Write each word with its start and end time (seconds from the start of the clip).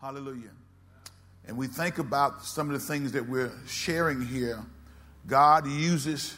Hallelujah. 0.00 0.50
And 1.48 1.56
we 1.56 1.66
think 1.66 1.98
about 1.98 2.44
some 2.44 2.70
of 2.70 2.80
the 2.80 2.86
things 2.86 3.10
that 3.12 3.28
we're 3.28 3.50
sharing 3.66 4.24
here. 4.24 4.64
God 5.26 5.66
uses, 5.66 6.36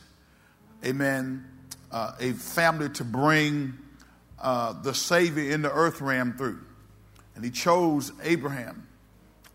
amen, 0.82 1.44
uh, 1.92 2.12
a 2.18 2.32
family 2.32 2.88
to 2.90 3.04
bring 3.04 3.74
uh, 4.40 4.80
the 4.80 4.94
Savior 4.94 5.50
in 5.52 5.60
the 5.60 5.70
earth 5.70 6.00
realm 6.00 6.32
through. 6.38 6.58
And 7.34 7.44
He 7.44 7.50
chose 7.50 8.12
Abraham. 8.22 8.86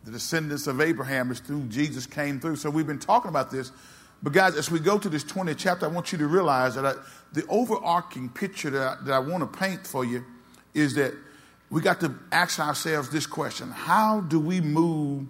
The 0.03 0.11
descendants 0.11 0.67
of 0.67 0.81
Abraham 0.81 1.31
is 1.31 1.39
through 1.39 1.63
Jesus 1.69 2.05
came 2.05 2.39
through. 2.39 2.57
So 2.57 2.69
we've 2.69 2.85
been 2.85 2.99
talking 2.99 3.29
about 3.29 3.49
this. 3.49 3.71
But 4.21 4.33
guys, 4.33 4.55
as 4.55 4.69
we 4.69 4.79
go 4.79 4.99
to 4.99 5.09
this 5.09 5.23
20th 5.23 5.57
chapter, 5.57 5.87
I 5.87 5.89
want 5.89 6.11
you 6.11 6.19
to 6.19 6.27
realize 6.27 6.75
that 6.75 6.85
I, 6.85 6.93
the 7.33 7.43
overarching 7.47 8.29
picture 8.29 8.69
that 8.69 8.81
I, 8.81 9.03
that 9.03 9.13
I 9.13 9.19
want 9.19 9.51
to 9.51 9.59
paint 9.59 9.87
for 9.87 10.05
you 10.05 10.23
is 10.75 10.93
that 10.93 11.15
we 11.69 11.81
got 11.81 11.99
to 12.01 12.13
ask 12.31 12.59
ourselves 12.59 13.09
this 13.09 13.25
question 13.25 13.71
How 13.71 14.21
do 14.21 14.39
we 14.39 14.61
move 14.61 15.27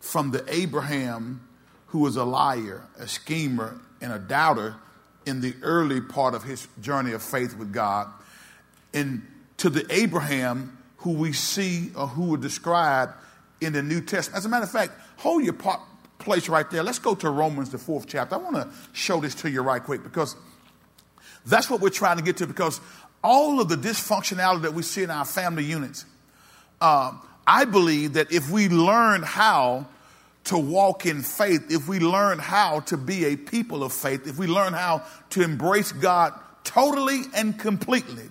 from 0.00 0.30
the 0.30 0.44
Abraham 0.48 1.46
who 1.88 2.00
was 2.00 2.16
a 2.16 2.24
liar, 2.24 2.86
a 2.98 3.06
schemer, 3.06 3.80
and 4.00 4.12
a 4.12 4.18
doubter 4.18 4.76
in 5.26 5.40
the 5.40 5.54
early 5.62 6.00
part 6.00 6.34
of 6.34 6.42
his 6.42 6.66
journey 6.80 7.12
of 7.12 7.22
faith 7.22 7.56
with 7.56 7.72
God, 7.72 8.08
and 8.92 9.22
to 9.58 9.70
the 9.70 9.86
Abraham 9.90 10.76
who 10.98 11.12
we 11.12 11.32
see 11.32 11.90
or 11.94 12.06
who 12.06 12.34
are 12.34 12.38
described 12.38 13.12
in 13.60 13.72
the 13.72 13.82
New 13.82 14.00
Testament? 14.00 14.38
As 14.38 14.46
a 14.46 14.48
matter 14.48 14.64
of 14.64 14.70
fact, 14.70 14.92
hold 15.18 15.44
your 15.44 15.54
place 16.18 16.48
right 16.48 16.68
there. 16.70 16.82
Let's 16.82 16.98
go 16.98 17.14
to 17.14 17.30
Romans, 17.30 17.70
the 17.70 17.78
fourth 17.78 18.06
chapter. 18.06 18.34
I 18.34 18.38
want 18.38 18.56
to 18.56 18.70
show 18.92 19.20
this 19.20 19.34
to 19.36 19.50
you 19.50 19.62
right 19.62 19.82
quick 19.82 20.02
because 20.02 20.34
that's 21.46 21.68
what 21.68 21.80
we're 21.80 21.90
trying 21.90 22.16
to 22.16 22.22
get 22.22 22.38
to 22.38 22.46
because 22.46 22.80
all 23.24 23.60
of 23.60 23.68
the 23.68 23.76
dysfunctionality 23.76 24.62
that 24.62 24.74
we 24.74 24.82
see 24.82 25.02
in 25.02 25.10
our 25.10 25.24
family 25.24 25.64
units, 25.64 26.04
uh, 26.80 27.12
I 27.46 27.64
believe 27.64 28.12
that 28.12 28.30
if 28.30 28.50
we 28.50 28.68
learn 28.68 29.22
how 29.22 29.86
to 30.44 30.58
walk 30.58 31.06
in 31.06 31.22
faith, 31.22 31.70
if 31.70 31.88
we 31.88 31.98
learn 32.00 32.38
how 32.38 32.80
to 32.80 32.96
be 32.98 33.24
a 33.24 33.36
people 33.36 33.82
of 33.82 33.92
faith, 33.92 34.26
if 34.26 34.38
we 34.38 34.46
learn 34.46 34.74
how 34.74 35.02
to 35.30 35.42
embrace 35.42 35.90
God 35.90 36.34
totally 36.64 37.22
and 37.34 37.58
completely, 37.58 38.28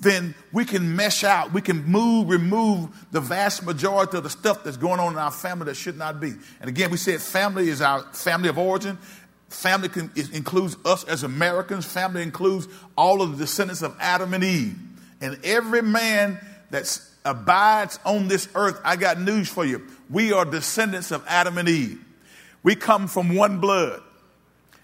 then 0.00 0.34
we 0.52 0.64
can 0.64 0.96
mesh 0.96 1.24
out, 1.24 1.52
we 1.52 1.60
can 1.60 1.84
move, 1.84 2.28
remove 2.28 2.88
the 3.12 3.20
vast 3.20 3.64
majority 3.64 4.16
of 4.16 4.22
the 4.22 4.30
stuff 4.30 4.64
that's 4.64 4.78
going 4.78 4.98
on 4.98 5.12
in 5.12 5.18
our 5.18 5.30
family 5.30 5.66
that 5.66 5.74
should 5.74 5.96
not 5.96 6.20
be. 6.20 6.32
And 6.60 6.68
again, 6.68 6.90
we 6.90 6.96
said 6.96 7.20
family 7.20 7.68
is 7.68 7.82
our 7.82 8.02
family 8.14 8.48
of 8.48 8.58
origin. 8.58 8.98
Family 9.50 9.88
can, 9.88 10.10
includes 10.32 10.76
us 10.84 11.04
as 11.04 11.24
Americans. 11.24 11.84
Family 11.84 12.22
includes 12.22 12.68
all 12.96 13.20
of 13.20 13.32
the 13.32 13.44
descendants 13.44 13.82
of 13.82 13.96
Adam 14.00 14.32
and 14.32 14.44
Eve. 14.44 14.78
And 15.20 15.38
every 15.44 15.82
man 15.82 16.38
that 16.70 17.00
abides 17.24 17.98
on 18.04 18.28
this 18.28 18.48
earth, 18.54 18.80
I 18.84 18.94
got 18.94 19.20
news 19.20 19.48
for 19.48 19.64
you. 19.64 19.86
We 20.08 20.32
are 20.32 20.44
descendants 20.44 21.10
of 21.10 21.24
Adam 21.26 21.58
and 21.58 21.68
Eve. 21.68 22.02
We 22.62 22.76
come 22.76 23.08
from 23.08 23.34
one 23.34 23.58
blood. 23.58 24.00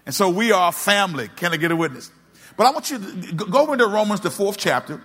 And 0.05 0.13
so 0.13 0.29
we 0.29 0.51
are 0.51 0.71
family. 0.73 1.29
Can 1.29 1.53
I 1.53 1.57
get 1.57 1.71
a 1.71 1.75
witness? 1.75 2.11
But 2.57 2.67
I 2.67 2.71
want 2.71 2.91
you 2.91 2.97
to 2.99 3.33
go 3.33 3.71
into 3.71 3.87
Romans, 3.87 4.19
the 4.19 4.31
fourth 4.31 4.57
chapter, 4.57 5.01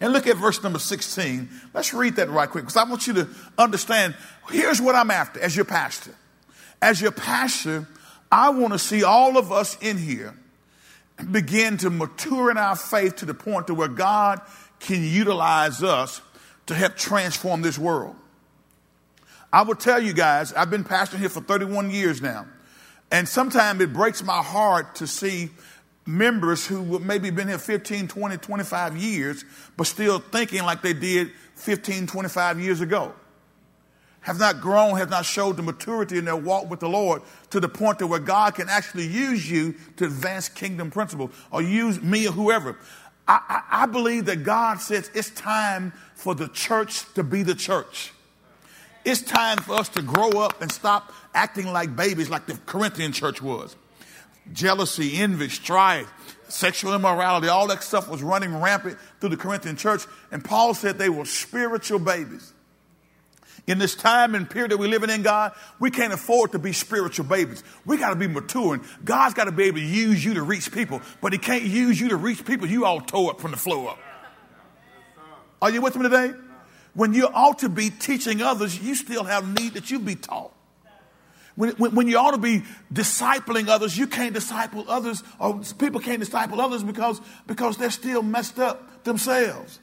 and 0.00 0.12
look 0.12 0.26
at 0.26 0.36
verse 0.36 0.62
number 0.62 0.78
16. 0.78 1.48
Let's 1.74 1.92
read 1.92 2.16
that 2.16 2.30
right 2.30 2.48
quick 2.48 2.64
because 2.64 2.76
I 2.76 2.84
want 2.84 3.06
you 3.06 3.12
to 3.14 3.28
understand 3.58 4.14
here's 4.50 4.80
what 4.80 4.94
I'm 4.94 5.10
after 5.10 5.40
as 5.40 5.54
your 5.54 5.64
pastor. 5.66 6.14
As 6.80 7.00
your 7.00 7.12
pastor, 7.12 7.86
I 8.32 8.48
want 8.48 8.72
to 8.72 8.78
see 8.78 9.04
all 9.04 9.36
of 9.36 9.52
us 9.52 9.76
in 9.82 9.98
here 9.98 10.34
begin 11.30 11.76
to 11.78 11.90
mature 11.90 12.50
in 12.50 12.56
our 12.56 12.74
faith 12.74 13.16
to 13.16 13.26
the 13.26 13.34
point 13.34 13.66
to 13.66 13.74
where 13.74 13.88
God 13.88 14.40
can 14.80 15.04
utilize 15.04 15.82
us 15.82 16.22
to 16.66 16.74
help 16.74 16.96
transform 16.96 17.60
this 17.60 17.78
world. 17.78 18.16
I 19.52 19.62
will 19.62 19.74
tell 19.74 20.00
you 20.00 20.14
guys, 20.14 20.54
I've 20.54 20.70
been 20.70 20.82
pastoring 20.82 21.18
here 21.18 21.28
for 21.28 21.42
31 21.42 21.90
years 21.90 22.22
now. 22.22 22.46
And 23.10 23.28
sometimes 23.28 23.82
it 23.82 23.92
breaks 23.92 24.22
my 24.22 24.42
heart 24.42 24.94
to 24.96 25.06
see 25.06 25.50
members 26.06 26.66
who 26.66 26.98
maybe 27.00 27.28
been 27.28 27.48
here 27.48 27.58
15, 27.58 28.08
20, 28.08 28.38
25 28.38 28.96
years, 28.96 29.44
but 29.76 29.86
still 29.86 30.20
thinking 30.20 30.62
like 30.62 30.80
they 30.80 30.94
did 30.94 31.30
15, 31.56 32.06
25 32.06 32.58
years 32.58 32.80
ago 32.80 33.14
have 34.22 34.38
not 34.38 34.60
grown, 34.60 34.96
have 34.96 35.10
not 35.10 35.24
showed 35.24 35.56
the 35.56 35.62
maturity 35.62 36.16
in 36.16 36.24
their 36.24 36.36
walk 36.36 36.70
with 36.70 36.80
the 36.80 36.88
Lord 36.88 37.22
to 37.50 37.60
the 37.60 37.68
point 37.68 37.98
to 37.98 38.06
where 38.06 38.20
God 38.20 38.54
can 38.54 38.68
actually 38.68 39.06
use 39.06 39.50
you 39.50 39.74
to 39.96 40.06
advance 40.06 40.48
kingdom 40.48 40.90
principles 40.90 41.30
or 41.50 41.60
use 41.60 42.00
me 42.00 42.26
or 42.26 42.32
whoever. 42.32 42.78
I, 43.26 43.40
I, 43.48 43.82
I 43.82 43.86
believe 43.86 44.26
that 44.26 44.44
God 44.44 44.80
says 44.80 45.10
it's 45.14 45.30
time 45.30 45.92
for 46.14 46.34
the 46.34 46.48
church 46.48 47.12
to 47.14 47.22
be 47.22 47.42
the 47.42 47.54
church. 47.54 48.12
It's 49.04 49.20
time 49.20 49.58
for 49.58 49.74
us 49.74 49.88
to 49.90 50.02
grow 50.02 50.30
up 50.30 50.62
and 50.62 50.70
stop 50.70 51.12
acting 51.34 51.72
like 51.72 51.96
babies 51.96 52.30
like 52.30 52.46
the 52.46 52.56
Corinthian 52.66 53.12
church 53.12 53.42
was. 53.42 53.74
Jealousy, 54.52 55.18
envy, 55.18 55.48
strife, 55.48 56.12
sexual 56.48 56.94
immorality, 56.94 57.48
all 57.48 57.66
that 57.68 57.82
stuff 57.82 58.08
was 58.08 58.22
running 58.22 58.60
rampant 58.60 58.98
through 59.20 59.30
the 59.30 59.36
Corinthian 59.36 59.76
church. 59.76 60.04
And 60.30 60.44
Paul 60.44 60.74
said 60.74 60.98
they 60.98 61.08
were 61.08 61.24
spiritual 61.24 61.98
babies. 61.98 62.51
In 63.66 63.78
this 63.78 63.94
time 63.94 64.34
and 64.34 64.50
period 64.50 64.72
that 64.72 64.78
we're 64.78 64.88
living 64.88 65.10
in, 65.10 65.22
God, 65.22 65.52
we 65.78 65.90
can't 65.92 66.12
afford 66.12 66.52
to 66.52 66.58
be 66.58 66.72
spiritual 66.72 67.26
babies. 67.26 67.62
We 67.84 67.96
got 67.96 68.10
to 68.10 68.16
be 68.16 68.26
maturing. 68.26 68.84
God's 69.04 69.34
got 69.34 69.44
to 69.44 69.52
be 69.52 69.64
able 69.64 69.78
to 69.78 69.84
use 69.84 70.24
you 70.24 70.34
to 70.34 70.42
reach 70.42 70.72
people, 70.72 71.00
but 71.20 71.32
He 71.32 71.38
can't 71.38 71.62
use 71.62 72.00
you 72.00 72.08
to 72.08 72.16
reach 72.16 72.44
people 72.44 72.66
you 72.66 72.84
all 72.84 73.00
tore 73.00 73.30
up 73.30 73.40
from 73.40 73.52
the 73.52 73.56
floor 73.56 73.90
up. 73.90 73.98
Are 75.60 75.70
you 75.70 75.80
with 75.80 75.94
me 75.94 76.02
today? 76.02 76.32
When 76.94 77.14
you 77.14 77.28
ought 77.28 77.60
to 77.60 77.68
be 77.68 77.88
teaching 77.88 78.42
others, 78.42 78.78
you 78.78 78.96
still 78.96 79.22
have 79.24 79.46
need 79.60 79.74
that 79.74 79.90
you 79.92 80.00
be 80.00 80.16
taught. 80.16 80.52
When, 81.54 81.70
when, 81.72 81.94
when, 81.94 82.08
you 82.08 82.18
ought 82.18 82.32
to 82.32 82.38
be 82.38 82.62
discipling 82.92 83.68
others, 83.68 83.96
you 83.96 84.06
can't 84.06 84.34
disciple 84.34 84.86
others, 84.88 85.22
or 85.38 85.60
people 85.78 86.00
can't 86.00 86.18
disciple 86.18 86.60
others 86.60 86.82
because, 86.82 87.20
because 87.46 87.76
they're 87.76 87.90
still 87.90 88.22
messed 88.22 88.58
up 88.58 89.04
themselves. 89.04 89.78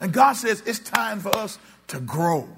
And 0.00 0.12
God 0.12 0.34
says 0.34 0.62
it's 0.66 0.80
time 0.80 1.20
for 1.20 1.34
us 1.36 1.58
to 1.88 2.00
grow. 2.00 2.48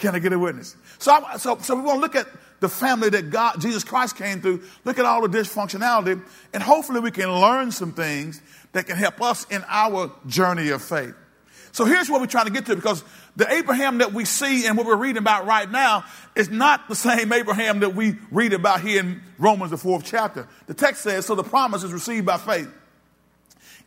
Can 0.00 0.14
I 0.14 0.18
get 0.18 0.32
a 0.32 0.38
witness? 0.38 0.76
So, 0.98 1.12
I, 1.12 1.36
so, 1.36 1.58
so 1.58 1.76
we 1.76 1.82
want 1.82 1.98
to 1.98 2.00
look 2.00 2.16
at 2.16 2.26
the 2.60 2.68
family 2.68 3.10
that 3.10 3.30
God, 3.30 3.60
Jesus 3.60 3.84
Christ 3.84 4.16
came 4.16 4.40
through, 4.40 4.62
look 4.84 4.98
at 4.98 5.04
all 5.04 5.26
the 5.26 5.38
dysfunctionality, 5.38 6.22
and 6.52 6.62
hopefully 6.62 7.00
we 7.00 7.10
can 7.10 7.30
learn 7.40 7.70
some 7.70 7.92
things 7.92 8.40
that 8.72 8.86
can 8.86 8.96
help 8.96 9.20
us 9.22 9.46
in 9.50 9.62
our 9.68 10.10
journey 10.26 10.70
of 10.70 10.82
faith. 10.82 11.14
So 11.72 11.84
here's 11.84 12.10
what 12.10 12.20
we're 12.20 12.26
trying 12.26 12.46
to 12.46 12.52
get 12.52 12.66
to 12.66 12.74
because 12.74 13.04
the 13.36 13.50
Abraham 13.52 13.98
that 13.98 14.12
we 14.12 14.24
see 14.24 14.66
and 14.66 14.76
what 14.76 14.86
we're 14.86 14.96
reading 14.96 15.18
about 15.18 15.46
right 15.46 15.70
now 15.70 16.04
is 16.34 16.48
not 16.48 16.88
the 16.88 16.96
same 16.96 17.32
Abraham 17.32 17.80
that 17.80 17.94
we 17.94 18.16
read 18.30 18.52
about 18.52 18.80
here 18.80 19.00
in 19.00 19.22
Romans, 19.38 19.70
the 19.70 19.78
fourth 19.78 20.04
chapter. 20.04 20.48
The 20.66 20.74
text 20.74 21.02
says, 21.02 21.26
So 21.26 21.34
the 21.34 21.44
promise 21.44 21.84
is 21.84 21.92
received 21.92 22.26
by 22.26 22.38
faith. 22.38 22.68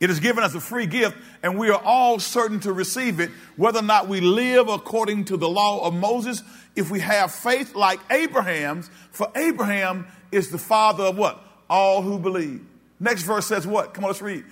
It 0.03 0.09
is 0.09 0.19
given 0.19 0.43
as 0.43 0.53
a 0.53 0.59
free 0.59 0.85
gift, 0.85 1.15
and 1.41 1.57
we 1.57 1.69
are 1.69 1.81
all 1.81 2.19
certain 2.19 2.59
to 2.59 2.73
receive 2.73 3.21
it, 3.21 3.31
whether 3.55 3.79
or 3.79 3.83
not 3.83 4.09
we 4.09 4.19
live 4.19 4.67
according 4.67 5.23
to 5.25 5.37
the 5.37 5.47
law 5.47 5.87
of 5.87 5.93
Moses. 5.93 6.43
If 6.75 6.91
we 6.91 6.99
have 6.99 7.33
faith 7.33 7.73
like 7.73 8.01
Abraham's, 8.11 8.89
for 9.11 9.31
Abraham 9.33 10.05
is 10.29 10.51
the 10.51 10.57
father 10.57 11.05
of 11.05 11.17
what? 11.17 11.41
All 11.69 12.01
who 12.01 12.19
believe. 12.19 12.65
Next 12.99 13.23
verse 13.23 13.45
says 13.45 13.65
what? 13.65 13.93
Come 13.93 14.03
on, 14.03 14.09
let's 14.09 14.21
read. 14.21 14.43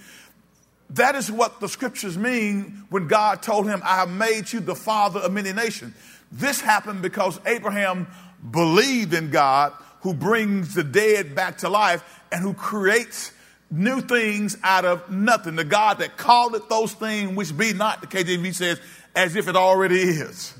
That 0.91 1.15
is 1.15 1.29
what 1.29 1.59
the 1.59 1.67
scriptures 1.67 2.17
mean 2.17 2.85
when 2.89 3.09
God 3.09 3.43
told 3.43 3.67
him, 3.67 3.81
I 3.83 3.97
have 3.97 4.09
made 4.09 4.53
you 4.53 4.61
the 4.61 4.73
father 4.73 5.19
of 5.19 5.33
many 5.33 5.51
nations. 5.51 5.93
This 6.31 6.61
happened 6.61 7.01
because 7.01 7.41
Abraham 7.45 8.07
believed 8.51 9.13
in 9.13 9.31
God 9.31 9.73
who 9.99 10.13
brings 10.13 10.75
the 10.75 10.85
dead 10.85 11.35
back 11.35 11.57
to 11.57 11.67
life 11.67 12.21
and 12.31 12.41
who 12.41 12.53
creates 12.53 13.33
new 13.71 14.01
things 14.01 14.57
out 14.63 14.85
of 14.85 15.09
nothing. 15.09 15.55
The 15.55 15.63
God 15.63 15.99
that 15.99 16.17
called 16.17 16.55
it 16.55 16.69
those 16.69 16.93
things 16.93 17.35
which 17.35 17.57
be 17.57 17.73
not, 17.73 18.01
the 18.01 18.07
KJV 18.07 18.53
says, 18.53 18.79
as 19.15 19.35
if 19.35 19.47
it 19.47 19.55
already 19.55 20.01
is. 20.01 20.53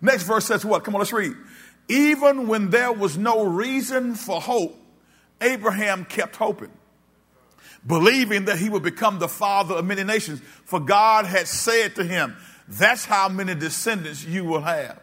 Next 0.00 0.24
verse 0.24 0.44
says 0.44 0.64
what? 0.64 0.84
Come 0.84 0.94
on, 0.94 1.00
let's 1.00 1.12
read. 1.12 1.34
Even 1.88 2.46
when 2.46 2.70
there 2.70 2.92
was 2.92 3.16
no 3.16 3.44
reason 3.46 4.14
for 4.14 4.40
hope, 4.40 4.78
Abraham 5.40 6.04
kept 6.04 6.36
hoping, 6.36 6.70
believing 7.86 8.46
that 8.46 8.58
he 8.58 8.68
would 8.68 8.82
become 8.82 9.18
the 9.18 9.28
father 9.28 9.74
of 9.76 9.84
many 9.84 10.04
nations. 10.04 10.40
For 10.64 10.80
God 10.80 11.26
had 11.26 11.46
said 11.46 11.96
to 11.96 12.04
him, 12.04 12.36
That's 12.68 13.04
how 13.04 13.28
many 13.28 13.54
descendants 13.54 14.24
you 14.24 14.44
will 14.44 14.62
have. 14.62 15.00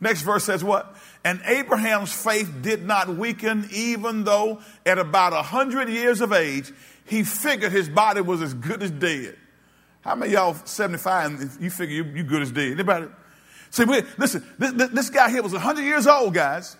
Next 0.00 0.22
verse 0.22 0.44
says 0.44 0.62
what? 0.62 0.94
And 1.24 1.40
Abraham's 1.46 2.12
faith 2.12 2.52
did 2.60 2.84
not 2.84 3.08
weaken, 3.08 3.68
even 3.72 4.24
though 4.24 4.60
at 4.84 4.98
about 4.98 5.32
a 5.32 5.36
100 5.36 5.88
years 5.88 6.20
of 6.20 6.32
age, 6.32 6.70
he 7.06 7.24
figured 7.24 7.72
his 7.72 7.88
body 7.88 8.20
was 8.20 8.42
as 8.42 8.52
good 8.52 8.82
as 8.82 8.90
dead. 8.90 9.36
How 10.02 10.14
many 10.14 10.32
y'all 10.32 10.54
75 10.54 11.40
and 11.40 11.50
you 11.62 11.70
figure 11.70 11.96
you, 11.96 12.04
you 12.04 12.22
good 12.24 12.42
as 12.42 12.52
dead? 12.52 12.72
Anybody? 12.72 13.06
See, 13.70 13.84
we, 13.84 14.02
listen, 14.18 14.46
this, 14.58 14.90
this 14.90 15.10
guy 15.10 15.30
here 15.30 15.42
was 15.42 15.52
100 15.52 15.82
years 15.82 16.06
old, 16.06 16.34
guys, 16.34 16.76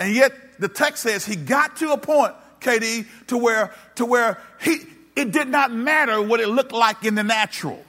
and 0.00 0.12
yet 0.12 0.32
the 0.58 0.68
text 0.68 1.04
says 1.04 1.24
he 1.24 1.36
got 1.36 1.76
to 1.76 1.92
a 1.92 1.98
point, 1.98 2.34
KD, 2.60 3.06
to 3.28 3.38
where, 3.38 3.72
to 3.94 4.04
where 4.04 4.42
he, 4.60 4.78
it 5.14 5.30
did 5.30 5.48
not 5.48 5.72
matter 5.72 6.20
what 6.20 6.40
it 6.40 6.48
looked 6.48 6.72
like 6.72 7.04
in 7.04 7.14
the 7.14 7.22
natural. 7.22 7.82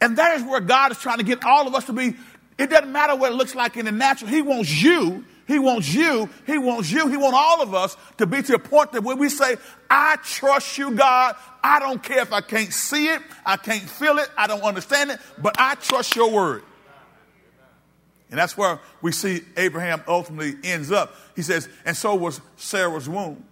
And 0.00 0.18
that 0.18 0.36
is 0.36 0.42
where 0.42 0.60
God 0.60 0.90
is 0.92 0.98
trying 0.98 1.18
to 1.18 1.24
get 1.24 1.44
all 1.44 1.66
of 1.66 1.74
us 1.74 1.84
to 1.86 1.92
be 1.92 2.16
It 2.56 2.70
doesn't 2.70 2.92
matter 2.92 3.16
what 3.16 3.32
it 3.32 3.34
looks 3.34 3.54
like 3.54 3.76
in 3.76 3.86
the 3.86 3.92
natural. 3.92 4.30
He 4.30 4.42
wants 4.42 4.82
you. 4.82 5.24
He 5.46 5.58
wants 5.58 5.92
you. 5.92 6.30
He 6.46 6.56
wants 6.56 6.90
you. 6.90 7.08
He 7.08 7.16
wants 7.16 7.36
all 7.38 7.62
of 7.62 7.74
us 7.74 7.96
to 8.18 8.26
be 8.26 8.42
to 8.42 8.54
a 8.54 8.58
point 8.58 8.92
that 8.92 9.02
when 9.02 9.18
we 9.18 9.28
say, 9.28 9.56
I 9.90 10.16
trust 10.22 10.78
you, 10.78 10.92
God, 10.92 11.36
I 11.62 11.80
don't 11.80 12.02
care 12.02 12.20
if 12.20 12.32
I 12.32 12.40
can't 12.40 12.72
see 12.72 13.08
it, 13.08 13.20
I 13.44 13.56
can't 13.56 13.82
feel 13.82 14.18
it, 14.18 14.28
I 14.36 14.46
don't 14.46 14.62
understand 14.62 15.10
it, 15.10 15.18
but 15.38 15.56
I 15.58 15.74
trust 15.76 16.14
your 16.16 16.30
word. 16.30 16.62
And 18.30 18.38
that's 18.38 18.56
where 18.56 18.80
we 19.02 19.12
see 19.12 19.42
Abraham 19.56 20.02
ultimately 20.08 20.56
ends 20.64 20.90
up. 20.90 21.14
He 21.36 21.42
says, 21.42 21.68
and 21.84 21.96
so 21.96 22.14
was 22.14 22.40
Sarah's 22.56 23.08
womb. 23.08 23.44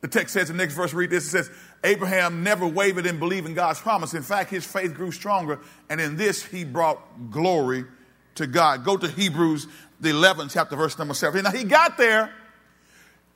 The 0.00 0.08
text 0.08 0.34
says, 0.34 0.48
the 0.48 0.54
next 0.54 0.74
verse, 0.74 0.92
read 0.92 1.10
this, 1.10 1.26
it 1.26 1.30
says, 1.30 1.50
Abraham 1.82 2.42
never 2.42 2.66
wavered 2.66 3.06
in 3.06 3.18
believing 3.18 3.54
God's 3.54 3.80
promise. 3.80 4.14
In 4.14 4.22
fact, 4.22 4.50
his 4.50 4.64
faith 4.64 4.94
grew 4.94 5.12
stronger, 5.12 5.60
and 5.88 6.00
in 6.00 6.16
this 6.16 6.44
he 6.44 6.64
brought 6.64 7.30
glory 7.30 7.84
to 8.36 8.46
God. 8.46 8.84
Go 8.84 8.96
to 8.96 9.08
Hebrews, 9.08 9.66
the 10.00 10.10
11th 10.10 10.52
chapter, 10.52 10.76
verse 10.76 10.98
number 10.98 11.14
17. 11.14 11.44
Now, 11.44 11.56
he 11.56 11.64
got 11.64 11.96
there 11.96 12.32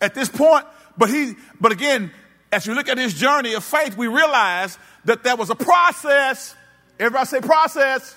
at 0.01 0.15
this 0.15 0.29
point, 0.29 0.65
but 0.97 1.09
he, 1.09 1.35
but 1.61 1.73
again, 1.73 2.11
as 2.51 2.67
you 2.67 2.75
look 2.75 2.89
at 2.89 2.99
his 2.99 3.15
journey 3.15 3.55
of 3.55 3.65
faith, 3.65 3.97
we 3.97 4.07
realize 4.07 4.79
that 5.05 5.23
there 5.23 5.37
was 5.37 5.51
a 5.51 5.55
process. 5.55 6.55
Everybody 6.99 7.27
say 7.27 7.41
process. 7.41 8.17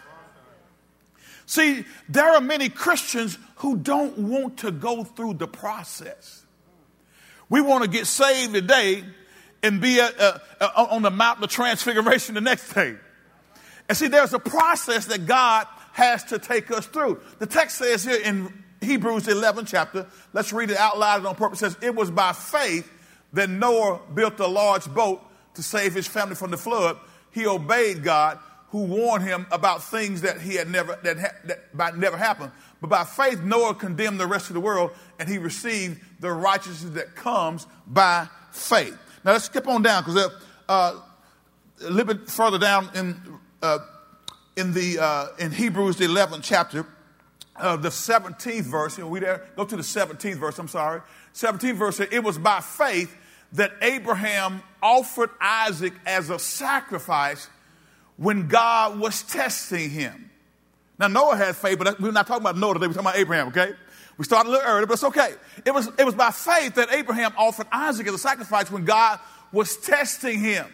See, 1.45 1.85
there 2.07 2.29
are 2.29 2.41
many 2.41 2.69
Christians 2.69 3.37
who 3.57 3.77
don't 3.77 4.17
want 4.17 4.59
to 4.59 4.71
go 4.71 5.03
through 5.03 5.35
the 5.35 5.47
process. 5.47 6.45
We 7.49 7.59
want 7.59 7.83
to 7.83 7.89
get 7.89 8.07
saved 8.07 8.53
today 8.53 9.03
and 9.61 9.81
be 9.81 9.99
a, 9.99 10.07
a, 10.07 10.41
a, 10.61 10.65
on 10.91 11.01
the 11.01 11.11
mountain 11.11 11.43
of 11.43 11.49
transfiguration 11.49 12.35
the 12.35 12.41
next 12.41 12.71
day. 12.73 12.95
And 13.89 13.97
see, 13.97 14.07
there's 14.07 14.33
a 14.33 14.39
process 14.39 15.07
that 15.07 15.25
God 15.25 15.67
has 15.93 16.23
to 16.25 16.39
take 16.39 16.71
us 16.71 16.85
through. 16.85 17.21
The 17.39 17.45
text 17.45 17.77
says 17.77 18.03
here 18.03 18.21
in 18.21 18.63
Hebrews 18.81 19.27
11 19.27 19.65
chapter, 19.65 20.07
let's 20.33 20.51
read 20.51 20.71
it 20.71 20.77
out 20.77 20.97
loud 20.97 21.25
on 21.25 21.35
purpose. 21.35 21.61
It 21.61 21.71
says, 21.71 21.77
It 21.81 21.95
was 21.95 22.09
by 22.09 22.33
faith 22.33 22.91
that 23.33 23.49
Noah 23.49 23.99
built 24.13 24.39
a 24.39 24.47
large 24.47 24.91
boat 24.93 25.21
to 25.55 25.63
save 25.63 25.93
his 25.93 26.07
family 26.07 26.35
from 26.35 26.51
the 26.51 26.57
flood. 26.57 26.97
He 27.31 27.45
obeyed 27.45 28.03
God 28.03 28.39
who 28.69 28.83
warned 28.83 29.23
him 29.23 29.45
about 29.51 29.83
things 29.83 30.21
that 30.21 30.39
he 30.39 30.55
had 30.55 30.69
never 30.69 30.97
that, 31.03 31.19
ha- 31.19 31.35
that 31.45 31.77
by, 31.77 31.91
never 31.91 32.17
happened. 32.17 32.51
But 32.79 32.89
by 32.89 33.03
faith, 33.03 33.41
Noah 33.41 33.75
condemned 33.75 34.19
the 34.19 34.27
rest 34.27 34.49
of 34.49 34.53
the 34.53 34.61
world, 34.61 34.91
and 35.19 35.27
he 35.27 35.38
received 35.38 35.99
the 36.21 36.31
righteousness 36.31 36.93
that 36.93 37.15
comes 37.15 37.67
by 37.85 38.27
faith. 38.51 38.97
Now 39.23 39.33
let's 39.33 39.45
skip 39.45 39.67
on 39.67 39.81
down 39.81 40.03
because 40.03 40.31
uh, 40.69 40.99
a 41.83 41.89
little 41.89 42.13
bit 42.13 42.29
further 42.29 42.57
down 42.57 42.89
in 42.95 43.39
uh, 43.61 43.79
in 44.56 44.74
the 44.74 45.00
uh, 45.00 45.27
in 45.39 45.51
Hebrews 45.51 45.98
the 45.98 46.06
11th 46.06 46.42
chapter, 46.44 46.86
uh, 47.56 47.75
the 47.77 47.89
17th 47.89 48.63
verse. 48.63 48.98
You 48.98 49.06
know, 49.06 49.09
we 49.09 49.19
there 49.19 49.48
go 49.56 49.65
to 49.65 49.75
the 49.75 49.81
17th 49.81 50.36
verse. 50.36 50.59
I'm 50.59 50.68
sorry, 50.68 51.01
17th 51.33 51.75
verse. 51.75 52.00
It 52.00 52.24
was 52.24 52.38
by 52.38 52.62
faith 52.62 53.15
that 53.53 53.71
Abraham 53.81 54.63
offered 54.81 55.30
Isaac 55.39 55.94
as 56.06 56.30
a 56.30 56.39
sacrifice 56.39 57.50
when 58.18 58.48
God 58.48 59.00
was 59.00 59.24
testing 59.24 59.89
him. 59.89 60.30
Now, 61.00 61.07
Noah 61.07 61.36
had 61.36 61.56
faith, 61.56 61.80
but 61.80 62.00
we're 62.00 62.12
not 62.12 62.27
talking 62.27 62.44
about 62.44 62.57
Noah 62.57 62.75
today, 62.75 62.88
we're 62.88 62.94
talking 62.94 63.07
about 63.07 63.18
Abraham, 63.18 63.48
okay? 63.48 63.74
We 64.18 64.25
started 64.25 64.50
a 64.50 64.51
little 64.51 64.68
early, 64.68 64.86
but 64.86 64.94
it's 64.94 65.03
okay. 65.03 65.33
It 65.65 65.71
was, 65.71 65.89
it 65.98 66.06
was 66.06 66.13
by 66.13 66.30
faith 66.30 66.75
that 66.75 66.94
Abraham 66.94 67.33
offered 67.38 67.65
Isaac 67.71 68.06
as 68.07 68.13
a 68.13 68.19
sacrifice 68.19 68.69
when 68.69 68.86
God 68.86 69.19
was 69.51 69.77
testing 69.77 70.39
him. 70.39 70.68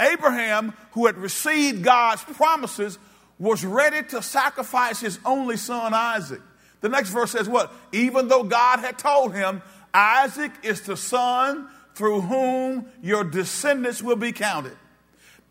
Abraham, 0.00 0.74
who 0.92 1.06
had 1.06 1.16
received 1.16 1.82
God's 1.82 2.22
promises, 2.22 2.98
was 3.38 3.64
ready 3.64 4.06
to 4.08 4.22
sacrifice 4.22 5.00
his 5.00 5.18
only 5.24 5.56
son, 5.56 5.94
Isaac. 5.94 6.40
The 6.80 6.88
next 6.88 7.10
verse 7.10 7.30
says 7.30 7.48
what? 7.48 7.72
Even 7.92 8.28
though 8.28 8.44
God 8.44 8.80
had 8.80 8.98
told 8.98 9.34
him, 9.34 9.62
Isaac 9.92 10.52
is 10.62 10.82
the 10.82 10.96
son 10.96 11.68
through 11.94 12.22
whom 12.22 12.86
your 13.02 13.24
descendants 13.24 14.02
will 14.02 14.16
be 14.16 14.32
counted. 14.32 14.76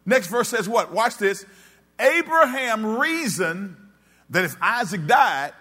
Next 0.05 0.27
verse 0.27 0.49
says 0.49 0.67
what? 0.67 0.91
Watch 0.91 1.17
this. 1.17 1.45
Abraham 1.99 2.97
reasoned 2.99 3.77
that 4.29 4.43
if 4.43 4.55
Isaac 4.61 5.07
died, 5.07 5.53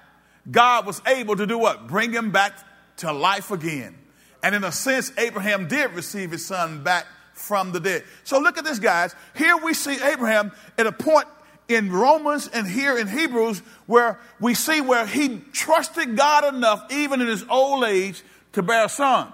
God 0.50 0.86
was 0.86 1.00
able 1.06 1.36
to 1.36 1.46
do 1.46 1.58
what? 1.58 1.86
Bring 1.86 2.12
him 2.12 2.32
back 2.32 2.58
to 2.98 3.12
life 3.12 3.50
again. 3.50 3.96
And 4.42 4.54
in 4.54 4.64
a 4.64 4.72
sense, 4.72 5.12
Abraham 5.16 5.68
did 5.68 5.92
receive 5.92 6.32
his 6.32 6.44
son 6.44 6.82
back 6.82 7.06
from 7.34 7.72
the 7.72 7.80
dead. 7.80 8.04
So 8.24 8.38
look 8.38 8.58
at 8.58 8.64
this, 8.64 8.78
guys. 8.78 9.14
Here 9.36 9.56
we 9.56 9.74
see 9.74 10.00
Abraham 10.02 10.52
at 10.78 10.86
a 10.86 10.92
point 10.92 11.26
in 11.68 11.90
Romans 11.90 12.48
and 12.52 12.66
here 12.66 12.96
in 12.98 13.08
Hebrews 13.08 13.60
where 13.86 14.18
we 14.40 14.54
see 14.54 14.80
where 14.80 15.06
he 15.06 15.40
trusted 15.52 16.16
God 16.16 16.54
enough, 16.54 16.92
even 16.92 17.20
in 17.20 17.28
his 17.28 17.44
old 17.48 17.84
age, 17.84 18.22
to 18.52 18.62
bear 18.62 18.84
a 18.84 18.88
son. 18.88 19.32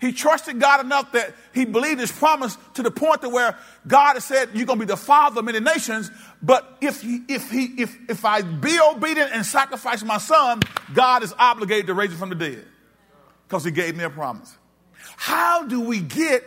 He 0.00 0.12
trusted 0.12 0.58
God 0.58 0.82
enough 0.84 1.12
that 1.12 1.34
he 1.52 1.66
believed 1.66 2.00
his 2.00 2.10
promise 2.10 2.56
to 2.74 2.82
the 2.82 2.90
point 2.90 3.20
to 3.20 3.28
where 3.28 3.58
God 3.86 4.14
has 4.14 4.24
said, 4.24 4.50
You're 4.54 4.64
gonna 4.64 4.80
be 4.80 4.86
the 4.86 4.96
father 4.96 5.40
of 5.40 5.44
many 5.44 5.60
nations. 5.60 6.10
But 6.42 6.78
if 6.80 7.02
he, 7.02 7.20
if 7.28 7.50
he, 7.50 7.64
if 7.76 7.98
if 8.08 8.24
I 8.24 8.40
be 8.40 8.78
obedient 8.80 9.30
and 9.32 9.44
sacrifice 9.44 10.02
my 10.02 10.16
son, 10.16 10.60
God 10.94 11.22
is 11.22 11.34
obligated 11.38 11.88
to 11.88 11.94
raise 11.94 12.10
him 12.12 12.16
from 12.16 12.30
the 12.30 12.34
dead. 12.34 12.64
Because 13.46 13.62
he 13.62 13.70
gave 13.70 13.94
me 13.94 14.04
a 14.04 14.10
promise. 14.10 14.56
How 15.16 15.66
do 15.66 15.82
we 15.82 16.00
get 16.00 16.44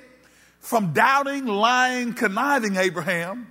from 0.63 0.93
doubting, 0.93 1.45
lying, 1.45 2.13
conniving 2.13 2.77
Abraham 2.77 3.45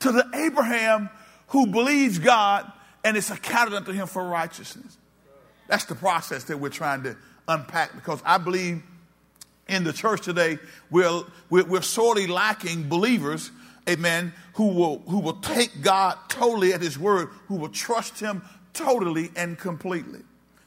to 0.00 0.12
the 0.12 0.28
Abraham 0.34 1.08
who 1.48 1.66
believes 1.66 2.18
God 2.18 2.70
and 3.02 3.16
it's 3.16 3.30
accounted 3.30 3.74
unto 3.74 3.90
him 3.90 4.06
for 4.06 4.22
righteousness? 4.22 4.98
That's 5.66 5.86
the 5.86 5.94
process 5.94 6.44
that 6.44 6.58
we're 6.58 6.68
trying 6.68 7.04
to 7.04 7.16
unpack 7.48 7.94
because 7.94 8.22
I 8.24 8.36
believe 8.36 8.82
in 9.66 9.84
the 9.84 9.94
church 9.94 10.20
today, 10.20 10.58
we're, 10.90 11.22
we're, 11.48 11.64
we're 11.64 11.80
sorely 11.80 12.26
lacking 12.26 12.86
believers, 12.86 13.50
amen, 13.88 14.34
who 14.54 14.68
will, 14.74 14.98
who 15.08 15.20
will 15.20 15.40
take 15.40 15.80
God 15.80 16.18
totally 16.28 16.74
at 16.74 16.82
His 16.82 16.98
word, 16.98 17.28
who 17.46 17.54
will 17.54 17.70
trust 17.70 18.20
Him 18.20 18.42
totally 18.74 19.30
and 19.36 19.58
completely. 19.58 20.20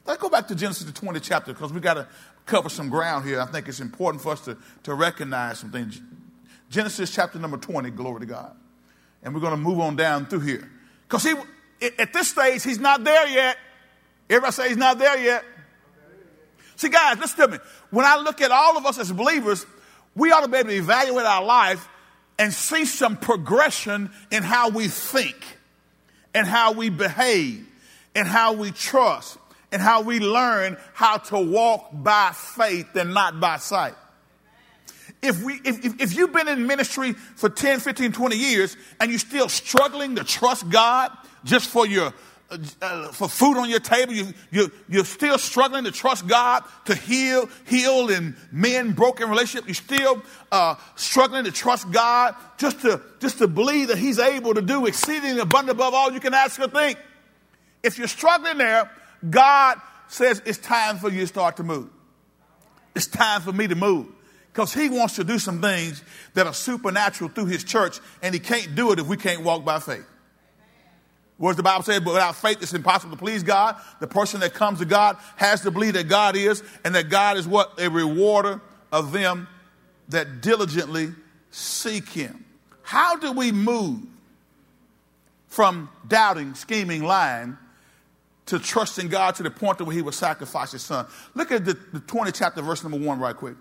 Let's 0.05 0.19
go 0.19 0.29
back 0.29 0.47
to 0.47 0.55
Genesis, 0.55 0.85
the 0.85 0.93
20th 0.93 1.21
chapter, 1.21 1.53
because 1.53 1.71
we 1.71 1.79
got 1.79 1.95
to 1.95 2.07
cover 2.45 2.69
some 2.69 2.89
ground 2.89 3.25
here. 3.25 3.41
I 3.41 3.45
think 3.45 3.67
it's 3.67 3.79
important 3.79 4.21
for 4.21 4.31
us 4.31 4.41
to, 4.41 4.57
to 4.83 4.93
recognize 4.93 5.59
some 5.59 5.71
things. 5.71 5.99
Genesis 6.69 7.13
chapter 7.13 7.39
number 7.39 7.57
20, 7.57 7.89
glory 7.91 8.21
to 8.21 8.25
God. 8.25 8.55
And 9.23 9.33
we're 9.33 9.41
going 9.41 9.53
to 9.53 9.57
move 9.57 9.79
on 9.79 9.95
down 9.95 10.25
through 10.27 10.41
here. 10.41 10.69
Because 11.07 11.23
he, 11.23 11.33
at 11.99 12.13
this 12.13 12.29
stage, 12.29 12.63
he's 12.63 12.79
not 12.79 13.03
there 13.03 13.27
yet. 13.27 13.57
Everybody 14.29 14.51
say 14.53 14.67
he's 14.69 14.77
not 14.77 14.97
there 14.97 15.17
yet. 15.17 15.43
See, 16.75 16.89
guys, 16.89 17.17
listen 17.17 17.39
to 17.39 17.47
me. 17.47 17.57
When 17.89 18.05
I 18.05 18.17
look 18.17 18.41
at 18.41 18.51
all 18.51 18.77
of 18.77 18.85
us 18.85 18.99
as 18.99 19.11
believers, 19.11 19.65
we 20.15 20.31
ought 20.31 20.41
to 20.41 20.47
be 20.47 20.57
able 20.57 20.69
to 20.69 20.75
evaluate 20.75 21.25
our 21.25 21.43
life 21.43 21.87
and 22.37 22.53
see 22.53 22.85
some 22.85 23.17
progression 23.17 24.11
in 24.31 24.43
how 24.43 24.69
we 24.69 24.87
think 24.87 25.37
and 26.33 26.45
how 26.45 26.73
we 26.73 26.89
behave 26.89 27.65
and 28.13 28.27
how 28.27 28.53
we 28.53 28.71
trust 28.71 29.37
and 29.75 29.81
how 29.81 29.99
we 29.99 30.21
learn 30.21 30.77
how 30.93 31.17
to 31.17 31.37
walk 31.37 31.89
by 31.91 32.31
faith 32.33 32.95
and 32.95 33.13
not 33.13 33.41
by 33.41 33.57
sight. 33.57 33.93
If, 35.21 35.43
we, 35.43 35.55
if, 35.65 35.99
if 36.01 36.15
you've 36.15 36.31
been 36.31 36.47
in 36.47 36.65
ministry 36.65 37.11
for 37.11 37.49
10, 37.49 37.81
15, 37.81 38.13
20 38.13 38.37
years 38.37 38.77
and 39.01 39.09
you're 39.09 39.19
still 39.19 39.49
struggling 39.49 40.15
to 40.15 40.23
trust 40.23 40.69
God 40.69 41.11
just 41.43 41.69
for 41.69 41.85
your 41.85 42.13
uh, 42.49 43.07
for 43.11 43.27
food 43.27 43.57
on 43.57 43.69
your 43.69 43.81
table. 43.81 44.13
You, 44.13 44.27
you, 44.49 44.71
you're 44.87 45.03
still 45.03 45.37
struggling 45.37 45.83
to 45.83 45.91
trust 45.91 46.25
God 46.25 46.63
to 46.85 46.95
heal, 46.95 47.49
heal 47.67 48.09
in 48.09 48.37
men 48.53 48.93
broken 48.93 49.29
relationship. 49.29 49.67
You're 49.67 49.75
still 49.75 50.23
uh, 50.53 50.75
struggling 50.95 51.43
to 51.43 51.51
trust 51.51 51.91
God 51.91 52.33
just 52.57 52.79
to, 52.81 53.01
just 53.19 53.39
to 53.39 53.47
believe 53.47 53.89
that 53.89 53.97
He's 53.97 54.19
able 54.19 54.53
to 54.53 54.61
do 54.61 54.85
exceeding 54.85 55.37
abundant 55.37 55.75
above 55.77 55.93
all 55.93 56.13
you 56.13 56.21
can 56.21 56.33
ask 56.33 56.61
or 56.61 56.69
think. 56.69 56.97
If 57.83 57.97
you're 57.97 58.07
struggling 58.07 58.57
there, 58.59 58.89
God 59.29 59.79
says 60.07 60.41
it's 60.45 60.57
time 60.57 60.97
for 60.97 61.09
you 61.09 61.21
to 61.21 61.27
start 61.27 61.57
to 61.57 61.63
move. 61.63 61.89
It's 62.95 63.07
time 63.07 63.41
for 63.41 63.51
me 63.51 63.67
to 63.67 63.75
move. 63.75 64.07
Because 64.51 64.73
he 64.73 64.87
wants 64.87 65.15
to 65.15 65.23
do 65.23 65.37
some 65.37 65.61
things 65.61 66.01
that 66.33 66.47
are 66.47 66.53
supernatural 66.53 67.29
through 67.29 67.47
his 67.47 67.63
church, 67.63 67.99
and 68.21 68.33
he 68.33 68.39
can't 68.39 68.73
do 68.73 68.93
it 68.93 68.99
if 68.99 69.07
we 69.07 69.17
can't 69.17 69.43
walk 69.43 69.65
by 69.65 69.79
faith. 69.79 70.05
What 71.37 71.49
does 71.49 71.57
the 71.57 71.63
Bible 71.63 71.83
say? 71.83 71.99
But 71.99 72.13
without 72.13 72.37
faith, 72.37 72.61
it's 72.61 72.73
impossible 72.73 73.17
to 73.17 73.21
please 73.21 73.43
God. 73.43 73.75
The 73.99 74.07
person 74.07 74.39
that 74.39 74.53
comes 74.53 74.79
to 74.79 74.85
God 74.85 75.17
has 75.35 75.61
to 75.61 75.71
believe 75.71 75.93
that 75.93 76.07
God 76.07 76.37
is, 76.37 76.63
and 76.85 76.95
that 76.95 77.09
God 77.09 77.35
is 77.35 77.45
what? 77.45 77.73
A 77.79 77.89
rewarder 77.89 78.61
of 78.93 79.11
them 79.11 79.49
that 80.07 80.39
diligently 80.39 81.09
seek 81.51 82.07
Him. 82.07 82.45
How 82.81 83.17
do 83.17 83.33
we 83.33 83.51
move 83.51 84.03
from 85.47 85.89
doubting, 86.07 86.53
scheming, 86.53 87.03
lying 87.03 87.57
to 88.47 88.59
trusting 88.59 89.09
God 89.09 89.35
to 89.35 89.43
the 89.43 89.51
point 89.51 89.81
where 89.81 89.95
He 89.95 90.01
would 90.01 90.13
sacrifice 90.13 90.71
His 90.71 90.83
Son? 90.83 91.05
Look 91.33 91.51
at 91.51 91.65
the, 91.65 91.73
the 91.93 91.99
20 91.99 92.31
chapter, 92.31 92.61
verse 92.61 92.83
number 92.83 92.97
one, 92.97 93.19
right 93.19 93.35
quick. 93.35 93.55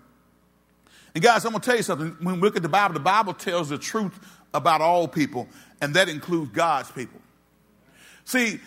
And 1.13 1.23
guys, 1.23 1.45
I'm 1.45 1.51
going 1.51 1.61
to 1.61 1.65
tell 1.65 1.77
you 1.77 1.83
something. 1.83 2.17
When 2.21 2.35
we 2.35 2.41
look 2.41 2.57
at 2.57 2.61
the 2.61 2.69
Bible, 2.69 2.93
the 2.93 2.99
Bible 2.99 3.33
tells 3.33 3.69
the 3.69 3.77
truth 3.77 4.19
about 4.53 4.81
all 4.81 5.07
people, 5.07 5.47
and 5.81 5.93
that 5.95 6.09
includes 6.09 6.51
God's 6.51 6.91
people. 6.91 7.19
See, 8.25 8.59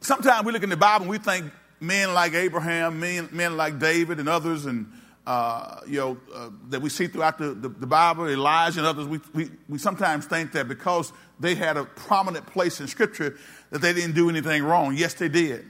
sometimes 0.00 0.46
we 0.46 0.52
look 0.52 0.62
in 0.62 0.70
the 0.70 0.76
Bible 0.76 1.04
and 1.04 1.10
we 1.10 1.18
think 1.18 1.52
men 1.80 2.14
like 2.14 2.34
Abraham, 2.34 3.00
men, 3.00 3.28
men 3.32 3.56
like 3.56 3.78
David 3.78 4.20
and 4.20 4.28
others, 4.28 4.66
and 4.66 4.90
uh, 5.26 5.80
you 5.86 5.98
know 5.98 6.18
uh, 6.32 6.50
that 6.68 6.80
we 6.80 6.88
see 6.88 7.08
throughout 7.08 7.38
the, 7.38 7.48
the, 7.54 7.68
the, 7.68 7.86
Bible, 7.86 8.28
Elijah 8.28 8.78
and 8.78 8.86
others. 8.86 9.06
We, 9.06 9.20
we, 9.34 9.50
we 9.68 9.78
sometimes 9.78 10.26
think 10.26 10.52
that 10.52 10.68
because 10.68 11.12
they 11.38 11.54
had 11.54 11.76
a 11.76 11.84
prominent 11.84 12.46
place 12.46 12.80
in 12.80 12.88
Scripture 12.88 13.36
that 13.70 13.80
they 13.80 13.92
didn't 13.92 14.14
do 14.14 14.28
anything 14.28 14.62
wrong. 14.62 14.94
Yes, 14.96 15.14
they 15.14 15.28
did. 15.28 15.64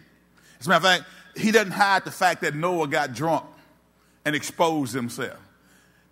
As 0.61 0.67
a 0.67 0.71
matter 0.71 0.87
of 0.87 0.93
fact, 0.99 1.05
he 1.37 1.51
doesn't 1.51 1.73
hide 1.73 2.05
the 2.05 2.11
fact 2.11 2.43
that 2.43 2.55
Noah 2.55 2.89
got 2.89 3.15
drunk 3.15 3.45
and 4.25 4.35
exposed 4.35 4.95
himself. 4.95 5.39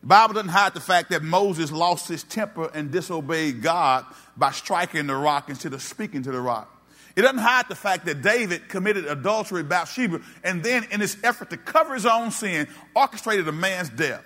The 0.03 0.09
Bible 0.09 0.35
doesn't 0.35 0.51
hide 0.51 0.75
the 0.75 0.81
fact 0.81 1.11
that 1.11 1.23
Moses 1.23 1.73
lost 1.73 2.09
his 2.09 2.25
temper 2.25 2.71
and 2.75 2.91
disobeyed 2.91 3.63
God 3.63 4.05
by 4.37 4.51
striking 4.51 5.07
the 5.07 5.17
rock 5.17 5.49
instead 5.49 5.73
of 5.73 5.83
speaking 5.83 6.23
to 6.25 6.31
the 6.31 6.41
rock. 6.41 6.71
It 7.17 7.23
doesn't 7.23 7.39
hide 7.39 7.69
the 7.69 7.75
fact 7.75 8.05
that 8.07 8.21
David 8.21 8.69
committed 8.69 9.07
adultery 9.07 9.63
with 9.63 9.71
Bathsheba 9.71 10.21
and 10.43 10.63
then, 10.63 10.85
in 10.91 11.01
his 11.01 11.17
effort 11.23 11.51
to 11.51 11.57
cover 11.57 11.95
his 11.95 12.07
own 12.07 12.33
sin, 12.33 12.69
orchestrated 12.95 13.49
a 13.49 13.53
man's 13.53 13.89
death. 13.89 14.25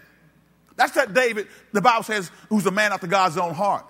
That's 0.76 0.92
that 0.92 1.12
David, 1.12 1.48
the 1.72 1.82
Bible 1.82 2.02
says, 2.02 2.30
who's 2.48 2.66
a 2.66 2.70
man 2.70 2.92
after 2.92 3.06
God's 3.06 3.36
own 3.36 3.52
heart. 3.52 3.84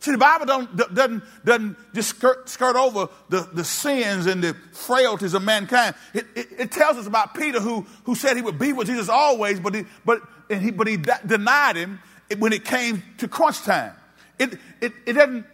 See, 0.00 0.12
the 0.12 0.18
Bible 0.18 0.46
don't, 0.46 0.94
doesn't, 0.94 1.22
doesn't 1.44 1.76
just 1.94 2.08
skirt, 2.10 2.48
skirt 2.48 2.74
over 2.74 3.08
the, 3.28 3.46
the 3.52 3.64
sins 3.64 4.24
and 4.24 4.42
the 4.42 4.56
frailties 4.72 5.34
of 5.34 5.42
mankind. 5.42 5.94
It, 6.14 6.26
it, 6.34 6.48
it, 6.58 6.72
tells 6.72 6.96
us 6.96 7.06
about 7.06 7.34
Peter 7.34 7.60
who, 7.60 7.86
who 8.04 8.14
said 8.14 8.34
he 8.34 8.42
would 8.42 8.58
be 8.58 8.72
with 8.72 8.86
Jesus 8.86 9.10
always, 9.10 9.60
but 9.60 9.74
he, 9.74 9.84
but, 10.06 10.22
and 10.48 10.62
he, 10.62 10.70
but 10.70 10.86
he 10.86 10.96
denied 11.26 11.76
him 11.76 12.00
when 12.38 12.54
it 12.54 12.64
came 12.64 13.02
to 13.18 13.28
crunch 13.28 13.60
time. 13.60 13.92
It, 14.38 14.58
it, 14.80 14.94
it 15.04 15.12
doesn't 15.12 15.44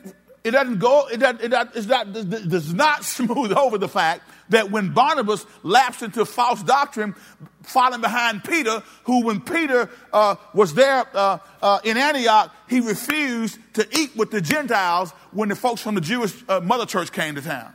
it 0.46 0.52
doesn't 0.52 0.78
go, 0.78 1.08
it, 1.08 1.16
doesn't, 1.16 1.42
it, 1.42 1.50
not, 1.50 1.76
it 1.76 2.48
does 2.48 2.72
not 2.72 3.04
smooth 3.16 3.52
over 3.52 3.78
the 3.78 3.88
fact 3.88 4.22
that 4.50 4.70
when 4.70 4.94
Barnabas 4.94 5.44
lapsed 5.64 6.02
into 6.02 6.24
false 6.24 6.62
doctrine, 6.62 7.16
following 7.64 8.00
behind 8.00 8.44
Peter, 8.44 8.80
who 9.04 9.24
when 9.24 9.40
Peter 9.40 9.90
uh, 10.12 10.36
was 10.54 10.74
there 10.74 11.04
uh, 11.14 11.38
uh, 11.60 11.80
in 11.82 11.96
Antioch, 11.96 12.54
he 12.68 12.78
refused 12.78 13.58
to 13.74 13.88
eat 13.98 14.14
with 14.14 14.30
the 14.30 14.40
Gentiles 14.40 15.10
when 15.32 15.48
the 15.48 15.56
folks 15.56 15.82
from 15.82 15.96
the 15.96 16.00
Jewish 16.00 16.32
uh, 16.48 16.60
mother 16.60 16.86
church 16.86 17.10
came 17.10 17.34
to 17.34 17.42
town. 17.42 17.74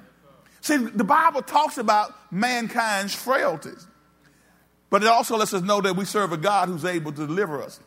See, 0.62 0.78
the 0.78 1.04
Bible 1.04 1.42
talks 1.42 1.78
about 1.78 2.16
mankind's 2.32 3.14
frailties, 3.14 3.86
but 4.90 5.02
it 5.02 5.10
also 5.10 5.36
lets 5.36 5.54
us 5.54 5.62
know 5.62 5.82
that 5.82 5.98
we 5.98 6.06
serve 6.06 6.32
a 6.32 6.38
God 6.38 6.70
who's 6.70 6.86
able 6.86 7.12
to 7.12 7.28
deliver 7.28 7.62
us, 7.62 7.82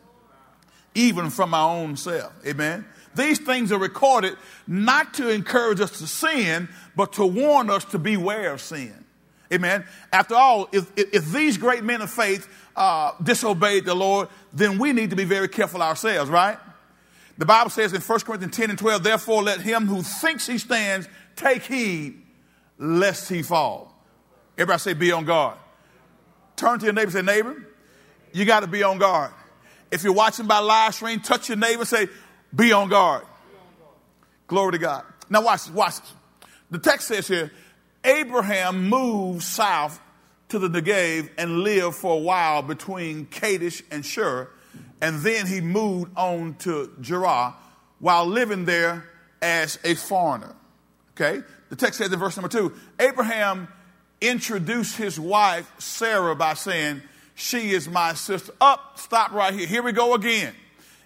even 0.95 1.31
from 1.31 1.55
our 1.55 1.75
own 1.75 1.97
self. 1.97 2.35
Amen. 2.47 2.85
These 3.17 3.41
things 3.41 3.73
are 3.73 3.79
recorded 3.79 4.37
not 4.67 5.15
to 5.15 5.31
encourage 5.31 5.81
us 5.81 5.99
to 5.99 6.07
sin, 6.07 6.69
but 6.97 7.15
to 7.15 7.27
warn 7.27 7.71
us 7.71 7.85
to 7.87 7.99
beware 7.99 8.53
of 8.53 8.61
sin. 8.61 9.05
Amen. 9.53 9.85
After 10.13 10.35
all, 10.35 10.69
if, 10.73 10.91
if 10.97 11.31
these 11.31 11.59
great 11.59 11.85
men 11.85 12.01
of 12.01 12.11
faith 12.11 12.49
uh, 12.75 13.13
disobeyed 13.23 13.85
the 13.85 13.95
Lord, 13.95 14.29
then 14.53 14.79
we 14.79 14.93
need 14.93 15.11
to 15.11 15.17
be 15.17 15.25
very 15.25 15.49
careful 15.49 15.83
ourselves, 15.83 16.31
right? 16.31 16.59
The 17.39 17.47
Bible 17.47 17.71
says 17.71 17.93
in 17.93 18.01
1 18.01 18.21
Corinthians 18.21 18.57
10 18.57 18.71
and 18.71 18.79
12, 18.79 19.03
therefore 19.03 19.43
let 19.43 19.61
him 19.61 19.87
who 19.87 20.03
thinks 20.03 20.47
he 20.47 20.59
stands 20.59 21.09
take 21.37 21.63
heed 21.63 22.21
lest 22.79 23.29
he 23.29 23.43
fall. 23.43 23.93
Everybody 24.57 24.81
say, 24.81 24.95
be 24.95 25.13
on 25.13 25.25
guard. 25.25 25.59
Turn 26.57 26.79
to 26.79 26.85
your 26.85 26.95
neighbor 26.95 27.17
and 27.19 27.27
say, 27.27 27.35
neighbor, 27.35 27.67
you 28.33 28.45
got 28.45 28.61
to 28.61 28.67
be 28.67 28.83
on 28.83 28.99
guard. 28.99 29.33
If 29.91 30.05
you're 30.05 30.13
watching 30.13 30.47
by 30.47 30.59
live 30.59 30.95
stream, 30.95 31.21
touch 31.21 31.49
your 31.49 31.59
neighbor 31.59 31.81
and 31.81 31.89
say, 31.89 32.09
be 32.55 32.73
on 32.73 32.89
guard. 32.89 33.25
Glory 34.47 34.73
to 34.73 34.79
God. 34.79 35.05
Now 35.31 35.43
watch, 35.43 35.71
watch. 35.71 35.95
The 36.71 36.79
text 36.79 37.09
says 37.09 37.29
here, 37.29 37.51
Abraham 38.05 38.89
moved 38.89 39.43
south 39.43 40.01
to 40.49 40.59
the 40.59 40.69
Negev 40.69 41.31
and 41.39 41.61
lived 41.61 41.97
for 41.97 42.15
a 42.15 42.21
while 42.21 42.63
between 42.63 43.27
Kadesh 43.27 43.83
and 43.91 44.05
Shur, 44.05 44.49
and 45.01 45.21
then 45.21 45.47
he 45.47 45.61
moved 45.61 46.13
on 46.17 46.55
to 46.61 46.93
Gerar 47.01 47.57
while 47.99 48.27
living 48.27 48.65
there 48.65 49.09
as 49.41 49.79
a 49.85 49.95
foreigner. 49.95 50.55
Okay? 51.13 51.43
The 51.71 51.77
text 51.77 51.99
says 51.99 52.13
in 52.13 52.19
verse 52.19 52.37
number 52.37 52.49
two, 52.49 52.75
Abraham 52.99 53.69
introduced 54.21 54.97
his 54.97 55.19
wife 55.19 55.71
Sarah 55.79 56.35
by 56.35 56.55
saying, 56.55 57.03
She 57.35 57.71
is 57.71 57.89
my 57.89 58.15
sister. 58.15 58.53
Up, 58.61 58.99
stop 58.99 59.33
right 59.33 59.55
here. 59.55 59.67
Here 59.67 59.83
we 59.83 59.93
go 59.93 60.15
again. 60.15 60.55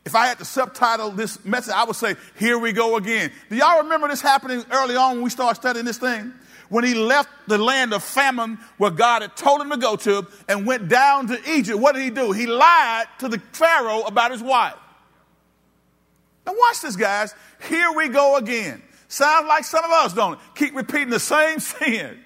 If 0.08 0.14
I 0.14 0.26
had 0.26 0.38
to 0.38 0.44
subtitle 0.46 1.10
this 1.10 1.44
message, 1.44 1.74
I 1.76 1.84
would 1.84 1.94
say, 1.94 2.16
Here 2.38 2.58
we 2.58 2.72
go 2.72 2.96
again. 2.96 3.30
Do 3.50 3.56
y'all 3.56 3.82
remember 3.82 4.08
this 4.08 4.22
happening 4.22 4.64
early 4.70 4.96
on 4.96 5.16
when 5.16 5.24
we 5.24 5.28
started 5.28 5.60
studying 5.60 5.84
this 5.84 5.98
thing? 5.98 6.32
When 6.70 6.82
he 6.82 6.94
left 6.94 7.28
the 7.46 7.58
land 7.58 7.92
of 7.92 8.02
famine 8.02 8.58
where 8.78 8.90
God 8.90 9.20
had 9.20 9.36
told 9.36 9.60
him 9.60 9.68
to 9.68 9.76
go 9.76 9.96
to 9.96 10.26
and 10.48 10.64
went 10.64 10.88
down 10.88 11.26
to 11.26 11.38
Egypt, 11.52 11.78
what 11.78 11.94
did 11.94 12.04
he 12.04 12.08
do? 12.08 12.32
He 12.32 12.46
lied 12.46 13.04
to 13.18 13.28
the 13.28 13.38
Pharaoh 13.52 14.00
about 14.04 14.30
his 14.30 14.42
wife. 14.42 14.76
Now, 16.46 16.54
watch 16.56 16.80
this, 16.80 16.96
guys. 16.96 17.34
Here 17.68 17.92
we 17.92 18.08
go 18.08 18.36
again. 18.36 18.82
Sounds 19.08 19.46
like 19.46 19.64
some 19.64 19.84
of 19.84 19.90
us, 19.90 20.14
don't? 20.14 20.40
Keep 20.54 20.74
repeating 20.74 21.10
the 21.10 21.20
same 21.20 21.60
sin. 21.60 22.18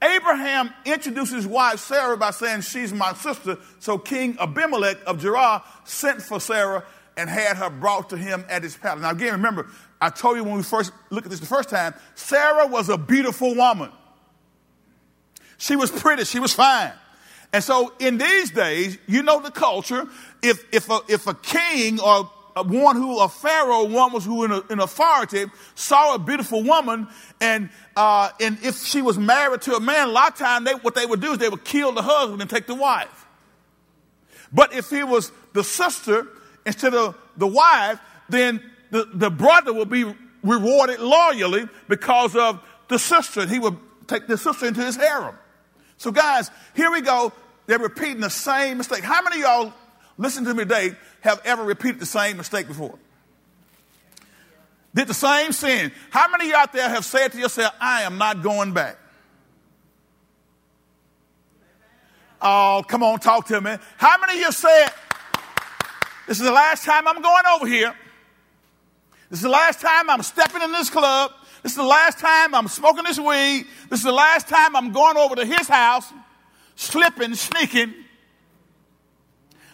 Abraham 0.00 0.72
introduced 0.84 1.34
his 1.34 1.46
wife 1.46 1.80
Sarah 1.80 2.16
by 2.16 2.30
saying, 2.30 2.60
She's 2.60 2.92
my 2.92 3.14
sister. 3.14 3.58
So 3.80 3.98
King 3.98 4.36
Abimelech 4.38 4.98
of 5.06 5.20
Gerar 5.20 5.64
sent 5.84 6.22
for 6.22 6.38
Sarah 6.38 6.84
and 7.16 7.28
had 7.28 7.56
her 7.56 7.70
brought 7.70 8.10
to 8.10 8.16
him 8.16 8.44
at 8.48 8.62
his 8.62 8.76
palace. 8.76 9.02
Now, 9.02 9.10
again, 9.10 9.32
remember, 9.32 9.66
I 10.00 10.10
told 10.10 10.36
you 10.36 10.44
when 10.44 10.56
we 10.56 10.62
first 10.62 10.92
looked 11.10 11.26
at 11.26 11.30
this 11.30 11.40
the 11.40 11.46
first 11.46 11.68
time, 11.68 11.94
Sarah 12.14 12.66
was 12.66 12.88
a 12.88 12.96
beautiful 12.96 13.54
woman. 13.54 13.90
She 15.58 15.76
was 15.76 15.90
pretty, 15.90 16.24
she 16.24 16.38
was 16.38 16.54
fine. 16.54 16.92
And 17.52 17.62
so 17.62 17.92
in 17.98 18.18
these 18.18 18.50
days, 18.50 18.96
you 19.06 19.22
know 19.22 19.40
the 19.40 19.50
culture, 19.50 20.06
if, 20.42 20.64
if, 20.72 20.88
a, 20.88 21.00
if 21.08 21.26
a 21.26 21.34
king 21.34 22.00
or 22.00 22.30
one 22.56 22.96
who, 22.96 23.20
a 23.20 23.28
pharaoh, 23.28 23.84
one 23.84 24.12
was 24.12 24.24
who 24.24 24.44
in, 24.44 24.52
a, 24.52 24.60
in 24.70 24.80
authority, 24.80 25.46
saw 25.74 26.14
a 26.14 26.18
beautiful 26.18 26.62
woman, 26.62 27.08
and, 27.40 27.70
uh, 27.96 28.30
and 28.40 28.58
if 28.62 28.82
she 28.84 29.02
was 29.02 29.18
married 29.18 29.62
to 29.62 29.74
a 29.74 29.80
man, 29.80 30.08
a 30.08 30.10
lot 30.10 30.32
of 30.32 30.38
times 30.38 30.66
they, 30.66 30.72
what 30.72 30.94
they 30.94 31.06
would 31.06 31.20
do 31.20 31.32
is 31.32 31.38
they 31.38 31.48
would 31.48 31.64
kill 31.64 31.92
the 31.92 32.02
husband 32.02 32.40
and 32.40 32.50
take 32.50 32.66
the 32.66 32.74
wife. 32.74 33.26
But 34.52 34.72
if 34.72 34.90
he 34.90 35.04
was 35.04 35.30
the 35.52 35.62
sister 35.62 36.26
instead 36.66 36.94
of 36.94 37.16
the 37.36 37.46
wife, 37.46 37.98
then 38.28 38.62
the, 38.90 39.08
the 39.12 39.30
brother 39.30 39.72
will 39.72 39.84
be 39.86 40.04
rewarded 40.42 41.00
loyally 41.00 41.68
because 41.88 42.34
of 42.36 42.62
the 42.88 42.98
sister. 42.98 43.46
He 43.46 43.58
would 43.58 43.76
take 44.06 44.26
the 44.26 44.38
sister 44.38 44.66
into 44.66 44.84
his 44.84 44.96
harem. 44.96 45.36
So, 45.96 46.10
guys, 46.10 46.50
here 46.74 46.90
we 46.90 47.00
go. 47.02 47.32
They're 47.66 47.78
repeating 47.78 48.20
the 48.20 48.30
same 48.30 48.78
mistake. 48.78 49.04
How 49.04 49.22
many 49.22 49.36
of 49.36 49.42
y'all, 49.42 49.72
listen 50.18 50.44
to 50.44 50.54
me 50.54 50.64
today, 50.64 50.96
have 51.20 51.40
ever 51.44 51.62
repeated 51.62 52.00
the 52.00 52.06
same 52.06 52.36
mistake 52.36 52.66
before? 52.66 52.98
Did 54.94 55.06
the 55.06 55.14
same 55.14 55.52
sin. 55.52 55.92
How 56.10 56.28
many 56.28 56.46
of 56.46 56.50
you 56.50 56.56
out 56.56 56.72
there 56.72 56.88
have 56.88 57.04
said 57.04 57.32
to 57.32 57.38
yourself, 57.38 57.72
I 57.80 58.02
am 58.02 58.18
not 58.18 58.42
going 58.42 58.72
back? 58.72 58.96
Oh, 62.42 62.82
come 62.88 63.02
on, 63.02 63.18
talk 63.20 63.46
to 63.48 63.60
me. 63.60 63.76
How 63.98 64.18
many 64.18 64.34
of 64.34 64.46
you 64.46 64.52
said, 64.52 64.88
this 66.26 66.38
is 66.38 66.44
the 66.44 66.52
last 66.52 66.84
time 66.84 67.06
I'm 67.08 67.20
going 67.20 67.44
over 67.54 67.66
here. 67.66 67.94
This 69.30 69.38
is 69.38 69.42
the 69.44 69.48
last 69.48 69.80
time 69.80 70.10
I'm 70.10 70.22
stepping 70.22 70.62
in 70.62 70.72
this 70.72 70.90
club. 70.90 71.32
This 71.62 71.72
is 71.72 71.76
the 71.76 71.82
last 71.84 72.18
time 72.18 72.54
I'm 72.54 72.68
smoking 72.68 73.04
this 73.04 73.18
weed. 73.18 73.66
This 73.88 74.00
is 74.00 74.04
the 74.04 74.12
last 74.12 74.48
time 74.48 74.74
I'm 74.74 74.92
going 74.92 75.16
over 75.16 75.36
to 75.36 75.44
his 75.44 75.68
house, 75.68 76.12
slipping, 76.74 77.34
sneaking. 77.34 77.94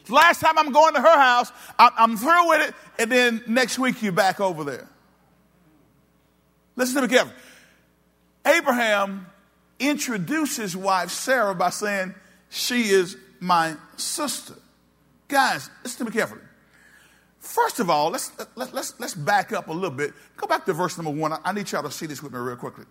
The 0.06 0.14
last 0.14 0.40
time 0.40 0.58
I'm 0.58 0.72
going 0.72 0.94
to 0.94 1.00
her 1.00 1.18
house, 1.18 1.50
I'm 1.78 2.16
through 2.16 2.48
with 2.48 2.68
it, 2.68 2.74
and 2.98 3.10
then 3.10 3.42
next 3.46 3.78
week 3.78 4.02
you're 4.02 4.12
back 4.12 4.40
over 4.40 4.62
there. 4.62 4.88
Listen 6.76 6.96
to 6.96 7.02
me 7.02 7.08
carefully. 7.08 7.36
Abraham 8.46 9.26
introduced 9.80 10.58
his 10.58 10.76
wife 10.76 11.10
Sarah 11.10 11.54
by 11.54 11.70
saying, 11.70 12.14
She 12.50 12.90
is 12.90 13.16
my 13.40 13.76
sister. 13.96 14.54
Guys, 15.28 15.70
listen 15.82 15.98
to 15.98 16.04
me 16.12 16.16
carefully. 16.16 16.42
First 17.40 17.80
of 17.80 17.90
all, 17.90 18.10
let's, 18.10 18.32
let, 18.56 18.72
let's, 18.72 18.98
let's 18.98 19.14
back 19.14 19.52
up 19.52 19.68
a 19.68 19.72
little 19.72 19.90
bit. 19.90 20.12
Go 20.36 20.46
back 20.46 20.64
to 20.66 20.72
verse 20.72 20.96
number 20.98 21.10
one. 21.10 21.32
I 21.44 21.52
need 21.52 21.70
y'all 21.70 21.82
to 21.82 21.90
see 21.90 22.06
this 22.06 22.22
with 22.22 22.32
me 22.32 22.38
real 22.38 22.56
quickly. 22.56 22.84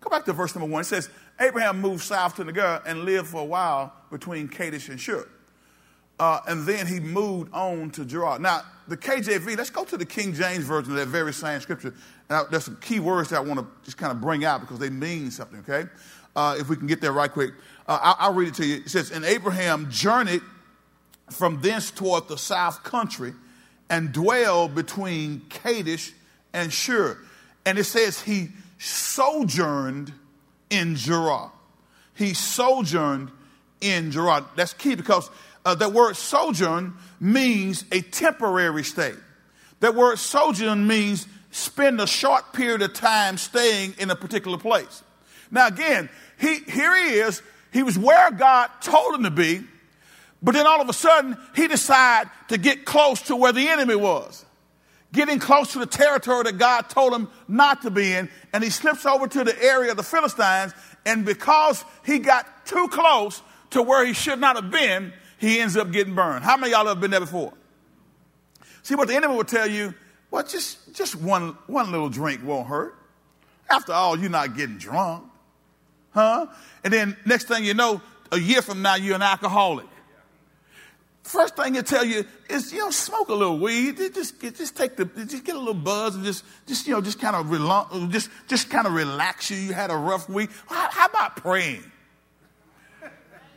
Go 0.00 0.10
back 0.10 0.24
to 0.26 0.32
verse 0.32 0.54
number 0.54 0.70
one. 0.70 0.82
It 0.82 0.84
says, 0.84 1.10
Abraham 1.40 1.80
moved 1.80 2.04
south 2.04 2.36
to 2.36 2.44
Negev 2.44 2.82
and 2.86 3.04
lived 3.04 3.28
for 3.28 3.40
a 3.40 3.44
while 3.44 3.92
between 4.10 4.48
Kadesh 4.48 4.88
and 4.88 5.00
Shur. 5.00 5.26
Uh, 6.20 6.40
and 6.48 6.66
then 6.66 6.86
he 6.86 6.98
moved 6.98 7.52
on 7.52 7.90
to 7.90 8.04
Gerar. 8.04 8.38
Now, 8.38 8.62
the 8.88 8.96
KJV, 8.96 9.56
let's 9.56 9.70
go 9.70 9.84
to 9.84 9.96
the 9.96 10.06
King 10.06 10.34
James 10.34 10.64
Version 10.64 10.92
of 10.92 10.98
that 10.98 11.06
very 11.06 11.32
same 11.32 11.60
scripture. 11.60 11.94
Now, 12.28 12.44
there's 12.44 12.64
some 12.64 12.76
key 12.80 12.98
words 12.98 13.30
that 13.30 13.36
I 13.36 13.40
want 13.40 13.60
to 13.60 13.66
just 13.84 13.96
kind 13.96 14.10
of 14.10 14.20
bring 14.20 14.44
out 14.44 14.60
because 14.60 14.78
they 14.78 14.90
mean 14.90 15.30
something, 15.30 15.60
okay? 15.60 15.88
Uh, 16.34 16.56
if 16.58 16.68
we 16.68 16.76
can 16.76 16.86
get 16.86 17.00
there 17.00 17.12
right 17.12 17.30
quick. 17.30 17.52
Uh, 17.86 17.98
I'll, 18.02 18.16
I'll 18.18 18.34
read 18.34 18.48
it 18.48 18.54
to 18.54 18.66
you. 18.66 18.76
It 18.76 18.90
says, 18.90 19.12
And 19.12 19.24
Abraham 19.24 19.88
journeyed 19.90 20.42
from 21.30 21.60
thence 21.60 21.90
toward 21.90 22.28
the 22.28 22.38
south 22.38 22.82
country 22.82 23.34
and 23.90 24.12
dwell 24.12 24.68
between 24.68 25.42
Kadesh 25.48 26.12
and 26.52 26.72
Shur. 26.72 27.18
And 27.64 27.78
it 27.78 27.84
says 27.84 28.20
he 28.20 28.48
sojourned 28.78 30.12
in 30.70 30.96
Gerar. 30.96 31.50
He 32.14 32.34
sojourned 32.34 33.30
in 33.80 34.10
Gerar. 34.10 34.44
That's 34.56 34.72
key 34.72 34.94
because 34.94 35.30
uh, 35.64 35.74
that 35.76 35.92
word 35.92 36.16
sojourn 36.16 36.94
means 37.20 37.84
a 37.92 38.00
temporary 38.00 38.84
stay. 38.84 39.12
That 39.80 39.94
word 39.94 40.18
sojourn 40.18 40.86
means 40.86 41.26
spend 41.50 42.00
a 42.00 42.06
short 42.06 42.52
period 42.52 42.82
of 42.82 42.94
time 42.94 43.36
staying 43.38 43.94
in 43.98 44.10
a 44.10 44.16
particular 44.16 44.58
place. 44.58 45.02
Now, 45.50 45.66
again, 45.66 46.08
he, 46.38 46.58
here 46.58 46.96
he 46.96 47.14
is. 47.14 47.42
He 47.72 47.82
was 47.82 47.98
where 47.98 48.30
God 48.30 48.70
told 48.80 49.14
him 49.14 49.24
to 49.24 49.30
be, 49.30 49.62
but 50.42 50.54
then 50.54 50.66
all 50.66 50.80
of 50.80 50.88
a 50.88 50.92
sudden, 50.92 51.36
he 51.54 51.66
decided 51.66 52.30
to 52.48 52.58
get 52.58 52.84
close 52.84 53.22
to 53.22 53.36
where 53.36 53.52
the 53.52 53.68
enemy 53.68 53.96
was, 53.96 54.44
getting 55.12 55.38
close 55.38 55.72
to 55.72 55.78
the 55.78 55.86
territory 55.86 56.44
that 56.44 56.58
God 56.58 56.88
told 56.88 57.12
him 57.12 57.28
not 57.48 57.82
to 57.82 57.90
be 57.90 58.12
in, 58.12 58.28
and 58.52 58.62
he 58.62 58.70
slips 58.70 59.04
over 59.04 59.26
to 59.26 59.44
the 59.44 59.62
area 59.62 59.90
of 59.90 59.96
the 59.96 60.02
Philistines, 60.02 60.72
and 61.04 61.24
because 61.24 61.84
he 62.04 62.18
got 62.18 62.66
too 62.66 62.88
close 62.88 63.42
to 63.70 63.82
where 63.82 64.04
he 64.04 64.12
should 64.12 64.38
not 64.38 64.56
have 64.56 64.70
been, 64.70 65.12
he 65.38 65.60
ends 65.60 65.76
up 65.76 65.90
getting 65.90 66.14
burned. 66.14 66.44
How 66.44 66.56
many 66.56 66.72
y'all 66.72 66.86
have 66.86 67.00
been 67.00 67.10
there 67.10 67.20
before? 67.20 67.52
See 68.82 68.94
what 68.94 69.08
the 69.08 69.16
enemy 69.16 69.34
will 69.34 69.44
tell 69.44 69.68
you, 69.68 69.94
well, 70.30 70.42
just, 70.44 70.94
just 70.94 71.16
one, 71.16 71.56
one 71.66 71.90
little 71.90 72.08
drink 72.08 72.42
won't 72.44 72.66
hurt. 72.66 72.94
After 73.68 73.92
all, 73.92 74.18
you're 74.18 74.30
not 74.30 74.56
getting 74.56 74.78
drunk. 74.78 75.24
Huh? 76.10 76.46
And 76.84 76.92
then 76.92 77.16
next 77.24 77.48
thing 77.48 77.64
you 77.64 77.74
know, 77.74 78.00
a 78.32 78.38
year 78.38 78.62
from 78.62 78.82
now, 78.82 78.94
you're 78.96 79.14
an 79.14 79.22
alcoholic. 79.22 79.86
First 81.28 81.56
thing 81.56 81.74
they 81.74 81.82
tell 81.82 82.06
you 82.06 82.24
is, 82.48 82.72
you 82.72 82.78
know, 82.78 82.90
smoke 82.90 83.28
a 83.28 83.34
little 83.34 83.58
weed. 83.58 83.98
Just, 83.98 84.40
just 84.40 84.74
take 84.74 84.96
the, 84.96 85.04
just 85.04 85.44
get 85.44 85.56
a 85.56 85.58
little 85.58 85.74
buzz 85.74 86.14
and 86.14 86.24
just, 86.24 86.42
just 86.66 86.86
you 86.86 86.94
know, 86.94 87.02
just 87.02 87.20
kind 87.20 87.36
of 87.36 87.50
relax, 87.50 87.94
just, 88.08 88.30
just 88.46 88.70
kind 88.70 88.86
of 88.86 88.94
relax 88.94 89.50
you. 89.50 89.58
You 89.58 89.74
had 89.74 89.90
a 89.90 89.96
rough 89.96 90.26
week. 90.30 90.48
How, 90.66 90.88
how 90.90 91.04
about 91.04 91.36
praying? 91.36 91.84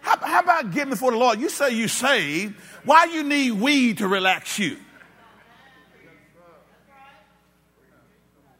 How, 0.02 0.18
how, 0.18 0.42
about 0.42 0.74
getting 0.74 0.90
before 0.90 1.12
the 1.12 1.18
Lord? 1.18 1.40
You 1.40 1.48
say 1.48 1.72
you 1.72 1.88
saved. 1.88 2.56
Why 2.84 3.06
you 3.06 3.24
need 3.24 3.52
weed 3.54 4.00
to 4.00 4.08
relax 4.10 4.60
you? 4.60 4.76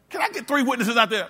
Can 0.08 0.22
I 0.22 0.30
get 0.30 0.48
three 0.48 0.62
witnesses 0.62 0.96
out 0.96 1.10
there? 1.10 1.28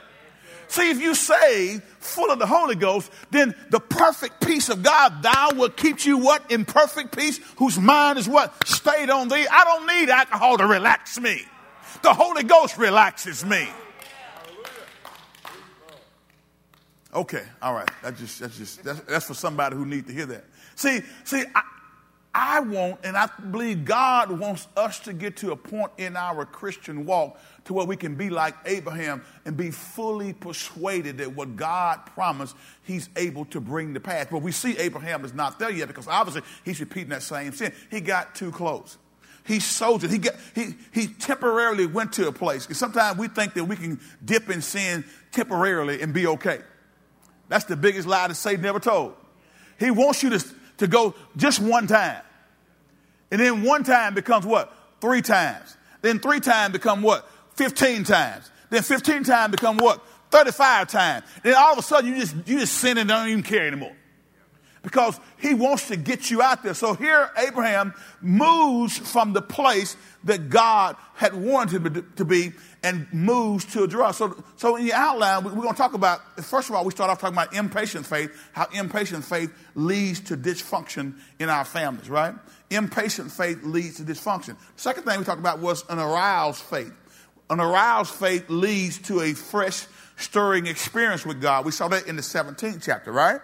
See, 0.73 0.91
if 0.91 1.03
you 1.03 1.15
say 1.15 1.81
full 1.99 2.31
of 2.31 2.39
the 2.39 2.47
Holy 2.47 2.77
Ghost, 2.77 3.13
then 3.31 3.55
the 3.69 3.79
perfect 3.79 4.41
peace 4.41 4.71
of 4.71 4.83
God, 4.83 5.23
thou 5.23 5.51
will 5.53 5.69
keep 5.69 6.07
you 6.07 6.17
what? 6.17 6.51
In 6.51 6.65
perfect 6.65 7.15
peace, 7.15 7.39
whose 7.57 7.79
mind 7.79 8.19
is 8.19 8.27
what? 8.27 8.67
Stayed 8.67 9.11
on 9.11 9.29
thee. 9.29 9.47
I 9.51 9.65
don't 9.65 9.87
need 9.87 10.09
alcohol 10.09 10.57
to 10.57 10.67
relax 10.67 11.21
me. 11.21 11.43
The 12.03 12.15
Holy 12.15 12.43
Ghost 12.45 12.79
relaxes 12.79 13.45
me. 13.45 13.69
Okay, 17.13 17.45
all 17.61 17.75
right. 17.75 17.91
That's 18.03 18.19
just 18.19 18.41
that's 18.41 18.57
just 18.57 18.83
that's, 18.83 19.01
that's 19.01 19.27
for 19.27 19.35
somebody 19.35 19.77
who 19.77 19.85
needs 19.85 20.07
to 20.07 20.15
hear 20.15 20.25
that. 20.25 20.47
See, 20.75 21.03
see, 21.25 21.45
I, 21.55 21.63
I 22.35 22.61
want, 22.61 23.01
and 23.05 23.15
I 23.15 23.29
believe 23.51 23.85
God 23.85 24.31
wants 24.31 24.67
us 24.75 25.01
to 25.01 25.13
get 25.13 25.37
to 25.39 25.53
a 25.53 25.57
point 25.57 25.93
in 25.99 26.17
our 26.17 26.47
Christian 26.47 27.05
walk 27.05 27.39
to 27.65 27.75
where 27.75 27.85
we 27.85 27.97
can 27.97 28.15
be 28.15 28.31
like 28.31 28.55
Abraham 28.65 29.23
and 29.45 29.55
be 29.55 29.71
fully 29.71 30.33
persuaded 30.33 31.19
that 31.19 31.35
what 31.37 31.57
God 31.57 32.07
promised, 32.07 32.57
he's 32.85 33.11
able 33.17 33.45
to 33.47 33.61
bring 33.61 33.93
to 33.95 34.01
pass. 34.01 34.29
But 34.31 34.41
we 34.41 34.51
see 34.51 34.79
Abraham 34.79 35.27
is 35.27 35.35
not 35.35 35.59
there 35.59 35.71
yet 35.71 35.89
because 35.89 36.09
obviously 36.09 36.43
he's 36.65 36.81
repeating 36.81 37.11
that 37.11 37.23
same 37.23 37.53
sin. 37.53 37.73
He 37.91 38.01
got 38.01 38.35
too 38.35 38.51
close. 38.51 38.97
He 39.45 39.61
sojourned. 39.61 40.13
He, 40.13 40.19
got, 40.19 40.35
he, 40.55 40.75
he 40.93 41.09
temporarily 41.09 41.85
went 41.85 42.15
to 42.15 42.29
a 42.29 42.33
place. 42.33 42.65
Because 42.65 42.79
sometimes 42.79 43.19
we 43.19 43.29
think 43.29 43.53
that 43.55 43.65
we 43.65 43.77
can 43.77 44.01
dip 44.25 44.49
in 44.49 44.63
sin 44.63 45.05
temporarily 45.33 46.01
and 46.01 46.15
be 46.15 46.27
okay. 46.27 46.61
That's 47.49 47.65
the 47.67 47.77
biggest 47.77 48.09
lie 48.09 48.29
that 48.29 48.37
Satan 48.37 48.65
ever 48.65 48.81
told. 48.81 49.17
He 49.79 49.91
wants 49.91 50.23
you 50.23 50.31
to 50.31 50.45
to 50.79 50.87
go 50.87 51.15
just 51.37 51.61
one 51.61 51.87
time. 51.87 52.23
And 53.31 53.41
then 53.41 53.63
one 53.63 53.83
time 53.83 54.15
becomes 54.15 54.45
what? 54.45 54.77
Three 55.01 55.23
times. 55.23 55.77
Then 56.03 56.19
three 56.19 56.41
times 56.41 56.73
become 56.73 57.03
what? 57.03 57.29
15 57.57 58.05
times. 58.05 58.51
Then 58.71 58.83
15 58.83 59.25
times 59.25 59.53
become 59.53 59.77
what? 59.77 60.05
35 60.31 60.89
times. 60.89 61.25
Then 61.43 61.55
all 61.55 61.73
of 61.73 61.79
a 61.79 61.83
sudden 61.83 62.11
you 62.11 62.21
just, 62.21 62.35
you 62.47 62.59
just 62.59 62.75
sin 62.75 62.99
and 62.99 63.09
don't 63.09 63.29
even 63.29 63.43
care 63.43 63.67
anymore. 63.67 63.97
Because 64.83 65.21
he 65.39 65.55
wants 65.55 65.89
to 65.89 65.97
get 65.97 66.31
you 66.31 66.43
out 66.43 66.63
there. 66.63 66.75
So 66.75 66.95
here 66.95 67.31
Abraham 67.37 67.95
moves 68.21 68.99
from 68.99 69.33
the 69.33 69.43
place 69.43 69.97
that 70.25 70.51
God 70.51 70.97
had 71.15 71.35
warned 71.35 71.71
him 71.71 72.13
to 72.17 72.25
be 72.25 72.53
and 72.83 73.07
moves 73.13 73.65
to 73.67 73.87
Gerar. 73.87 74.13
So, 74.13 74.43
so 74.57 74.77
in 74.77 74.85
the 74.85 74.93
outline, 74.93 75.45
we're 75.45 75.53
going 75.53 75.69
to 75.69 75.75
talk 75.75 75.95
about, 75.95 76.21
first 76.43 76.69
of 76.69 76.75
all, 76.75 76.85
we 76.85 76.91
start 76.91 77.11
off 77.11 77.21
talking 77.21 77.35
about 77.35 77.55
impatient 77.55 78.07
faith, 78.07 78.31
how 78.53 78.67
impatient 78.73 79.25
faith 79.25 79.53
leads 79.75 80.21
to 80.21 80.37
dysfunction 80.37 81.19
in 81.39 81.49
our 81.49 81.65
families, 81.65 82.11
right? 82.11 82.35
Impatient 82.71 83.31
faith 83.31 83.63
leads 83.63 83.97
to 83.97 84.03
dysfunction. 84.03 84.57
Second 84.77 85.05
thing 85.05 85.19
we 85.19 85.25
talked 85.25 85.41
about 85.41 85.61
was 85.61 85.85
an 85.89 85.99
aroused 85.99 86.63
faith. 86.63 86.93
An 87.51 87.61
aroused 87.61 88.15
faith 88.15 88.49
leads 88.49 88.99
to 89.03 89.21
a 89.21 89.35
fresh, 89.35 89.87
stirring 90.17 90.67
experience 90.67 91.25
with 91.25 91.41
God. 91.41 91.65
We 91.65 91.73
saw 91.73 91.89
that 91.89 92.07
in 92.07 92.17
the 92.17 92.23
17th 92.23 92.83
chapter, 92.83 93.13
right? 93.13 93.41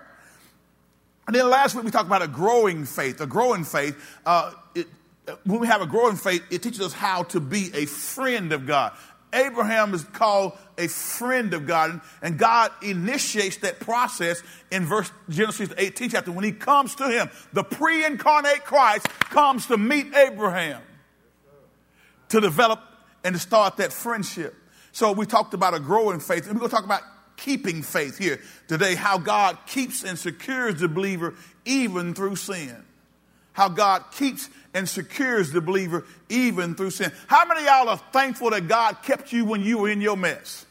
And 1.26 1.36
then 1.36 1.48
last 1.50 1.74
week 1.74 1.84
we 1.84 1.90
talked 1.90 2.06
about 2.06 2.22
a 2.22 2.28
growing 2.28 2.86
faith. 2.86 3.20
A 3.20 3.26
growing 3.26 3.64
faith, 3.64 4.18
uh, 4.24 4.52
it, 4.74 4.86
when 5.44 5.60
we 5.60 5.66
have 5.66 5.82
a 5.82 5.86
growing 5.86 6.16
faith, 6.16 6.42
it 6.50 6.62
teaches 6.62 6.80
us 6.80 6.94
how 6.94 7.24
to 7.24 7.40
be 7.40 7.70
a 7.74 7.84
friend 7.84 8.52
of 8.52 8.66
God. 8.66 8.92
Abraham 9.32 9.94
is 9.94 10.04
called 10.04 10.56
a 10.78 10.88
friend 10.88 11.52
of 11.54 11.66
God, 11.66 12.00
and 12.22 12.38
God 12.38 12.70
initiates 12.82 13.58
that 13.58 13.80
process 13.80 14.42
in 14.70 14.84
verse 14.84 15.10
Genesis 15.28 15.70
18 15.76 16.10
chapter 16.10 16.32
when 16.32 16.44
he 16.44 16.52
comes 16.52 16.94
to 16.96 17.08
him. 17.08 17.30
The 17.52 17.64
pre-incarnate 17.64 18.64
Christ 18.64 19.08
comes 19.20 19.66
to 19.66 19.76
meet 19.76 20.14
Abraham 20.14 20.80
to 22.30 22.40
develop 22.40 22.80
and 23.24 23.34
to 23.34 23.40
start 23.40 23.78
that 23.78 23.92
friendship. 23.92 24.54
So 24.92 25.12
we 25.12 25.26
talked 25.26 25.54
about 25.54 25.74
a 25.74 25.80
growing 25.80 26.20
faith, 26.20 26.46
and 26.46 26.54
we're 26.54 26.60
going 26.60 26.70
to 26.70 26.76
talk 26.76 26.84
about 26.84 27.02
keeping 27.36 27.82
faith 27.82 28.18
here 28.18 28.40
today, 28.66 28.94
how 28.94 29.18
God 29.18 29.58
keeps 29.66 30.04
and 30.04 30.18
secures 30.18 30.80
the 30.80 30.88
believer 30.88 31.34
even 31.64 32.14
through 32.14 32.36
sin. 32.36 32.84
How 33.52 33.68
God 33.68 34.04
keeps 34.12 34.48
and 34.78 34.88
secures 34.88 35.50
the 35.50 35.60
believer 35.60 36.04
even 36.28 36.76
through 36.76 36.90
sin. 36.90 37.10
How 37.26 37.44
many 37.46 37.64
y'all 37.64 37.88
are 37.88 38.00
thankful 38.12 38.50
that 38.50 38.68
God 38.68 39.02
kept 39.02 39.32
you 39.32 39.44
when 39.44 39.60
you 39.62 39.78
were 39.78 39.90
in 39.90 40.00
your 40.00 40.16
mess? 40.16 40.64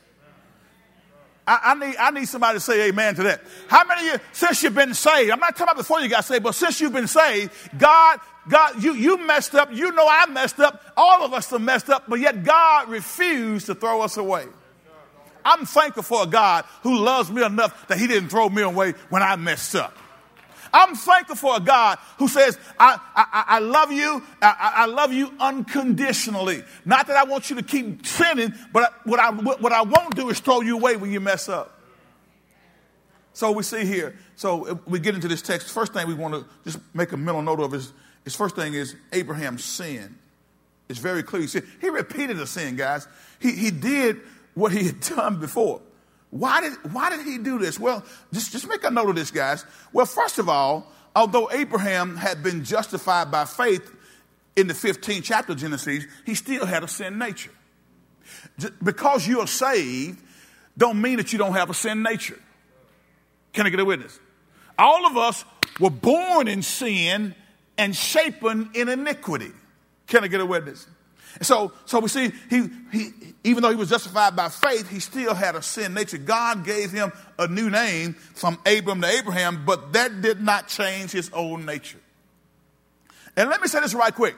I, 1.46 1.60
I, 1.64 1.74
need, 1.76 1.96
I 1.98 2.12
need 2.12 2.26
somebody 2.26 2.56
to 2.56 2.60
say 2.62 2.88
amen 2.88 3.16
to 3.16 3.24
that. 3.24 3.42
How 3.68 3.86
many 3.86 4.08
of 4.08 4.14
you, 4.14 4.20
since 4.32 4.64
you've 4.64 4.76
been 4.76 4.94
saved, 4.94 5.30
I'm 5.30 5.40
not 5.40 5.58
talking 5.58 5.64
about 5.64 5.78
before 5.78 6.00
you 6.00 6.08
got 6.08 6.24
saved, 6.24 6.44
but 6.44 6.56
since 6.56 6.80
you've 6.80 6.94
been 6.94 7.08
saved, 7.08 7.52
God, 7.78 8.20
God, 8.48 8.82
you, 8.82 8.94
you 8.94 9.18
messed 9.26 9.56
up. 9.56 9.74
You 9.74 9.92
know 9.92 10.08
I 10.10 10.26
messed 10.28 10.60
up. 10.62 10.82
All 10.96 11.24
of 11.24 11.34
us 11.34 11.50
have 11.50 11.62
messed 11.62 11.90
up, 11.90 12.06
but 12.08 12.22
yet 12.22 12.46
God 12.46 12.88
refused 12.88 13.66
to 13.66 13.76
throw 13.76 14.02
us 14.02 14.16
away. 14.16 14.46
I'm 15.44 15.66
thankful 15.66 16.04
for 16.04 16.24
a 16.24 16.28
God 16.28 16.64
who 16.84 16.98
loves 16.98 17.30
me 17.30 17.44
enough 17.44 17.88
that 17.90 17.98
he 17.98 18.08
didn't 18.08 18.30
throw 18.30 18.48
me 18.48 18.62
away 18.62 18.94
when 19.10 19.22
I 19.22 19.36
messed 19.36 19.76
up. 19.76 19.98
I'm 20.74 20.96
thankful 20.96 21.36
for 21.36 21.58
a 21.58 21.60
God 21.60 22.00
who 22.18 22.28
says, 22.28 22.58
I, 22.80 23.00
I, 23.16 23.44
I 23.48 23.60
love 23.60 23.92
you. 23.92 24.24
I, 24.42 24.74
I, 24.76 24.86
love 24.86 25.14
you 25.14 25.34
unconditionally. 25.40 26.64
Not 26.86 27.08
that 27.08 27.18
I 27.18 27.24
want 27.24 27.50
you 27.50 27.56
to 27.58 27.64
keep 27.64 28.06
sinning, 28.06 28.54
but 28.74 28.94
what 29.06 29.20
I, 29.20 29.32
what 29.32 29.72
I 29.72 29.82
won't 29.82 30.16
do 30.16 30.30
is 30.30 30.40
throw 30.40 30.62
you 30.62 30.78
away 30.78 30.96
when 30.96 31.12
you 31.12 31.20
mess 31.20 31.50
up. 31.50 31.78
So 33.34 33.52
we 33.52 33.62
see 33.62 33.86
here, 33.86 34.16
so 34.36 34.80
we 34.88 35.00
get 35.00 35.14
into 35.14 35.28
this 35.28 35.44
text. 35.44 35.72
First 35.72 35.94
thing 35.94 36.08
we 36.08 36.16
want 36.16 36.34
to 36.34 36.46
just 36.64 36.80
make 36.96 37.12
a 37.12 37.18
mental 37.18 37.44
note 37.44 37.60
of 37.60 37.74
is, 37.74 37.94
is 38.26 38.36
first 38.36 38.56
thing 38.56 38.74
is 38.74 38.96
Abraham's 39.14 39.64
sin. 39.64 40.18
It's 40.90 41.00
very 41.00 41.22
clear. 41.22 41.44
He, 41.44 41.60
he 41.80 41.90
repeated 41.90 42.38
the 42.38 42.48
sin, 42.48 42.76
guys. 42.76 43.08
He, 43.40 43.52
he 43.52 43.72
did 43.72 44.22
what 44.56 44.72
he 44.72 44.86
had 44.86 45.00
done 45.16 45.40
before. 45.40 45.82
Why 46.30 46.62
did, 46.62 46.74
why 46.92 47.10
did 47.10 47.26
he 47.26 47.38
do 47.38 47.58
this? 47.58 47.80
Well, 47.80 48.04
just, 48.34 48.52
just 48.52 48.68
make 48.68 48.84
a 48.84 48.92
note 48.92 49.10
of 49.10 49.16
this, 49.16 49.32
guys. 49.32 49.66
Well, 49.94 50.06
first 50.06 50.40
of 50.40 50.50
all, 50.50 50.92
although 51.16 51.50
Abraham 51.52 52.18
had 52.18 52.44
been 52.44 52.64
justified 52.64 53.32
by 53.32 53.46
faith 53.46 53.92
in 54.56 54.68
the 54.68 54.74
15th 54.74 55.24
chapter 55.24 55.54
of 55.54 55.58
Genesis, 55.58 56.06
he 56.26 56.36
still 56.36 56.66
had 56.66 56.84
a 56.84 56.88
sin 56.88 57.18
nature. 57.18 57.52
Because 58.84 59.28
you 59.28 59.40
are 59.40 59.48
saved, 59.48 60.22
don't 60.78 61.02
mean 61.02 61.18
that 61.18 61.32
you 61.32 61.40
don't 61.40 61.54
have 61.54 61.70
a 61.70 61.74
sin 61.74 62.04
nature. 62.04 62.40
Can 63.54 63.66
I 63.66 63.70
get 63.70 63.80
a 63.80 63.86
witness? 63.86 64.20
All 64.78 65.06
of 65.06 65.16
us 65.16 65.46
were 65.80 65.90
born 65.90 66.48
in 66.48 66.62
sin 66.62 67.34
and 67.78 67.96
shapen 67.96 68.70
in 68.74 68.90
iniquity. 68.90 69.52
Can 70.08 70.24
I 70.24 70.28
get 70.28 70.42
a 70.42 70.46
witness? 70.46 70.88
So, 71.42 71.72
so 71.86 72.00
we 72.00 72.08
see 72.08 72.32
he, 72.50 72.70
he, 72.92 73.10
even 73.44 73.64
though 73.64 73.70
he 73.70 73.76
was 73.76 73.90
justified 73.90 74.36
by 74.36 74.50
faith, 74.50 74.90
he 74.90 75.00
still 75.00 75.34
had 75.34 75.56
a 75.56 75.62
sin 75.62 75.94
nature. 75.94 76.18
God 76.18 76.66
gave 76.66 76.92
him 76.92 77.12
a 77.38 77.48
new 77.48 77.70
name 77.70 78.14
from 78.14 78.58
Abram 78.66 79.02
to 79.02 79.08
Abraham, 79.08 79.64
but 79.66 79.94
that 79.94 80.22
did 80.22 80.42
not 80.42 80.68
change 80.68 81.12
his 81.12 81.30
old 81.34 81.66
nature. 81.66 82.00
And 83.36 83.50
let 83.50 83.62
me 83.62 83.68
say 83.68 83.80
this 83.82 83.94
right 83.94 84.14
quick. 84.14 84.36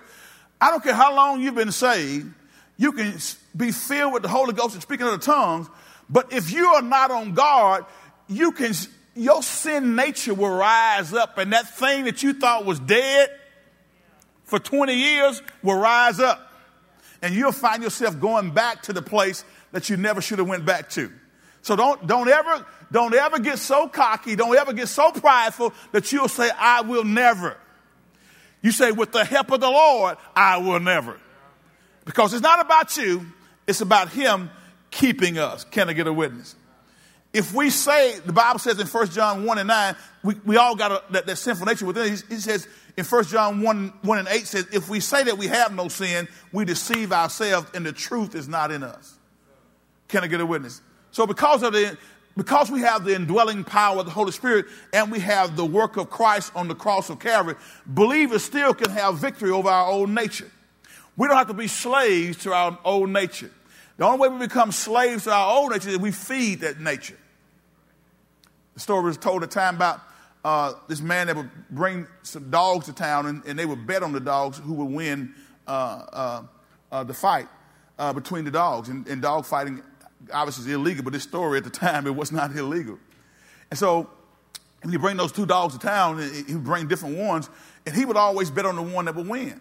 I 0.60 0.72
don't 0.72 0.84
care 0.84 0.94
how 0.94 1.16
long 1.16 1.42
you've 1.42 1.56
been 1.56 1.72
saved, 1.72 2.28
you 2.78 2.92
can 2.92 3.18
be 3.56 3.72
filled 3.72 4.14
with 4.14 4.24
the 4.24 4.30
Holy 4.30 4.54
Ghost 4.54 4.74
and 4.74 4.82
speaking 4.82 5.06
other 5.06 5.18
tongues, 5.18 5.68
but 6.10 6.34
if 6.34 6.52
you 6.52 6.66
are 6.68 6.82
not 6.82 7.12
on 7.12 7.34
guard, 7.34 7.86
you 8.28 8.52
can, 8.52 8.74
your 9.16 9.42
sin 9.42 9.96
nature 9.96 10.34
will 10.34 10.56
rise 10.56 11.14
up, 11.14 11.38
and 11.38 11.54
that 11.54 11.78
thing 11.78 12.06
that 12.06 12.24
you 12.24 12.34
thought 12.34 12.66
was 12.66 12.80
dead 12.80 13.30
for 14.44 14.60
20 14.60 14.94
years 14.94 15.42
will 15.62 15.80
rise 15.80 16.20
up. 16.20 16.49
And 17.22 17.34
you'll 17.34 17.52
find 17.52 17.84
yourself 17.84 18.20
going 18.20 18.52
back 18.52 18.84
to 18.84 18.94
the 18.94 19.02
place 19.02 19.44
that 19.72 19.90
you 19.90 19.98
never 19.98 20.22
should 20.22 20.40
have 20.40 20.48
went 20.48 20.66
back 20.66 20.90
to. 20.92 21.12
So 21.62 21.76
don't, 21.76 22.08
don't 22.08 22.30
ever, 22.30 22.66
don't 22.92 23.14
ever 23.14 23.40
get 23.40 23.60
so 23.60 23.88
cocky, 23.88 24.36
don't 24.36 24.56
ever 24.58 24.74
get 24.74 24.88
so 24.88 25.12
prideful 25.12 25.74
that 25.92 26.12
you'll 26.12 26.30
say, 26.30 26.50
I 26.58 26.82
will 26.82 27.04
never. 27.04 27.58
You 28.62 28.72
say, 28.72 28.92
with 28.92 29.12
the 29.12 29.24
help 29.24 29.52
of 29.52 29.62
the 29.62 29.70
Lord, 29.70 30.18
I 30.36 30.58
will 30.58 30.80
never. 30.80 31.20
Because 32.06 32.34
it's 32.34 32.44
not 32.44 32.60
about 32.60 32.98
you, 32.98 33.26
it's 33.68 33.82
about 33.82 34.10
Him 34.10 34.50
keeping 34.92 35.38
us. 35.38 35.64
Can 35.66 35.90
I 35.90 35.94
get 35.94 36.08
a 36.08 36.14
witness? 36.14 36.56
If 37.32 37.54
we 37.54 37.70
say, 37.70 38.18
the 38.20 38.34
Bible 38.34 38.60
says 38.60 38.80
in 38.80 38.88
1 38.88 39.10
John 39.10 39.46
1 39.46 39.58
and 39.60 39.68
9, 39.68 39.96
we, 40.24 40.36
we 40.46 40.58
all 40.58 40.76
got 40.76 40.92
a, 40.92 41.04
that, 41.12 41.28
that 41.28 41.36
sinful 41.36 41.68
nature 41.68 41.86
within. 41.86 42.16
He, 42.16 42.36
he 42.36 42.42
says 42.42 42.68
in 43.00 43.06
1 43.06 43.24
John 43.26 43.62
1, 43.62 43.94
1 44.02 44.18
and 44.20 44.28
8 44.28 44.46
says, 44.46 44.68
if 44.74 44.90
we 44.90 45.00
say 45.00 45.24
that 45.24 45.38
we 45.38 45.48
have 45.48 45.74
no 45.74 45.88
sin, 45.88 46.28
we 46.52 46.66
deceive 46.66 47.14
ourselves 47.14 47.72
and 47.74 47.86
the 47.86 47.94
truth 47.94 48.36
is 48.36 48.50
not 48.50 48.72
in 48.72 48.84
us. 48.84 49.18
Can 50.10 50.24
I 50.24 50.28
get 50.28 50.42
a 50.42 50.46
witness? 50.46 50.82
So 51.12 51.26
because 51.26 51.64
of 51.64 51.72
the 51.74 51.98
because 52.36 52.70
we 52.70 52.82
have 52.82 53.04
the 53.04 53.16
indwelling 53.16 53.64
power 53.64 54.00
of 54.00 54.06
the 54.06 54.12
Holy 54.12 54.32
Spirit 54.32 54.66
and 54.94 55.12
we 55.12 55.20
have 55.20 55.56
the 55.56 55.66
work 55.66 55.98
of 55.98 56.10
Christ 56.10 56.52
on 56.56 56.68
the 56.68 56.76
cross 56.76 57.10
of 57.10 57.20
Calvary, 57.20 57.56
believers 57.86 58.44
still 58.44 58.74
can 58.74 58.92
have 58.92 59.18
victory 59.18 59.52
over 59.52 59.68
our 59.68 59.88
old 59.88 60.10
nature. 60.10 60.50
We 61.18 61.28
don't 61.28 61.38
have 61.38 61.48
to 61.48 61.54
be 61.54 61.68
slaves 61.68 62.38
to 62.44 62.54
our 62.54 62.78
old 62.86 63.10
nature. 63.10 63.52
The 63.98 64.06
only 64.06 64.20
way 64.20 64.28
we 64.30 64.40
become 64.40 64.72
slaves 64.72 65.24
to 65.24 65.34
our 65.34 65.58
old 65.58 65.72
nature 65.72 65.90
is 65.90 65.98
we 65.98 66.12
feed 66.12 66.62
that 66.62 66.80
nature. 66.80 67.18
The 68.76 68.80
story 68.80 69.04
was 69.04 69.18
told 69.18 69.44
a 69.44 69.48
time 69.48 69.76
about 69.76 70.02
uh, 70.43 70.73
this 70.88 71.02
man 71.02 71.28
that 71.28 71.36
would 71.36 71.49
bring 71.69 72.08
some 72.23 72.49
dogs 72.49 72.86
to 72.86 72.93
town 72.93 73.25
and, 73.25 73.43
and, 73.45 73.60
they 73.60 73.65
would 73.65 73.86
bet 73.86 74.04
on 74.04 74.13
the 74.13 74.19
dogs 74.21 74.58
who 74.58 74.73
would 74.73 74.89
win 74.89 75.34
uh, 75.67 75.71
uh, 75.71 76.43
uh 76.91 77.04
the 77.04 77.13
fight 77.13 77.47
uh, 77.97 78.13
between 78.13 78.45
the 78.45 78.52
dogs. 78.52 78.88
And, 78.88 79.06
and 79.08 79.21
dog 79.21 79.45
fighting 79.45 79.84
obviously 80.34 80.69
is 80.69 80.75
illegal, 80.75 81.04
but 81.04 81.13
this 81.13 81.23
story 81.23 81.58
at 81.58 81.63
the 81.63 81.69
time, 81.86 82.08
it 82.08 82.15
was 82.15 82.32
not 82.32 82.56
illegal. 82.56 82.97
And 83.69 83.78
so 83.78 84.10
when 84.82 84.93
you 84.93 84.99
bring 84.99 85.17
those 85.17 85.32
two 85.32 85.45
dogs 85.45 85.73
to 85.73 85.80
town, 85.80 86.19
he 86.47 86.54
would 86.54 86.63
bring 86.63 86.88
different 86.88 87.17
ones, 87.17 87.49
and 87.86 87.95
he 87.95 88.06
would 88.06 88.17
always 88.17 88.49
bet 88.49 88.65
on 88.65 88.75
the 88.75 88.82
one 88.82 89.06
that 89.06 89.15
would 89.15 89.28
win. 89.28 89.60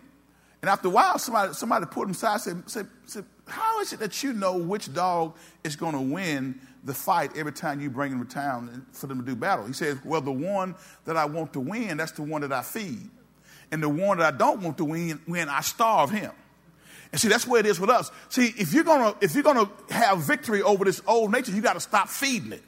And 0.63 0.69
after 0.69 0.89
a 0.89 0.91
while, 0.91 1.19
somebody, 1.19 1.55
somebody 1.55 1.87
put 1.87 2.05
him 2.05 2.11
aside 2.11 2.35
and 2.35 2.41
said, 2.43 2.63
said, 2.71 2.87
said, 3.07 3.25
How 3.49 3.81
is 3.81 3.93
it 3.93 4.01
that 4.01 4.23
you 4.23 4.33
know 4.33 4.57
which 4.57 4.93
dog 4.93 5.37
is 5.65 5.77
going 5.77 5.95
to 5.95 6.01
win 6.01 6.61
the 6.85 6.95
fight 6.95 7.37
every 7.37 7.53
time 7.53 7.81
you 7.81 7.91
bring 7.91 8.13
him 8.13 8.25
to 8.25 8.33
town 8.33 8.87
for 8.93 9.07
them 9.07 9.19
to 9.19 9.25
do 9.25 9.35
battle? 9.35 9.67
He 9.67 9.73
says, 9.73 9.99
Well, 10.05 10.21
the 10.21 10.33
one 10.33 10.75
that 11.05 11.17
I 11.17 11.25
want 11.25 11.53
to 11.55 11.61
win, 11.61 11.97
that's 11.97 12.13
the 12.13 12.23
one 12.23 12.43
that 12.43 12.53
I 12.53 12.63
feed. 12.63 13.11
And 13.71 13.83
the 13.83 13.89
one 13.89 14.19
that 14.19 14.35
I 14.35 14.37
don't 14.37 14.63
want 14.63 14.79
to 14.79 14.85
win, 14.85 15.21
win 15.27 15.49
I 15.49 15.61
starve 15.61 16.11
him. 16.11 16.33
And 17.13 17.21
see, 17.21 17.29
that's 17.29 17.47
where 17.47 17.61
it 17.61 17.67
is 17.67 17.81
with 17.81 17.91
us. 17.91 18.11
See, 18.29 18.53
if 18.57 18.73
you're 18.73 18.85
gonna 18.85 19.15
if 19.21 19.35
you're 19.35 19.43
gonna 19.43 19.71
have 19.89 20.19
victory 20.19 20.63
over 20.63 20.85
this 20.85 21.01
old 21.07 21.33
nature, 21.33 21.53
you 21.53 21.63
got 21.63 21.75
to 21.75 21.81
stop 21.81 22.09
feeding 22.09 22.53
it. 22.53 22.63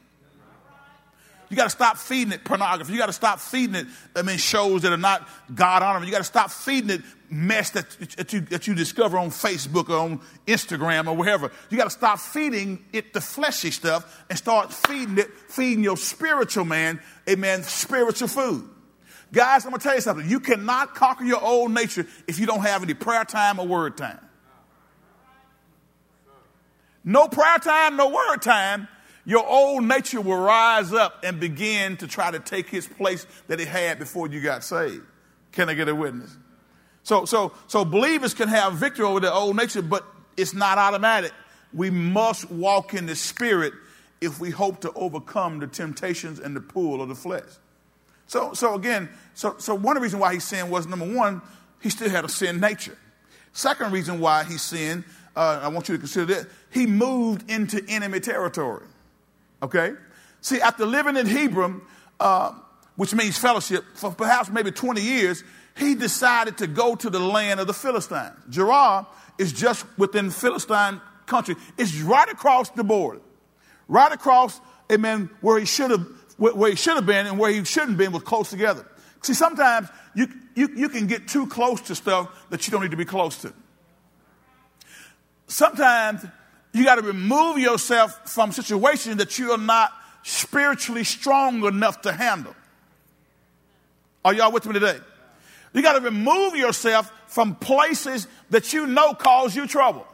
You 1.50 1.56
got 1.56 1.64
to 1.64 1.70
stop 1.70 1.98
feeding 1.98 2.32
it 2.32 2.44
pornography. 2.44 2.92
You 2.92 2.98
got 2.98 3.06
to 3.06 3.12
stop 3.12 3.40
feeding 3.40 3.74
it. 3.74 3.86
I 4.14 4.22
mean, 4.22 4.38
shows 4.38 4.82
that 4.82 4.92
are 4.92 4.96
not 4.96 5.28
God 5.52 5.82
honoring. 5.82 6.04
You 6.04 6.12
got 6.12 6.18
to 6.18 6.24
stop 6.24 6.50
feeding 6.50 6.90
it 6.90 7.02
mess 7.28 7.70
that, 7.70 7.90
that, 8.16 8.32
you, 8.32 8.40
that 8.42 8.66
you 8.68 8.74
discover 8.74 9.18
on 9.18 9.30
Facebook 9.30 9.88
or 9.88 9.98
on 9.98 10.20
Instagram 10.46 11.08
or 11.08 11.16
wherever. 11.16 11.50
You 11.68 11.76
got 11.76 11.84
to 11.84 11.90
stop 11.90 12.20
feeding 12.20 12.84
it 12.92 13.12
the 13.12 13.20
fleshy 13.20 13.72
stuff 13.72 14.24
and 14.28 14.38
start 14.38 14.72
feeding 14.72 15.18
it, 15.18 15.28
feeding 15.48 15.82
your 15.82 15.96
spiritual 15.96 16.64
man, 16.64 17.00
amen, 17.28 17.64
spiritual 17.64 18.28
food. 18.28 18.68
Guys, 19.32 19.64
I'm 19.64 19.70
going 19.70 19.80
to 19.80 19.84
tell 19.84 19.94
you 19.94 20.00
something. 20.00 20.28
You 20.28 20.40
cannot 20.40 20.94
conquer 20.94 21.24
your 21.24 21.42
old 21.42 21.72
nature 21.72 22.06
if 22.28 22.38
you 22.38 22.46
don't 22.46 22.62
have 22.62 22.82
any 22.82 22.94
prayer 22.94 23.24
time 23.24 23.58
or 23.58 23.66
word 23.66 23.96
time. 23.96 24.18
No 27.04 27.28
prayer 27.28 27.58
time, 27.58 27.96
no 27.96 28.08
word 28.08 28.42
time. 28.42 28.88
Your 29.30 29.46
old 29.46 29.84
nature 29.84 30.20
will 30.20 30.40
rise 30.40 30.92
up 30.92 31.22
and 31.22 31.38
begin 31.38 31.96
to 31.98 32.08
try 32.08 32.32
to 32.32 32.40
take 32.40 32.68
his 32.68 32.88
place 32.88 33.28
that 33.46 33.60
it 33.60 33.68
had 33.68 34.00
before 34.00 34.26
you 34.26 34.40
got 34.40 34.64
saved. 34.64 35.04
Can 35.52 35.68
I 35.68 35.74
get 35.74 35.88
a 35.88 35.94
witness? 35.94 36.36
So, 37.04 37.26
so, 37.26 37.52
so 37.68 37.84
believers 37.84 38.34
can 38.34 38.48
have 38.48 38.72
victory 38.72 39.04
over 39.04 39.20
their 39.20 39.32
old 39.32 39.54
nature, 39.54 39.82
but 39.82 40.04
it's 40.36 40.52
not 40.52 40.78
automatic. 40.78 41.30
We 41.72 41.90
must 41.90 42.50
walk 42.50 42.92
in 42.92 43.06
the 43.06 43.14
spirit 43.14 43.72
if 44.20 44.40
we 44.40 44.50
hope 44.50 44.80
to 44.80 44.92
overcome 44.94 45.60
the 45.60 45.68
temptations 45.68 46.40
and 46.40 46.56
the 46.56 46.60
pull 46.60 47.00
of 47.00 47.08
the 47.08 47.14
flesh. 47.14 47.44
So, 48.26 48.52
so 48.52 48.74
again, 48.74 49.08
so, 49.34 49.54
so 49.58 49.76
one 49.76 49.96
of 49.96 50.00
the 50.00 50.06
reasons 50.06 50.22
why 50.22 50.34
he 50.34 50.40
sinned 50.40 50.72
was 50.72 50.88
number 50.88 51.06
one, 51.06 51.40
he 51.80 51.88
still 51.88 52.10
had 52.10 52.24
a 52.24 52.28
sin 52.28 52.58
nature. 52.58 52.98
Second 53.52 53.92
reason 53.92 54.18
why 54.18 54.42
he 54.42 54.58
sinned, 54.58 55.04
uh, 55.36 55.60
I 55.62 55.68
want 55.68 55.88
you 55.88 55.94
to 55.94 56.00
consider 56.00 56.34
that, 56.34 56.48
he 56.70 56.88
moved 56.88 57.48
into 57.48 57.80
enemy 57.88 58.18
territory. 58.18 58.86
Okay? 59.62 59.92
See, 60.40 60.60
after 60.60 60.86
living 60.86 61.16
in 61.16 61.26
Hebron, 61.26 61.82
uh, 62.18 62.52
which 62.96 63.14
means 63.14 63.38
fellowship, 63.38 63.84
for 63.94 64.12
perhaps 64.12 64.50
maybe 64.50 64.70
20 64.70 65.00
years, 65.00 65.44
he 65.76 65.94
decided 65.94 66.58
to 66.58 66.66
go 66.66 66.94
to 66.94 67.10
the 67.10 67.18
land 67.18 67.60
of 67.60 67.66
the 67.66 67.72
Philistines. 67.72 68.36
Gerar 68.48 69.06
is 69.38 69.52
just 69.52 69.86
within 69.96 70.30
Philistine 70.30 71.00
country. 71.26 71.56
It's 71.78 71.98
right 72.00 72.28
across 72.28 72.70
the 72.70 72.84
border. 72.84 73.20
Right 73.88 74.12
across, 74.12 74.60
amen, 74.90 75.30
where 75.40 75.58
he 75.58 75.66
should 75.66 75.90
have 75.90 76.06
where 76.36 76.70
he 76.70 76.76
should 76.76 76.96
have 76.96 77.04
been 77.04 77.26
and 77.26 77.38
where 77.38 77.50
he 77.50 77.62
shouldn't 77.64 77.90
have 77.90 77.98
been 77.98 78.12
was 78.12 78.22
close 78.22 78.48
together. 78.48 78.86
See, 79.22 79.34
sometimes 79.34 79.88
you, 80.14 80.26
you, 80.54 80.70
you 80.74 80.88
can 80.88 81.06
get 81.06 81.28
too 81.28 81.46
close 81.46 81.82
to 81.82 81.94
stuff 81.94 82.48
that 82.48 82.66
you 82.66 82.70
don't 82.70 82.80
need 82.80 82.92
to 82.92 82.96
be 82.96 83.04
close 83.04 83.36
to. 83.42 83.52
Sometimes 85.46 86.24
you 86.72 86.84
got 86.84 86.96
to 86.96 87.02
remove 87.02 87.58
yourself 87.58 88.30
from 88.30 88.52
situations 88.52 89.16
that 89.16 89.38
you 89.38 89.50
are 89.52 89.58
not 89.58 89.92
spiritually 90.22 91.04
strong 91.04 91.64
enough 91.64 92.02
to 92.02 92.12
handle. 92.12 92.54
Are 94.24 94.34
y'all 94.34 94.52
with 94.52 94.66
me 94.66 94.74
today? 94.74 94.98
You 95.72 95.82
got 95.82 95.94
to 95.94 96.00
remove 96.00 96.56
yourself 96.56 97.12
from 97.28 97.54
places 97.54 98.26
that 98.50 98.72
you 98.72 98.86
know 98.86 99.14
cause 99.14 99.54
you 99.54 99.66
trouble. 99.66 100.06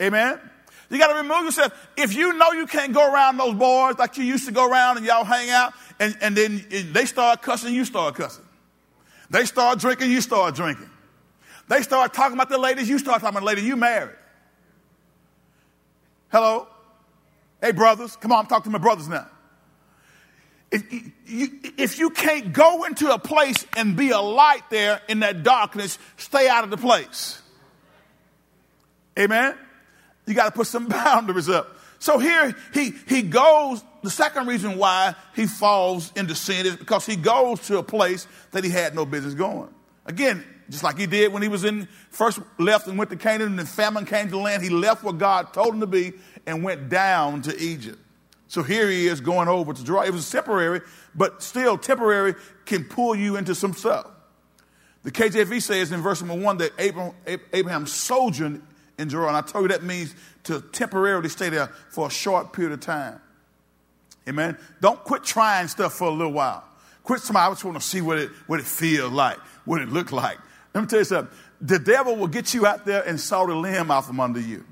Amen. 0.00 0.38
You 0.88 0.98
got 0.98 1.08
to 1.08 1.14
remove 1.14 1.44
yourself. 1.44 1.72
If 1.96 2.14
you 2.14 2.32
know 2.32 2.52
you 2.52 2.66
can't 2.66 2.92
go 2.92 3.12
around 3.12 3.36
those 3.36 3.54
boys 3.54 3.96
like 3.98 4.18
you 4.18 4.24
used 4.24 4.46
to 4.46 4.52
go 4.52 4.68
around 4.68 4.96
and 4.96 5.06
y'all 5.06 5.24
hang 5.24 5.50
out, 5.50 5.72
and, 6.00 6.16
and 6.20 6.36
then 6.36 6.64
they 6.92 7.04
start 7.04 7.42
cussing, 7.42 7.74
you 7.74 7.84
start 7.84 8.14
cussing. 8.14 8.44
They 9.28 9.44
start 9.44 9.78
drinking, 9.78 10.10
you 10.10 10.20
start 10.20 10.54
drinking. 10.54 10.90
They 11.68 11.82
start 11.82 12.12
talking 12.12 12.34
about 12.34 12.48
the 12.48 12.58
ladies, 12.58 12.88
you 12.88 12.98
start 12.98 13.20
talking 13.20 13.36
about 13.36 13.40
the 13.40 13.46
ladies, 13.46 13.64
you 13.64 13.76
married. 13.76 14.16
Hello? 16.30 16.68
Hey, 17.60 17.72
brothers, 17.72 18.16
come 18.16 18.32
on, 18.32 18.40
I'm 18.40 18.46
talking 18.46 18.72
to 18.72 18.78
my 18.78 18.82
brothers 18.82 19.08
now. 19.08 19.26
If 20.70 20.92
you, 21.26 21.48
if 21.76 21.98
you 21.98 22.10
can't 22.10 22.52
go 22.52 22.84
into 22.84 23.12
a 23.12 23.18
place 23.18 23.66
and 23.76 23.96
be 23.96 24.10
a 24.10 24.20
light 24.20 24.62
there 24.70 25.00
in 25.08 25.20
that 25.20 25.42
darkness, 25.42 25.98
stay 26.16 26.48
out 26.48 26.62
of 26.62 26.70
the 26.70 26.76
place. 26.76 27.42
Amen? 29.18 29.56
You 30.26 30.34
got 30.34 30.44
to 30.44 30.52
put 30.52 30.68
some 30.68 30.86
boundaries 30.88 31.48
up. 31.48 31.76
So 31.98 32.18
here 32.18 32.54
he, 32.72 32.92
he 33.08 33.22
goes, 33.22 33.82
the 34.02 34.10
second 34.10 34.46
reason 34.46 34.78
why 34.78 35.14
he 35.34 35.46
falls 35.46 36.12
into 36.16 36.34
sin 36.34 36.64
is 36.64 36.76
because 36.76 37.04
he 37.04 37.16
goes 37.16 37.60
to 37.66 37.78
a 37.78 37.82
place 37.82 38.26
that 38.52 38.64
he 38.64 38.70
had 38.70 38.94
no 38.94 39.04
business 39.04 39.34
going. 39.34 39.68
Again, 40.06 40.44
just 40.70 40.82
like 40.82 40.96
he 40.96 41.06
did 41.06 41.32
when 41.32 41.42
he 41.42 41.48
was 41.48 41.64
in, 41.64 41.86
first 42.10 42.38
left 42.58 42.86
and 42.86 42.96
went 42.96 43.10
to 43.10 43.16
Canaan 43.16 43.48
and 43.48 43.58
the 43.58 43.66
famine 43.66 44.06
came 44.06 44.26
to 44.26 44.30
the 44.30 44.38
land, 44.38 44.62
he 44.62 44.70
left 44.70 45.02
where 45.02 45.12
God 45.12 45.52
told 45.52 45.74
him 45.74 45.80
to 45.80 45.86
be 45.86 46.12
and 46.46 46.62
went 46.62 46.88
down 46.88 47.42
to 47.42 47.58
Egypt. 47.60 47.98
So 48.48 48.62
here 48.62 48.88
he 48.88 49.06
is 49.06 49.20
going 49.20 49.48
over 49.48 49.72
to 49.72 49.84
Gerar. 49.84 50.06
It 50.06 50.12
was 50.12 50.28
temporary, 50.30 50.80
but 51.14 51.42
still 51.42 51.76
temporary 51.76 52.34
can 52.64 52.84
pull 52.84 53.14
you 53.14 53.36
into 53.36 53.54
some 53.54 53.74
stuff. 53.74 54.08
The 55.02 55.10
KJV 55.10 55.62
says 55.62 55.92
in 55.92 56.00
verse 56.00 56.20
number 56.22 56.42
one 56.42 56.58
that 56.58 56.72
Abraham, 56.78 57.14
Abraham 57.52 57.86
sojourned 57.86 58.62
in. 58.98 59.08
And 59.08 59.36
I 59.36 59.40
told 59.40 59.64
you 59.64 59.68
that 59.68 59.82
means 59.82 60.14
to 60.44 60.60
temporarily 60.60 61.28
stay 61.28 61.48
there 61.48 61.68
for 61.88 62.06
a 62.06 62.10
short 62.10 62.52
period 62.52 62.72
of 62.72 62.80
time. 62.80 63.20
Amen. 64.28 64.58
Don't 64.80 65.02
quit 65.02 65.24
trying 65.24 65.68
stuff 65.68 65.94
for 65.94 66.08
a 66.08 66.12
little 66.12 66.32
while. 66.32 66.64
Quit 67.02 67.20
somebody, 67.20 67.46
I 67.46 67.50
just 67.50 67.64
want 67.64 67.80
to 67.80 67.82
see 67.82 68.02
what 68.02 68.18
it, 68.18 68.30
what 68.46 68.60
it 68.60 68.66
feels 68.66 69.10
like, 69.10 69.38
what 69.64 69.80
it 69.80 69.88
look 69.88 70.12
like. 70.12 70.38
Let 70.74 70.82
me 70.82 70.86
tell 70.86 71.00
you 71.00 71.04
something. 71.04 71.36
The 71.60 71.78
devil 71.78 72.16
will 72.16 72.28
get 72.28 72.54
you 72.54 72.66
out 72.66 72.86
there 72.86 73.02
and 73.02 73.20
saw 73.20 73.46
the 73.46 73.54
limb 73.54 73.90
out 73.90 74.06
from 74.06 74.20
under 74.20 74.40
you. 74.40 74.64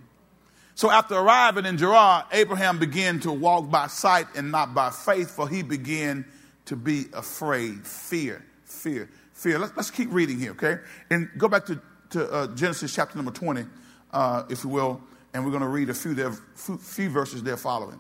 So 0.75 0.91
after 0.91 1.17
arriving 1.17 1.67
in 1.67 1.77
Gerar, 1.77 2.27
Abraham 2.31 2.79
began 2.79 3.19
to 3.21 3.33
walk 3.33 3.69
by 3.69 3.89
sight 3.89 4.27
and 4.37 4.53
not 4.53 4.75
by 4.75 4.91
faith, 4.91 5.31
for 5.31 5.49
he 5.49 5.63
began 5.63 6.25
to 6.67 6.77
be 6.77 7.07
afraid. 7.13 7.85
Fear, 7.85 8.45
fear, 8.65 9.11
fear. 9.33 9.59
Let's, 9.59 9.77
let's 9.77 9.91
keep 9.91 10.13
reading 10.13 10.39
here, 10.39 10.53
okay? 10.53 10.77
And 11.11 11.29
go 11.37 11.49
back 11.49 11.67
to, 11.67 11.81
to 12.11 12.31
uh, 12.31 12.47
Genesis 12.55 12.95
chapter 12.95 13.17
number 13.17 13.33
20, 13.33 13.65
uh, 14.13 14.45
if 14.49 14.63
you 14.63 14.71
will, 14.71 15.01
and 15.35 15.45
we're 15.45 15.51
going 15.51 15.63
to 15.63 15.69
read 15.69 15.91
a 15.91 15.95
few, 15.95 16.15
there, 16.15 16.33
few 16.33 17.11
verses 17.11 17.43
there 17.43 17.57
following. 17.57 17.99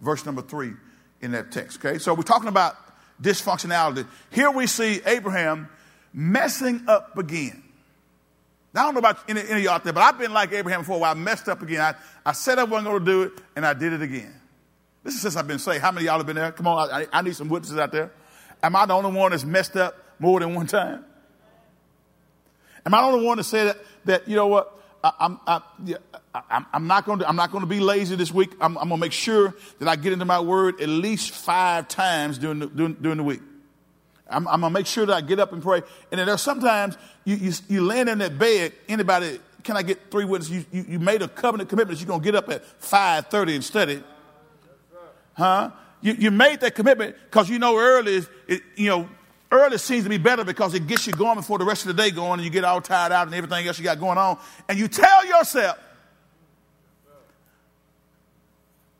verse 0.00 0.26
number 0.26 0.42
three 0.42 0.72
in 1.22 1.32
that 1.32 1.50
text. 1.50 1.84
Okay, 1.84 1.98
so 1.98 2.12
we're 2.12 2.22
talking 2.22 2.48
about 2.48 2.76
dysfunctionality. 3.22 4.06
Here 4.30 4.50
we 4.50 4.66
see 4.66 5.00
Abraham 5.06 5.68
messing 6.12 6.84
up 6.88 7.16
again. 7.18 7.62
Now, 8.74 8.82
I 8.82 8.84
don't 8.84 8.94
know 8.94 8.98
about 8.98 9.18
any, 9.28 9.40
any 9.40 9.52
of 9.52 9.62
y'all 9.62 9.72
out 9.74 9.84
there, 9.84 9.92
but 9.92 10.02
I've 10.02 10.18
been 10.18 10.32
like 10.32 10.52
Abraham 10.52 10.84
for 10.84 10.92
a 10.92 10.98
while. 10.98 11.12
I 11.12 11.14
messed 11.14 11.48
up 11.48 11.62
again. 11.62 11.80
I, 11.80 11.94
I 12.24 12.32
said 12.32 12.58
I 12.58 12.64
wasn't 12.64 12.88
going 12.88 13.04
to 13.04 13.04
do 13.04 13.22
it, 13.22 13.32
and 13.56 13.64
I 13.64 13.72
did 13.72 13.92
it 13.92 14.02
again. 14.02 14.34
This 15.04 15.14
is 15.14 15.20
since 15.20 15.36
I've 15.36 15.48
been 15.48 15.58
saved. 15.58 15.80
How 15.80 15.90
many 15.90 16.06
of 16.06 16.06
y'all 16.06 16.18
have 16.18 16.26
been 16.26 16.36
there? 16.36 16.52
Come 16.52 16.66
on, 16.66 16.90
I, 16.90 17.06
I 17.12 17.22
need 17.22 17.34
some 17.34 17.48
witnesses 17.48 17.78
out 17.78 17.92
there. 17.92 18.10
Am 18.62 18.76
I 18.76 18.86
the 18.86 18.94
only 18.94 19.12
one 19.12 19.30
that's 19.30 19.44
messed 19.44 19.76
up 19.76 19.96
more 20.18 20.40
than 20.40 20.54
one 20.54 20.66
time? 20.66 21.04
Am 22.84 22.94
I 22.94 23.00
the 23.00 23.06
only 23.06 23.26
one 23.26 23.36
to 23.38 23.44
say 23.44 23.64
that, 23.64 23.78
that 24.04 24.28
you 24.28 24.36
know 24.36 24.48
what, 24.48 24.78
I, 25.02 25.12
I'm, 25.20 25.40
I, 25.46 25.60
am 26.50 26.66
I'm 26.72 26.86
not 26.86 27.06
going 27.06 27.20
to, 27.20 27.28
I'm 27.28 27.36
not 27.36 27.52
going 27.52 27.62
to 27.62 27.68
be 27.68 27.80
lazy 27.80 28.16
this 28.16 28.32
week. 28.32 28.50
I'm, 28.60 28.76
I'm 28.76 28.88
going 28.88 29.00
to 29.00 29.06
make 29.06 29.12
sure 29.12 29.54
that 29.78 29.88
I 29.88 29.96
get 29.96 30.12
into 30.12 30.24
my 30.24 30.40
word 30.40 30.80
at 30.80 30.88
least 30.88 31.30
five 31.30 31.88
times 31.88 32.38
during 32.38 32.58
the, 32.58 32.66
during, 32.66 32.94
during 32.94 33.18
the 33.18 33.24
week. 33.24 33.40
I'm, 34.28 34.46
I'm 34.48 34.60
going 34.60 34.72
to 34.72 34.78
make 34.78 34.86
sure 34.86 35.06
that 35.06 35.14
I 35.14 35.20
get 35.20 35.38
up 35.38 35.52
and 35.52 35.62
pray. 35.62 35.82
And 36.10 36.18
then 36.18 36.26
there's 36.26 36.42
sometimes 36.42 36.96
you, 37.24 37.36
you, 37.36 37.52
you 37.68 37.84
land 37.84 38.08
in 38.08 38.18
that 38.18 38.38
bed, 38.38 38.72
anybody, 38.88 39.40
can 39.62 39.76
I 39.76 39.82
get 39.82 40.10
three 40.10 40.24
witnesses? 40.24 40.54
You, 40.54 40.64
you, 40.72 40.86
you 40.90 40.98
made 40.98 41.22
a 41.22 41.28
covenant 41.28 41.68
commitment 41.68 41.98
you're 42.00 42.08
going 42.08 42.20
to 42.20 42.24
get 42.24 42.34
up 42.34 42.48
at 42.50 42.62
5.30 42.80 43.54
and 43.54 43.64
study. 43.64 44.02
Huh? 45.34 45.70
You, 46.00 46.14
you 46.14 46.30
made 46.30 46.60
that 46.60 46.74
commitment 46.74 47.16
because 47.24 47.48
you 47.48 47.58
know 47.58 47.78
early, 47.78 48.22
it, 48.46 48.62
you 48.76 48.88
know, 48.88 49.08
early 49.50 49.78
seems 49.78 50.04
to 50.04 50.10
be 50.10 50.18
better 50.18 50.44
because 50.44 50.74
it 50.74 50.86
gets 50.86 51.06
you 51.06 51.12
going 51.12 51.36
before 51.36 51.58
the 51.58 51.64
rest 51.64 51.86
of 51.86 51.96
the 51.96 52.02
day 52.02 52.10
going 52.10 52.34
and 52.34 52.42
you 52.42 52.50
get 52.50 52.64
all 52.64 52.80
tired 52.80 53.12
out 53.12 53.26
and 53.26 53.34
everything 53.34 53.66
else 53.66 53.78
you 53.78 53.84
got 53.84 53.98
going 53.98 54.18
on. 54.18 54.38
And 54.68 54.78
you 54.78 54.88
tell 54.88 55.26
yourself, 55.26 55.78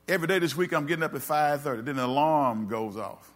every 0.09 0.27
day 0.27 0.39
this 0.39 0.57
week 0.57 0.73
I'm 0.73 0.87
getting 0.87 1.05
up 1.05 1.15
at 1.15 1.21
5.30. 1.21 1.85
Then 1.85 1.97
the 1.97 2.07
alarm 2.07 2.67
goes 2.69 2.97
off. 2.97 3.31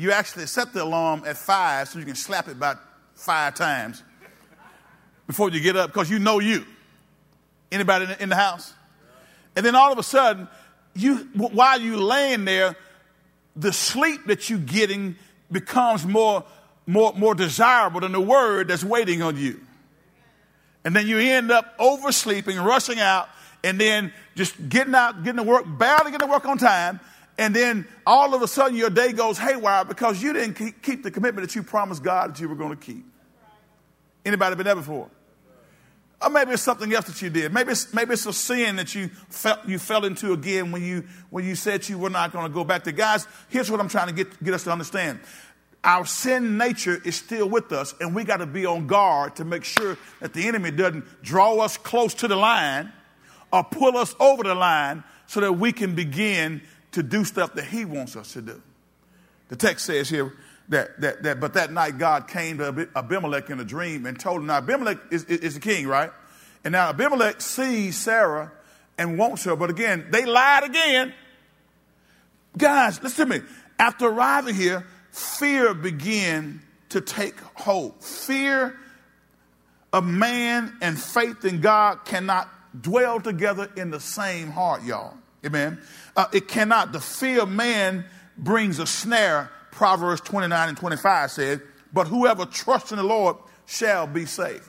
You 0.00 0.12
actually 0.12 0.46
set 0.46 0.72
the 0.72 0.82
alarm 0.82 1.24
at 1.26 1.36
5 1.36 1.88
so 1.88 1.98
you 1.98 2.06
can 2.06 2.14
slap 2.14 2.48
it 2.48 2.52
about 2.52 2.78
five 3.14 3.54
times 3.54 4.02
before 5.26 5.50
you 5.50 5.60
get 5.60 5.76
up 5.76 5.92
because 5.92 6.10
you 6.10 6.18
know 6.18 6.38
you. 6.38 6.64
Anybody 7.70 8.06
in 8.18 8.30
the 8.30 8.34
house? 8.34 8.72
And 9.54 9.66
then 9.66 9.74
all 9.74 9.92
of 9.92 9.98
a 9.98 10.02
sudden, 10.02 10.48
you, 10.94 11.16
while 11.34 11.78
you're 11.78 11.98
laying 11.98 12.46
there, 12.46 12.76
the 13.54 13.74
sleep 13.74 14.24
that 14.24 14.48
you're 14.48 14.58
getting 14.58 15.16
becomes 15.52 16.06
more, 16.06 16.44
more, 16.86 17.12
more 17.12 17.34
desirable 17.34 18.00
than 18.00 18.12
the 18.12 18.22
word 18.22 18.68
that's 18.68 18.82
waiting 18.82 19.20
on 19.20 19.36
you. 19.36 19.60
And 20.82 20.96
then 20.96 21.08
you 21.08 21.18
end 21.18 21.50
up 21.50 21.74
oversleeping, 21.78 22.56
rushing 22.56 23.00
out, 23.00 23.28
and 23.62 23.78
then 23.78 24.14
just 24.34 24.70
getting 24.70 24.94
out, 24.94 25.24
getting 25.24 25.44
to 25.44 25.50
work, 25.50 25.66
barely 25.76 26.10
getting 26.10 26.26
to 26.26 26.32
work 26.32 26.46
on 26.46 26.56
time. 26.56 27.00
And 27.40 27.56
then 27.56 27.88
all 28.06 28.34
of 28.34 28.42
a 28.42 28.46
sudden 28.46 28.76
your 28.76 28.90
day 28.90 29.12
goes 29.12 29.38
haywire 29.38 29.86
because 29.86 30.22
you 30.22 30.34
didn't 30.34 30.82
keep 30.82 31.02
the 31.02 31.10
commitment 31.10 31.48
that 31.48 31.56
you 31.56 31.62
promised 31.62 32.02
God 32.02 32.34
that 32.34 32.40
you 32.40 32.50
were 32.50 32.54
going 32.54 32.76
to 32.76 32.76
keep. 32.76 33.02
Anybody 34.26 34.56
been 34.56 34.66
there 34.66 34.74
before? 34.74 35.08
Or 36.20 36.28
maybe 36.28 36.52
it's 36.52 36.62
something 36.62 36.92
else 36.92 37.06
that 37.06 37.22
you 37.22 37.30
did. 37.30 37.54
Maybe 37.54 37.72
it's, 37.72 37.94
maybe 37.94 38.12
it's 38.12 38.26
a 38.26 38.34
sin 38.34 38.76
that 38.76 38.94
you 38.94 39.08
felt 39.30 39.66
you 39.66 39.78
fell 39.78 40.04
into 40.04 40.34
again 40.34 40.70
when 40.70 40.82
you 40.82 41.04
when 41.30 41.46
you 41.46 41.54
said 41.54 41.88
you 41.88 41.96
were 41.96 42.10
not 42.10 42.30
going 42.30 42.46
to 42.46 42.52
go 42.52 42.62
back 42.62 42.84
to. 42.84 42.92
Guys, 42.92 43.26
here's 43.48 43.70
what 43.70 43.80
I'm 43.80 43.88
trying 43.88 44.08
to 44.08 44.12
get, 44.12 44.44
get 44.44 44.52
us 44.52 44.64
to 44.64 44.72
understand. 44.72 45.20
Our 45.82 46.04
sin 46.04 46.58
nature 46.58 47.00
is 47.06 47.16
still 47.16 47.48
with 47.48 47.72
us, 47.72 47.94
and 48.00 48.14
we 48.14 48.24
got 48.24 48.36
to 48.36 48.46
be 48.46 48.66
on 48.66 48.86
guard 48.86 49.36
to 49.36 49.46
make 49.46 49.64
sure 49.64 49.96
that 50.20 50.34
the 50.34 50.46
enemy 50.46 50.72
doesn't 50.72 51.22
draw 51.22 51.56
us 51.56 51.78
close 51.78 52.12
to 52.16 52.28
the 52.28 52.36
line 52.36 52.92
or 53.50 53.64
pull 53.64 53.96
us 53.96 54.14
over 54.20 54.42
the 54.42 54.54
line 54.54 55.04
so 55.26 55.40
that 55.40 55.54
we 55.54 55.72
can 55.72 55.94
begin 55.94 56.60
to 56.92 57.02
do 57.02 57.24
stuff 57.24 57.54
that 57.54 57.64
he 57.64 57.84
wants 57.84 58.16
us 58.16 58.32
to 58.32 58.42
do. 58.42 58.60
The 59.48 59.56
text 59.56 59.86
says 59.86 60.08
here, 60.08 60.32
that, 60.68 61.00
that, 61.00 61.22
that, 61.24 61.40
but 61.40 61.54
that 61.54 61.72
night 61.72 61.98
God 61.98 62.28
came 62.28 62.58
to 62.58 62.88
Abimelech 62.94 63.50
in 63.50 63.58
a 63.58 63.64
dream 63.64 64.06
and 64.06 64.18
told 64.18 64.40
him, 64.40 64.46
now 64.46 64.58
Abimelech 64.58 64.98
is, 65.10 65.24
is, 65.24 65.40
is 65.40 65.54
the 65.54 65.60
king, 65.60 65.86
right? 65.86 66.10
And 66.64 66.72
now 66.72 66.90
Abimelech 66.90 67.40
sees 67.40 67.98
Sarah 67.98 68.52
and 68.96 69.18
wants 69.18 69.44
her, 69.44 69.56
but 69.56 69.70
again, 69.70 70.06
they 70.10 70.24
lied 70.24 70.64
again. 70.64 71.12
Guys, 72.56 73.02
listen 73.02 73.28
to 73.28 73.38
me. 73.40 73.44
After 73.78 74.06
arriving 74.06 74.54
here, 74.54 74.86
fear 75.10 75.74
began 75.74 76.62
to 76.90 77.00
take 77.00 77.38
hold. 77.54 78.02
Fear 78.02 78.76
of 79.92 80.04
man 80.04 80.76
and 80.80 81.00
faith 81.00 81.44
in 81.44 81.60
God 81.60 82.04
cannot 82.04 82.48
dwell 82.80 83.20
together 83.20 83.70
in 83.76 83.90
the 83.90 84.00
same 84.00 84.50
heart, 84.50 84.84
y'all. 84.84 85.16
Amen. 85.44 85.80
Uh, 86.16 86.26
it 86.32 86.48
cannot. 86.48 86.92
The 86.92 87.00
fear 87.00 87.42
of 87.42 87.50
man 87.50 88.04
brings 88.36 88.78
a 88.78 88.86
snare 88.86 89.50
Proverbs 89.70 90.20
29 90.22 90.68
and 90.68 90.76
25 90.76 91.30
says, 91.30 91.60
But 91.92 92.06
whoever 92.06 92.44
trusts 92.44 92.92
in 92.92 92.98
the 92.98 93.04
Lord 93.04 93.36
shall 93.66 94.06
be 94.06 94.26
safe. 94.26 94.68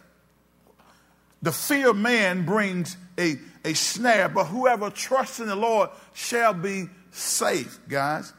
The 1.41 1.51
fear 1.51 1.89
of 1.89 1.97
man 1.97 2.45
brings 2.45 2.95
a, 3.17 3.37
a 3.65 3.73
snare, 3.73 4.29
but 4.29 4.45
whoever 4.45 4.89
trusts 4.89 5.39
in 5.39 5.47
the 5.47 5.55
Lord 5.55 5.89
shall 6.13 6.53
be 6.53 6.87
safe, 7.11 7.79
guys. 7.89 8.31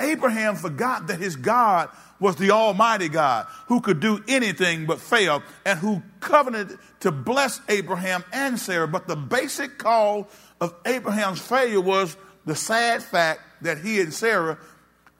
Abraham 0.00 0.56
forgot 0.56 1.08
that 1.08 1.18
his 1.18 1.36
God 1.36 1.88
was 2.20 2.36
the 2.36 2.52
Almighty 2.52 3.08
God 3.08 3.46
who 3.66 3.80
could 3.80 4.00
do 4.00 4.22
anything 4.28 4.86
but 4.86 5.00
fail 5.00 5.42
and 5.64 5.78
who 5.78 6.02
covenanted 6.20 6.78
to 7.04 7.12
bless 7.12 7.60
Abraham 7.68 8.24
and 8.32 8.58
Sarah. 8.58 8.88
But 8.88 9.06
the 9.06 9.14
basic 9.14 9.78
call 9.78 10.28
of 10.60 10.74
Abraham's 10.86 11.40
failure 11.40 11.80
was 11.80 12.16
the 12.46 12.56
sad 12.56 13.02
fact 13.02 13.40
that 13.62 13.78
he 13.78 14.00
and 14.00 14.12
Sarah 14.12 14.58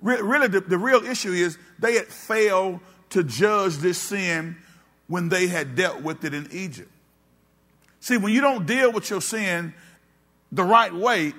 really, 0.01 0.49
the, 0.49 0.61
the 0.61 0.79
real 0.79 1.05
issue 1.05 1.33
is 1.33 1.59
they 1.79 1.94
had 1.94 2.07
failed 2.07 2.81
to 3.11 3.23
judge 3.23 3.77
this 3.77 3.99
sin 3.99 4.57
when 5.07 5.29
they 5.29 5.47
had 5.47 5.75
dealt 5.75 6.03
with 6.03 6.25
it 6.25 6.35
in 6.35 6.49
Egypt. 6.53 6.90
See, 8.01 8.16
when 8.16 8.33
you 8.33 8.40
don't 8.40 8.66
deal 8.66 8.92
with 8.92 9.09
your 9.11 9.20
sin 9.20 9.75
the 10.53 10.64
right 10.64 10.92
way, 10.92 11.33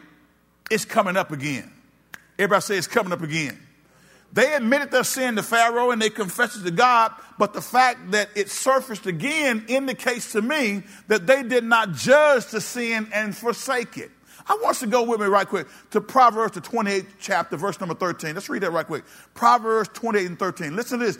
it's 0.71 0.85
coming 0.85 1.15
up 1.15 1.31
again. 1.31 1.71
Everybody 2.37 2.61
say 2.61 2.77
it's 2.77 2.87
coming 2.87 3.13
up 3.13 3.21
again. 3.21 3.64
They 4.35 4.53
admitted 4.53 4.91
their 4.91 5.05
sin 5.05 5.37
to 5.37 5.43
Pharaoh 5.43 5.91
and 5.91 6.01
they 6.01 6.09
confessed 6.09 6.57
it 6.57 6.63
to 6.65 6.71
God, 6.71 7.13
but 7.39 7.53
the 7.53 7.61
fact 7.61 8.11
that 8.11 8.29
it 8.35 8.49
surfaced 8.49 9.05
again 9.05 9.63
indicates 9.69 10.33
to 10.33 10.41
me 10.41 10.83
that 11.07 11.25
they 11.25 11.41
did 11.41 11.63
not 11.63 11.93
judge 11.93 12.47
the 12.47 12.59
sin 12.59 13.07
and 13.13 13.35
forsake 13.35 13.97
it. 13.97 14.11
I 14.45 14.55
want 14.55 14.71
us 14.71 14.79
to 14.81 14.87
go 14.87 15.03
with 15.03 15.21
me 15.21 15.27
right 15.27 15.47
quick 15.47 15.67
to 15.91 16.01
Proverbs, 16.01 16.53
the 16.53 16.59
28th 16.59 17.07
chapter, 17.17 17.55
verse 17.55 17.79
number 17.79 17.95
13. 17.95 18.35
Let's 18.35 18.49
read 18.49 18.63
that 18.63 18.73
right 18.73 18.85
quick. 18.85 19.05
Proverbs 19.35 19.89
28 19.93 20.25
and 20.25 20.37
13. 20.37 20.75
Listen 20.75 20.99
to 20.99 21.05
this. 21.05 21.17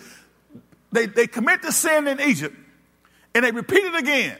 They, 0.91 1.05
they 1.05 1.25
commit 1.25 1.61
the 1.61 1.71
sin 1.71 2.09
in 2.09 2.19
Egypt 2.19 2.57
and 3.33 3.45
they 3.45 3.51
repeat 3.51 3.85
it 3.85 3.95
again. 3.95 4.37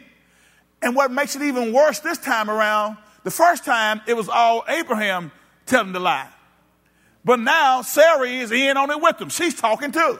And 0.81 0.97
what 0.97 1.11
makes 1.11 1.37
it 1.37 1.43
even 1.43 1.71
worse 1.71 2.01
this 2.01 2.17
time 2.17 2.49
around, 2.49 2.97
the 3.23 3.31
first 3.31 3.63
time 3.63 4.01
it 4.05 4.17
was 4.17 4.27
all 4.27 4.65
Abraham 4.67 5.31
telling 5.65 5.93
the 5.93 6.01
lie. 6.01 6.27
But 7.25 7.39
now 7.39 7.81
Sarah 7.81 8.27
is 8.27 8.51
in 8.51 8.77
on 8.77 8.91
it 8.91 9.01
with 9.01 9.17
them. 9.17 9.29
She's 9.29 9.55
talking 9.55 9.91
too. 9.91 10.19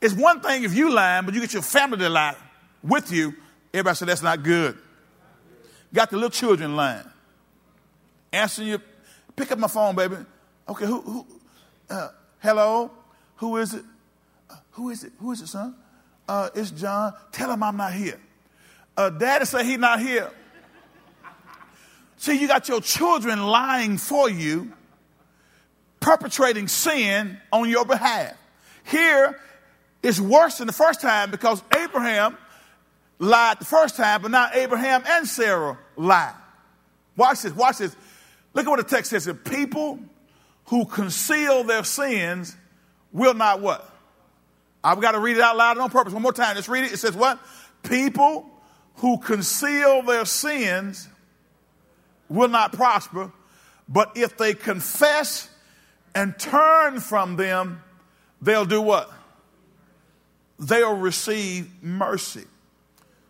It's 0.00 0.14
one 0.14 0.40
thing 0.40 0.62
if 0.62 0.74
you 0.74 0.92
lie, 0.92 1.20
but 1.22 1.34
you 1.34 1.40
get 1.40 1.52
your 1.52 1.62
family 1.62 1.98
to 1.98 2.08
lie 2.08 2.36
with 2.82 3.10
you. 3.10 3.34
Everybody 3.72 3.96
said 3.96 4.08
that's 4.08 4.22
not 4.22 4.42
good. 4.42 4.78
Got 5.92 6.10
the 6.10 6.16
little 6.16 6.30
children 6.30 6.76
lying 6.76 7.04
answering 8.32 8.68
you. 8.68 8.80
Pick 9.36 9.50
up 9.52 9.58
my 9.58 9.68
phone, 9.68 9.94
baby. 9.94 10.16
Okay, 10.68 10.86
who, 10.86 11.00
who 11.00 11.26
uh, 11.88 12.08
hello? 12.40 12.90
Who 13.36 13.56
is 13.56 13.74
it? 13.74 13.84
Uh, 14.48 14.56
who 14.72 14.90
is 14.90 15.04
it? 15.04 15.12
Who 15.18 15.32
is 15.32 15.40
it, 15.40 15.48
son? 15.48 15.74
Uh, 16.28 16.50
it's 16.54 16.70
John. 16.70 17.12
Tell 17.32 17.50
him 17.50 17.62
I'm 17.62 17.76
not 17.76 17.92
here. 17.92 18.20
Uh, 18.96 19.10
Daddy 19.10 19.44
said 19.44 19.64
he's 19.64 19.78
not 19.78 20.00
here. 20.00 20.30
See, 22.18 22.38
you 22.38 22.46
got 22.46 22.68
your 22.68 22.80
children 22.80 23.46
lying 23.46 23.96
for 23.96 24.28
you, 24.28 24.72
perpetrating 26.00 26.66
sin 26.66 27.38
on 27.52 27.68
your 27.68 27.84
behalf. 27.84 28.34
Here, 28.84 29.38
it's 30.02 30.18
worse 30.18 30.58
than 30.58 30.66
the 30.66 30.72
first 30.72 31.00
time 31.00 31.30
because 31.30 31.62
Abraham 31.76 32.36
lied 33.18 33.58
the 33.60 33.66
first 33.66 33.96
time, 33.96 34.22
but 34.22 34.30
now 34.30 34.48
Abraham 34.52 35.04
and 35.06 35.28
Sarah 35.28 35.78
lied. 35.96 36.34
Watch 37.16 37.42
this, 37.42 37.54
watch 37.54 37.78
this. 37.78 37.94
Look 38.54 38.66
at 38.66 38.70
what 38.70 38.78
the 38.78 38.94
text 38.94 39.10
says. 39.10 39.28
People 39.44 40.00
who 40.66 40.86
conceal 40.86 41.64
their 41.64 41.84
sins 41.84 42.56
will 43.12 43.34
not 43.34 43.60
what? 43.60 43.86
I've 44.82 45.00
got 45.00 45.12
to 45.12 45.20
read 45.20 45.36
it 45.36 45.42
out 45.42 45.56
loud 45.56 45.76
on 45.78 45.90
purpose. 45.90 46.12
One 46.12 46.22
more 46.22 46.32
time. 46.32 46.56
Let's 46.56 46.68
read 46.68 46.84
it. 46.84 46.92
It 46.92 46.98
says 46.98 47.14
what? 47.14 47.38
People 47.82 48.48
who 48.96 49.18
conceal 49.18 50.02
their 50.02 50.24
sins 50.24 51.08
will 52.28 52.48
not 52.48 52.72
prosper, 52.72 53.30
but 53.88 54.12
if 54.16 54.38
they 54.38 54.54
confess 54.54 55.50
and 56.14 56.38
turn 56.38 57.00
from 57.00 57.36
them, 57.36 57.82
they'll 58.42 58.64
do 58.64 58.80
what? 58.80 59.10
They'll 60.58 60.96
receive 60.96 61.70
mercy. 61.82 62.44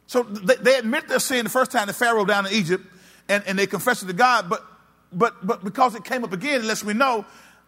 So 0.07 0.23
they, 0.25 0.57
they 0.57 0.79
admit 0.79 1.09
their 1.09 1.21
sin 1.21 1.45
the 1.45 1.51
first 1.51 1.71
time, 1.71 1.87
the 1.87 1.93
Pharaoh 1.93 2.25
down 2.25 2.47
in 2.47 2.53
Egypt, 2.53 2.85
and, 3.29 3.45
and 3.47 3.59
they 3.59 3.66
confess 3.66 4.03
it 4.03 4.07
to 4.07 4.12
God, 4.12 4.49
but 4.49 4.64
but, 5.12 5.45
but 5.45 5.64
because 5.64 5.95
it 5.95 6.05
came 6.05 6.25
up 6.25 6.33
again, 6.33 6.61
it 6.61 6.64
lets 6.64 6.85
me 6.85 6.95
know 6.95 7.25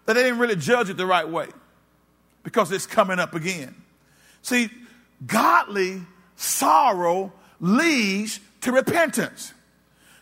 that 0.06 0.14
they 0.14 0.22
didn't 0.22 0.38
really 0.38 0.56
judge 0.56 0.90
it 0.90 0.96
the 0.96 1.06
right 1.06 1.28
way 1.28 1.48
because 2.42 2.70
it's 2.72 2.86
coming 2.86 3.18
up 3.18 3.34
again. 3.34 3.74
See, 4.42 4.70
godly 5.26 6.02
sorrow 6.36 7.32
leads 7.60 8.40
to 8.62 8.72
repentance. 8.72 9.52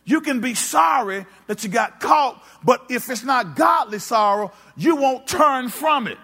You 0.04 0.20
can 0.20 0.40
be 0.40 0.54
sorry 0.54 1.26
that 1.46 1.62
you 1.62 1.70
got 1.70 2.00
caught, 2.00 2.42
but 2.64 2.84
if 2.90 3.08
it's 3.10 3.22
not 3.22 3.54
godly 3.54 3.98
sorrow, 3.98 4.52
you 4.76 4.96
won't 4.96 5.26
turn 5.26 5.68
from 5.68 6.06
it. 6.06 6.18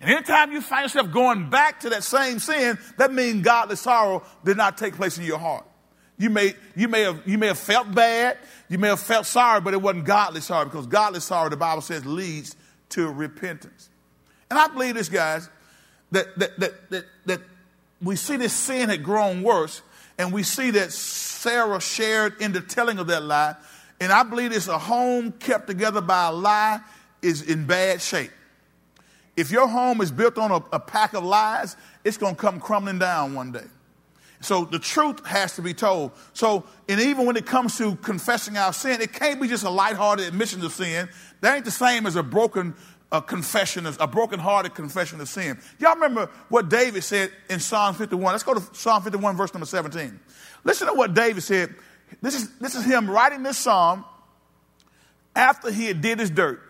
And 0.00 0.10
anytime 0.10 0.52
you 0.52 0.60
find 0.60 0.84
yourself 0.84 1.12
going 1.12 1.50
back 1.50 1.80
to 1.80 1.90
that 1.90 2.04
same 2.04 2.38
sin, 2.38 2.78
that 2.96 3.12
means 3.12 3.42
godly 3.42 3.76
sorrow 3.76 4.22
did 4.44 4.56
not 4.56 4.78
take 4.78 4.94
place 4.94 5.18
in 5.18 5.24
your 5.24 5.38
heart. 5.38 5.66
You 6.16 6.30
may, 6.30 6.54
you 6.76 6.88
may 6.88 7.02
have, 7.02 7.22
you 7.26 7.38
may 7.38 7.48
have 7.48 7.58
felt 7.58 7.94
bad, 7.94 8.38
you 8.68 8.78
may 8.78 8.88
have 8.88 9.00
felt 9.00 9.26
sorry, 9.26 9.60
but 9.60 9.74
it 9.74 9.80
wasn't 9.80 10.04
godly 10.04 10.40
sorrow 10.40 10.66
because 10.66 10.86
godly 10.86 11.20
sorrow, 11.20 11.48
the 11.48 11.56
Bible 11.56 11.82
says, 11.82 12.04
leads 12.04 12.56
to 12.90 13.08
repentance. 13.08 13.88
And 14.50 14.58
I 14.58 14.68
believe 14.68 14.94
this, 14.94 15.08
guys, 15.08 15.48
that, 16.10 16.38
that, 16.38 16.60
that, 16.60 16.90
that, 16.90 17.04
that 17.26 17.40
we 18.02 18.16
see 18.16 18.36
this 18.36 18.52
sin 18.52 18.88
had 18.88 19.02
grown 19.02 19.42
worse, 19.42 19.82
and 20.20 20.34
we 20.34 20.42
see 20.42 20.70
that 20.72 20.92
Sarah 20.92 21.80
shared 21.80 22.42
in 22.42 22.52
the 22.52 22.60
telling 22.60 22.98
of 22.98 23.06
that 23.06 23.22
lie. 23.22 23.56
And 24.00 24.12
I 24.12 24.22
believe 24.22 24.52
it's 24.52 24.68
a 24.68 24.78
home 24.78 25.32
kept 25.32 25.66
together 25.66 26.02
by 26.02 26.28
a 26.28 26.32
lie 26.32 26.80
is 27.22 27.40
in 27.40 27.64
bad 27.64 28.02
shape. 28.02 28.30
If 29.34 29.50
your 29.50 29.66
home 29.66 30.02
is 30.02 30.10
built 30.10 30.36
on 30.36 30.50
a, 30.50 30.62
a 30.72 30.78
pack 30.78 31.14
of 31.14 31.24
lies, 31.24 31.74
it's 32.04 32.18
going 32.18 32.34
to 32.34 32.40
come 32.40 32.60
crumbling 32.60 32.98
down 32.98 33.34
one 33.34 33.50
day. 33.50 33.64
So 34.42 34.66
the 34.66 34.78
truth 34.78 35.24
has 35.24 35.56
to 35.56 35.62
be 35.62 35.72
told. 35.72 36.12
So, 36.34 36.64
and 36.86 37.00
even 37.00 37.24
when 37.24 37.36
it 37.36 37.46
comes 37.46 37.78
to 37.78 37.96
confessing 37.96 38.58
our 38.58 38.74
sin, 38.74 39.00
it 39.00 39.14
can't 39.14 39.40
be 39.40 39.48
just 39.48 39.64
a 39.64 39.70
lighthearted 39.70 40.26
admission 40.26 40.62
of 40.62 40.72
sin. 40.72 41.08
That 41.40 41.56
ain't 41.56 41.64
the 41.64 41.70
same 41.70 42.04
as 42.04 42.16
a 42.16 42.22
broken 42.22 42.74
a 43.12 43.20
confession, 43.20 43.86
of, 43.86 43.98
a 44.00 44.06
broken-hearted 44.06 44.74
confession 44.74 45.20
of 45.20 45.28
sin. 45.28 45.58
Y'all 45.78 45.94
remember 45.94 46.30
what 46.48 46.68
David 46.68 47.02
said 47.02 47.32
in 47.48 47.58
Psalm 47.60 47.94
51? 47.94 48.32
Let's 48.32 48.44
go 48.44 48.54
to 48.54 48.74
Psalm 48.74 49.02
51, 49.02 49.36
verse 49.36 49.52
number 49.52 49.66
17. 49.66 50.20
Listen 50.64 50.86
to 50.86 50.94
what 50.94 51.14
David 51.14 51.42
said. 51.42 51.74
This 52.22 52.34
is, 52.34 52.50
this 52.58 52.74
is 52.74 52.84
him 52.84 53.10
writing 53.10 53.42
this 53.42 53.58
psalm 53.58 54.04
after 55.34 55.70
he 55.70 55.86
had 55.86 56.00
did 56.00 56.18
his 56.18 56.30
dirt, 56.30 56.60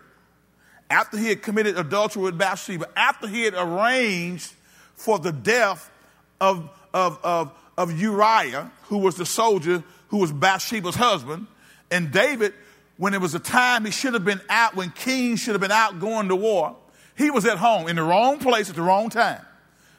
after 0.89 1.17
he 1.17 1.29
had 1.29 1.41
committed 1.41 1.77
adultery 1.77 2.23
with 2.23 2.37
Bathsheba, 2.37 2.87
after 2.95 3.27
he 3.27 3.43
had 3.43 3.53
arranged 3.55 4.51
for 4.95 5.19
the 5.19 5.31
death 5.31 5.91
of, 6.39 6.69
of, 6.93 7.19
of, 7.23 7.51
of 7.77 7.99
Uriah, 7.99 8.71
who 8.83 8.99
was 8.99 9.15
the 9.15 9.25
soldier 9.25 9.83
who 10.11 10.17
was 10.17 10.31
Bathsheba's 10.31 10.95
husband. 10.95 11.47
And 11.89 12.11
David 12.11 12.53
when 13.01 13.15
it 13.15 13.19
was 13.19 13.33
a 13.33 13.39
time 13.39 13.83
he 13.83 13.89
should 13.89 14.13
have 14.13 14.23
been 14.23 14.39
out, 14.47 14.75
when 14.75 14.91
kings 14.91 15.39
should 15.39 15.55
have 15.55 15.59
been 15.59 15.71
out 15.71 15.99
going 15.99 16.27
to 16.27 16.35
war, 16.35 16.75
he 17.17 17.31
was 17.31 17.47
at 17.47 17.57
home 17.57 17.87
in 17.87 17.95
the 17.95 18.03
wrong 18.03 18.37
place 18.37 18.69
at 18.69 18.75
the 18.75 18.81
wrong 18.83 19.09
time. 19.09 19.43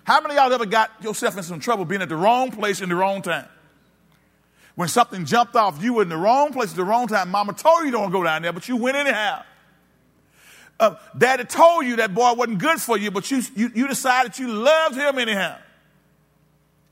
How 0.05 0.21
many 0.21 0.37
of 0.37 0.45
y'all 0.45 0.53
ever 0.53 0.67
got 0.67 0.89
yourself 1.03 1.37
in 1.37 1.43
some 1.43 1.59
trouble 1.59 1.85
being 1.85 2.01
at 2.01 2.09
the 2.09 2.15
wrong 2.15 2.53
place 2.53 2.81
in 2.81 2.89
the 2.89 2.95
wrong 2.95 3.21
time? 3.21 3.49
When 4.77 4.87
something 4.87 5.25
jumped 5.25 5.57
off, 5.57 5.83
you 5.83 5.95
were 5.95 6.03
in 6.03 6.11
the 6.11 6.17
wrong 6.17 6.53
place 6.53 6.71
at 6.71 6.77
the 6.77 6.85
wrong 6.85 7.09
time. 7.09 7.29
Mama 7.29 7.55
told 7.55 7.85
you 7.85 7.91
don't 7.91 8.13
go 8.13 8.23
down 8.23 8.43
there, 8.43 8.53
but 8.53 8.69
you 8.69 8.77
went 8.77 8.97
anyhow. 8.97 9.43
Uh, 10.79 10.95
Daddy 11.19 11.43
told 11.43 11.85
you 11.85 11.97
that 11.97 12.15
boy 12.15 12.35
wasn't 12.35 12.61
good 12.61 12.81
for 12.81 12.97
you, 12.97 13.11
but 13.11 13.33
you, 13.33 13.43
you, 13.57 13.73
you 13.75 13.89
decided 13.89 14.39
you 14.39 14.47
loved 14.47 14.95
him 14.95 15.19
anyhow 15.19 15.59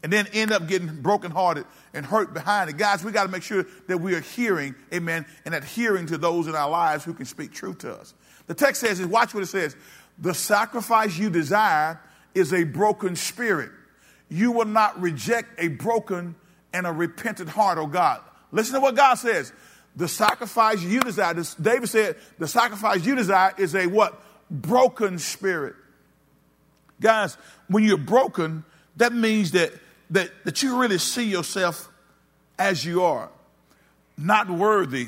and 0.03 0.13
then 0.13 0.27
end 0.33 0.51
up 0.51 0.67
getting 0.67 1.03
brokenhearted 1.03 1.67
and 1.93 2.07
hurt 2.07 2.33
behind 2.33 2.71
it. 2.71 2.79
Guys, 2.79 3.05
we 3.05 3.13
got 3.13 3.25
to 3.25 3.31
make 3.31 3.43
sure 3.43 3.67
that 3.87 3.99
we 3.99 4.15
are 4.15 4.21
hearing, 4.21 4.75
amen, 4.93 5.27
and 5.45 5.55
adhering 5.55 6.07
to 6.07 6.19
those 6.19 6.47
in 6.47 6.55
our 6.55 6.71
lives 6.71 7.05
who 7.05 7.13
can 7.13 7.27
speak 7.27 7.53
truth 7.53 7.79
to 7.79 7.93
us. 7.93 8.15
The 8.47 8.55
text 8.55 8.81
says, 8.81 9.05
watch 9.05 9.35
what 9.35 9.43
it 9.43 9.47
says. 9.47 9.77
The 10.19 10.35
sacrifice 10.35 11.19
you 11.19 11.31
desire 11.31 12.01
is 12.35 12.53
a 12.53 12.65
broken 12.65 13.17
spirit. 13.17 13.71
You 14.29 14.53
will 14.53 14.67
not 14.67 15.01
reject 15.01 15.49
a 15.59 15.69
broken 15.69 16.35
and 16.73 16.87
a 16.87 16.93
repentant 16.93 17.49
heart, 17.51 17.79
oh 17.79 17.87
God. 17.87 18.21
Listen 18.53 18.75
to 18.75 18.81
what 18.81 18.97
God 18.97 19.15
says. 19.15 19.53
The 19.97 20.09
sacrifice 20.09 20.83
you 20.83 21.01
desire, 21.01 21.35
this, 21.35 21.55
David 21.55 21.89
said, 21.89 22.17
the 22.39 22.47
sacrifice 22.49 23.05
you 23.05 23.17
desire 23.17 23.53
is 23.59 23.75
a 23.75 23.87
what? 23.87 24.23
Broken 24.51 25.19
spirit. 25.19 25.75
Guys, 27.01 27.37
when 27.69 27.83
you're 27.83 27.99
broken, 27.99 28.65
that 28.97 29.13
means 29.13 29.53
that 29.53 29.73
that, 30.11 30.31
that 30.45 30.63
you 30.63 30.81
really 30.81 30.99
see 30.99 31.25
yourself 31.25 31.89
as 32.59 32.85
you 32.85 33.03
are, 33.03 33.31
not 34.19 34.51
worthy 34.51 35.07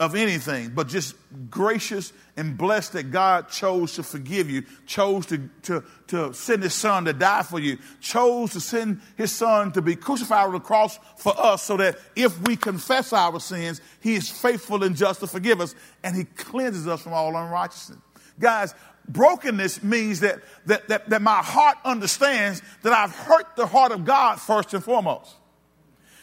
of 0.00 0.14
anything, 0.14 0.70
but 0.74 0.88
just 0.88 1.14
gracious 1.50 2.14
and 2.34 2.56
blessed 2.56 2.94
that 2.94 3.10
God 3.10 3.50
chose 3.50 3.94
to 3.96 4.02
forgive 4.02 4.48
you, 4.48 4.64
chose 4.86 5.26
to, 5.26 5.50
to, 5.64 5.84
to 6.06 6.32
send 6.32 6.62
his 6.62 6.72
son 6.72 7.04
to 7.04 7.12
die 7.12 7.42
for 7.42 7.60
you, 7.60 7.76
chose 8.00 8.52
to 8.52 8.60
send 8.60 9.02
his 9.16 9.30
son 9.30 9.72
to 9.72 9.82
be 9.82 9.94
crucified 9.94 10.46
on 10.46 10.54
the 10.54 10.60
cross 10.60 10.98
for 11.18 11.34
us 11.38 11.62
so 11.62 11.76
that 11.76 11.98
if 12.16 12.40
we 12.40 12.56
confess 12.56 13.12
our 13.12 13.38
sins, 13.38 13.82
he 14.00 14.14
is 14.14 14.30
faithful 14.30 14.82
and 14.82 14.96
just 14.96 15.20
to 15.20 15.26
forgive 15.26 15.60
us 15.60 15.74
and 16.02 16.16
he 16.16 16.24
cleanses 16.24 16.88
us 16.88 17.02
from 17.02 17.12
all 17.12 17.36
unrighteousness. 17.36 17.98
Guys, 18.38 18.74
brokenness 19.08 19.82
means 19.82 20.20
that, 20.20 20.40
that, 20.66 20.88
that, 20.88 21.10
that 21.10 21.22
my 21.22 21.42
heart 21.42 21.78
understands 21.84 22.62
that 22.82 22.92
I've 22.92 23.14
hurt 23.14 23.56
the 23.56 23.66
heart 23.66 23.92
of 23.92 24.04
God 24.04 24.40
first 24.40 24.72
and 24.74 24.82
foremost. 24.82 25.34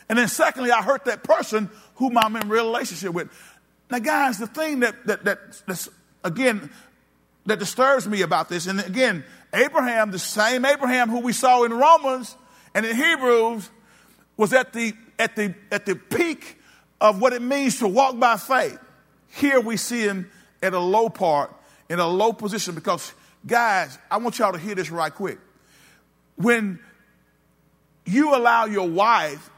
And 0.10 0.18
then 0.18 0.28
secondly, 0.28 0.72
I 0.72 0.82
hurt 0.82 1.06
that 1.06 1.24
person 1.24 1.70
whom 1.96 2.18
I'm 2.18 2.36
in 2.36 2.48
relationship 2.48 3.13
with. 3.13 3.30
Now, 3.90 4.00
guys, 4.00 4.38
the 4.38 4.48
thing 4.48 4.82
that, 4.82 5.06
that, 5.08 5.26
that 5.26 5.40
that's, 5.66 5.90
again, 6.24 6.70
that 7.46 7.60
disturbs 7.60 8.08
me 8.08 8.22
about 8.22 8.50
this, 8.50 8.68
and 8.68 8.80
again, 8.80 9.24
Abraham, 9.54 10.12
the 10.12 10.20
same 10.20 10.66
Abraham 10.66 11.10
who 11.10 11.22
we 11.22 11.34
saw 11.34 11.63
in 11.63 11.74
Romans 11.74 12.36
and 12.74 12.86
in 12.86 12.96
Hebrews, 12.96 13.70
was 14.36 14.54
at 14.54 14.74
the, 14.74 14.94
at 15.18 15.36
the, 15.36 15.56
at 15.72 15.86
the 15.86 15.96
peak 15.96 16.58
of 17.02 17.22
what 17.22 17.34
it 17.34 17.42
means 17.42 17.80
to 17.80 17.88
walk 17.88 18.20
by 18.20 18.38
faith. 18.38 18.78
Here 19.30 19.60
we 19.60 19.78
see 19.78 20.02
him 20.02 20.30
at 20.62 20.74
a 20.74 20.80
low 20.80 21.10
part 21.10 21.54
in 21.89 22.00
a 22.00 22.08
low 22.08 22.34
position 22.34 22.76
because, 22.76 23.13
guys, 23.45 23.97
I 24.10 24.17
want 24.17 24.39
y'all 24.39 24.54
to 24.54 24.60
hear 24.60 24.76
this 24.76 24.91
right 24.91 25.13
quick. 25.13 25.39
When 26.36 26.80
you 28.06 28.36
allow 28.36 28.65
your 28.65 28.88
wife 28.88 29.50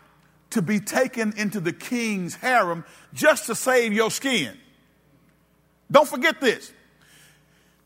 to 0.52 0.62
be 0.62 0.80
taken 0.80 1.34
into 1.38 1.60
the 1.60 1.74
king's 1.74 2.36
harem 2.36 2.86
just 3.14 3.48
to 3.48 3.56
save 3.56 3.94
your 3.94 4.12
skin, 4.12 4.58
don't 5.92 6.08
forget 6.08 6.40
this. 6.40 6.72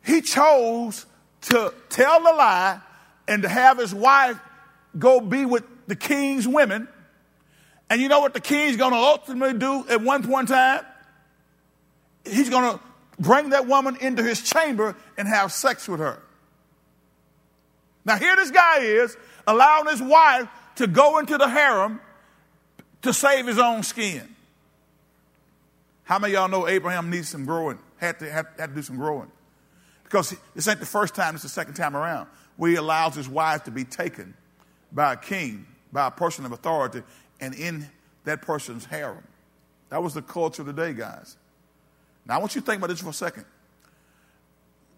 He 0.04 0.22
chose 0.22 1.06
to 1.42 1.74
tell 1.90 2.20
the 2.20 2.34
lie 2.34 2.82
and 3.28 3.44
to 3.44 3.50
have 3.50 3.78
his 3.78 3.94
wife 3.94 4.40
go 4.98 5.20
be 5.20 5.46
with 5.46 5.64
the 5.88 5.96
king's 5.96 6.48
women. 6.48 6.88
And 7.90 8.02
you 8.02 8.08
know 8.08 8.20
what 8.20 8.34
the 8.34 8.42
king's 8.42 8.78
going 8.78 8.92
to 8.92 8.98
ultimately 8.98 9.58
do 9.58 9.86
at 9.90 10.02
one 10.02 10.24
point 10.24 10.50
in 10.50 10.56
time? 10.56 10.86
He's 12.26 12.50
going 12.50 12.74
to 12.74 12.84
bring 13.20 13.50
that 13.50 13.68
woman 13.68 13.98
into 14.02 14.24
his 14.24 14.42
chamber 14.42 14.96
and 15.18 15.28
have 15.28 15.52
sex 15.52 15.88
with 15.88 16.00
her. 16.00 16.22
Now, 18.06 18.18
here 18.18 18.36
this 18.36 18.52
guy 18.52 18.80
is 18.80 19.16
allowing 19.48 19.88
his 19.88 20.02
wife 20.02 20.48
to 20.76 20.88
go 20.88 21.20
into 21.20 21.38
the 21.38 21.48
harem 21.48 22.02
to 23.04 23.14
save 23.14 23.48
his 23.48 23.60
own 23.60 23.84
skin. 23.84 24.34
How 26.04 26.20
many 26.20 26.34
y'all 26.34 26.50
know 26.50 26.68
Abraham 26.68 27.10
needs 27.10 27.30
some 27.30 27.46
growing? 27.46 27.80
Had 27.98 28.20
to, 28.20 28.30
had, 28.30 28.48
had 28.58 28.70
to 28.72 28.76
do 28.76 28.82
some 28.82 28.98
growing. 28.98 29.32
Because 30.04 30.36
this 30.54 30.68
ain't 30.68 30.80
the 30.80 30.86
first 30.86 31.16
time, 31.16 31.36
it's 31.36 31.44
the 31.44 31.50
second 31.50 31.76
time 31.76 31.96
around 31.96 32.28
where 32.58 32.70
he 32.70 32.76
allows 32.76 33.16
his 33.16 33.28
wife 33.28 33.64
to 33.64 33.72
be 33.72 33.84
taken 33.84 34.34
by 34.92 35.14
a 35.14 35.18
king, 35.18 35.66
by 35.92 36.08
a 36.08 36.12
person 36.12 36.46
of 36.46 36.52
authority, 36.52 37.02
and 37.40 37.56
in 37.56 37.90
that 38.26 38.42
person's 38.42 38.86
harem. 38.86 39.24
That 39.90 40.04
was 40.04 40.14
the 40.14 40.22
culture 40.22 40.62
of 40.62 40.68
the 40.68 40.74
day, 40.74 40.94
guys. 40.94 41.38
Now, 42.26 42.36
I 42.36 42.38
want 42.38 42.56
you 42.56 42.62
to 42.62 42.66
think 42.66 42.78
about 42.78 42.88
this 42.88 43.02
for 43.02 43.10
a 43.10 43.14
second. 43.14 43.46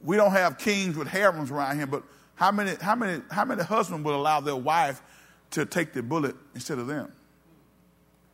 We 0.04 0.16
don't 0.16 0.32
have 0.32 0.58
kings 0.58 0.96
with 0.96 1.08
harems 1.08 1.50
around 1.50 1.78
here, 1.78 1.88
but 1.88 2.04
how 2.36 2.52
many, 2.52 2.76
how 2.80 2.96
many, 2.96 3.22
how 3.32 3.46
many 3.46 3.64
husbands 3.64 4.06
would 4.06 4.14
allow 4.14 4.40
their 4.42 4.56
wife 4.56 5.02
to 5.52 5.66
take 5.66 5.94
the 5.94 6.04
bullet 6.04 6.36
instead 6.54 6.78
of 6.78 6.88
them? 6.88 7.12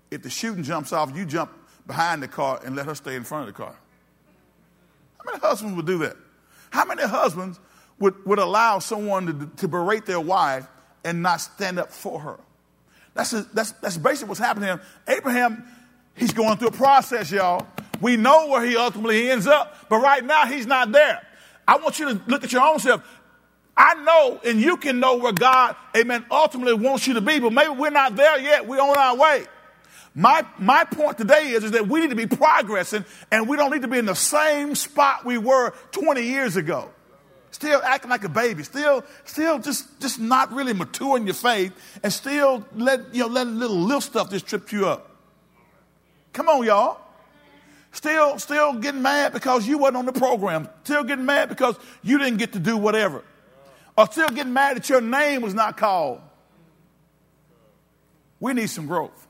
If 0.09 0.23
the 0.23 0.29
shooting 0.29 0.63
jumps 0.63 0.91
off, 0.91 1.15
you 1.15 1.25
jump 1.25 1.51
behind 1.87 2.21
the 2.21 2.27
car 2.27 2.59
and 2.65 2.75
let 2.75 2.85
her 2.85 2.95
stay 2.95 3.15
in 3.15 3.23
front 3.23 3.47
of 3.47 3.55
the 3.55 3.63
car. 3.63 3.75
How 5.17 5.31
many 5.31 5.39
husbands 5.39 5.75
would 5.75 5.85
do 5.85 5.99
that? 5.99 6.17
How 6.71 6.83
many 6.85 7.03
husbands 7.03 7.59
would, 7.99 8.25
would 8.25 8.39
allow 8.39 8.79
someone 8.79 9.27
to, 9.27 9.61
to 9.61 9.67
berate 9.67 10.05
their 10.05 10.19
wife 10.19 10.67
and 11.03 11.21
not 11.21 11.37
stand 11.41 11.79
up 11.79 11.91
for 11.91 12.19
her? 12.19 12.39
That's, 13.13 13.33
a, 13.33 13.43
that's, 13.53 13.71
that's 13.73 13.97
basically 13.97 14.29
what's 14.29 14.39
happening. 14.39 14.79
Abraham, 15.07 15.63
he's 16.15 16.33
going 16.33 16.57
through 16.57 16.69
a 16.69 16.73
process, 16.73 17.31
y'all. 17.31 17.67
We 18.01 18.17
know 18.17 18.47
where 18.47 18.65
he 18.65 18.75
ultimately 18.75 19.29
ends 19.29 19.47
up, 19.47 19.87
but 19.87 19.97
right 19.97 20.23
now 20.23 20.45
he's 20.45 20.65
not 20.65 20.91
there. 20.91 21.21
I 21.67 21.77
want 21.77 21.99
you 21.99 22.13
to 22.13 22.21
look 22.27 22.43
at 22.43 22.51
your 22.51 22.63
own 22.63 22.79
self. 22.79 23.03
I 23.77 23.93
know, 24.03 24.41
and 24.43 24.59
you 24.59 24.77
can 24.77 24.99
know 24.99 25.17
where 25.17 25.31
God, 25.31 25.75
amen, 25.95 26.25
ultimately 26.29 26.73
wants 26.73 27.07
you 27.07 27.13
to 27.13 27.21
be, 27.21 27.39
but 27.39 27.53
maybe 27.53 27.69
we're 27.69 27.89
not 27.89 28.15
there 28.15 28.39
yet. 28.39 28.67
We're 28.67 28.81
on 28.81 28.97
our 28.97 29.15
way. 29.15 29.45
My, 30.13 30.45
my 30.57 30.83
point 30.83 31.17
today 31.17 31.51
is, 31.51 31.63
is 31.63 31.71
that 31.71 31.87
we 31.87 32.01
need 32.01 32.09
to 32.09 32.15
be 32.15 32.27
progressing 32.27 33.05
and 33.31 33.47
we 33.47 33.55
don't 33.55 33.71
need 33.71 33.83
to 33.83 33.87
be 33.87 33.97
in 33.97 34.05
the 34.05 34.13
same 34.13 34.75
spot 34.75 35.23
we 35.23 35.37
were 35.37 35.71
20 35.91 36.21
years 36.21 36.57
ago. 36.57 36.89
Still 37.51 37.81
acting 37.83 38.09
like 38.09 38.23
a 38.23 38.29
baby, 38.29 38.63
still, 38.63 39.03
still 39.23 39.59
just, 39.59 39.99
just 40.01 40.19
not 40.19 40.51
really 40.51 40.73
mature 40.73 41.17
in 41.17 41.25
your 41.25 41.33
faith, 41.33 41.73
and 42.01 42.11
still 42.11 42.65
let, 42.75 43.13
you 43.13 43.21
know, 43.21 43.27
letting 43.27 43.59
little 43.59 43.77
little 43.77 44.01
stuff 44.01 44.29
just 44.31 44.47
trip 44.47 44.71
you 44.71 44.87
up. 44.87 45.15
Come 46.33 46.47
on, 46.47 46.65
y'all. 46.65 46.99
Still, 47.91 48.39
still 48.39 48.73
getting 48.73 49.01
mad 49.01 49.33
because 49.33 49.67
you 49.67 49.77
wasn't 49.77 49.97
on 49.97 50.05
the 50.05 50.13
program. 50.13 50.69
Still 50.83 51.03
getting 51.03 51.25
mad 51.25 51.49
because 51.49 51.75
you 52.01 52.17
didn't 52.17 52.37
get 52.37 52.53
to 52.53 52.59
do 52.59 52.77
whatever. 52.77 53.23
Or 53.97 54.07
still 54.09 54.29
getting 54.29 54.53
mad 54.53 54.77
that 54.77 54.89
your 54.89 55.01
name 55.01 55.41
was 55.41 55.53
not 55.53 55.77
called. 55.77 56.21
We 58.39 58.53
need 58.53 58.69
some 58.69 58.87
growth. 58.87 59.27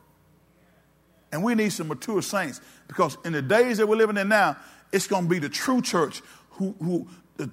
And 1.32 1.43
we 1.43 1.55
need 1.55 1.72
some 1.72 1.88
mature 1.88 2.22
saints 2.22 2.62
because 2.88 3.18
in 3.26 3.34
the 3.34 3.41
days 3.41 3.78
that 3.78 3.88
we're 3.88 3.95
living 3.95 4.18
in 4.18 4.30
now, 4.30 4.57
it's 4.91 5.07
going 5.07 5.24
to 5.24 5.30
be 5.30 5.39
the 5.39 5.49
true 5.49 5.82
church 5.82 6.22
who, 6.51 6.76
who 6.80 7.07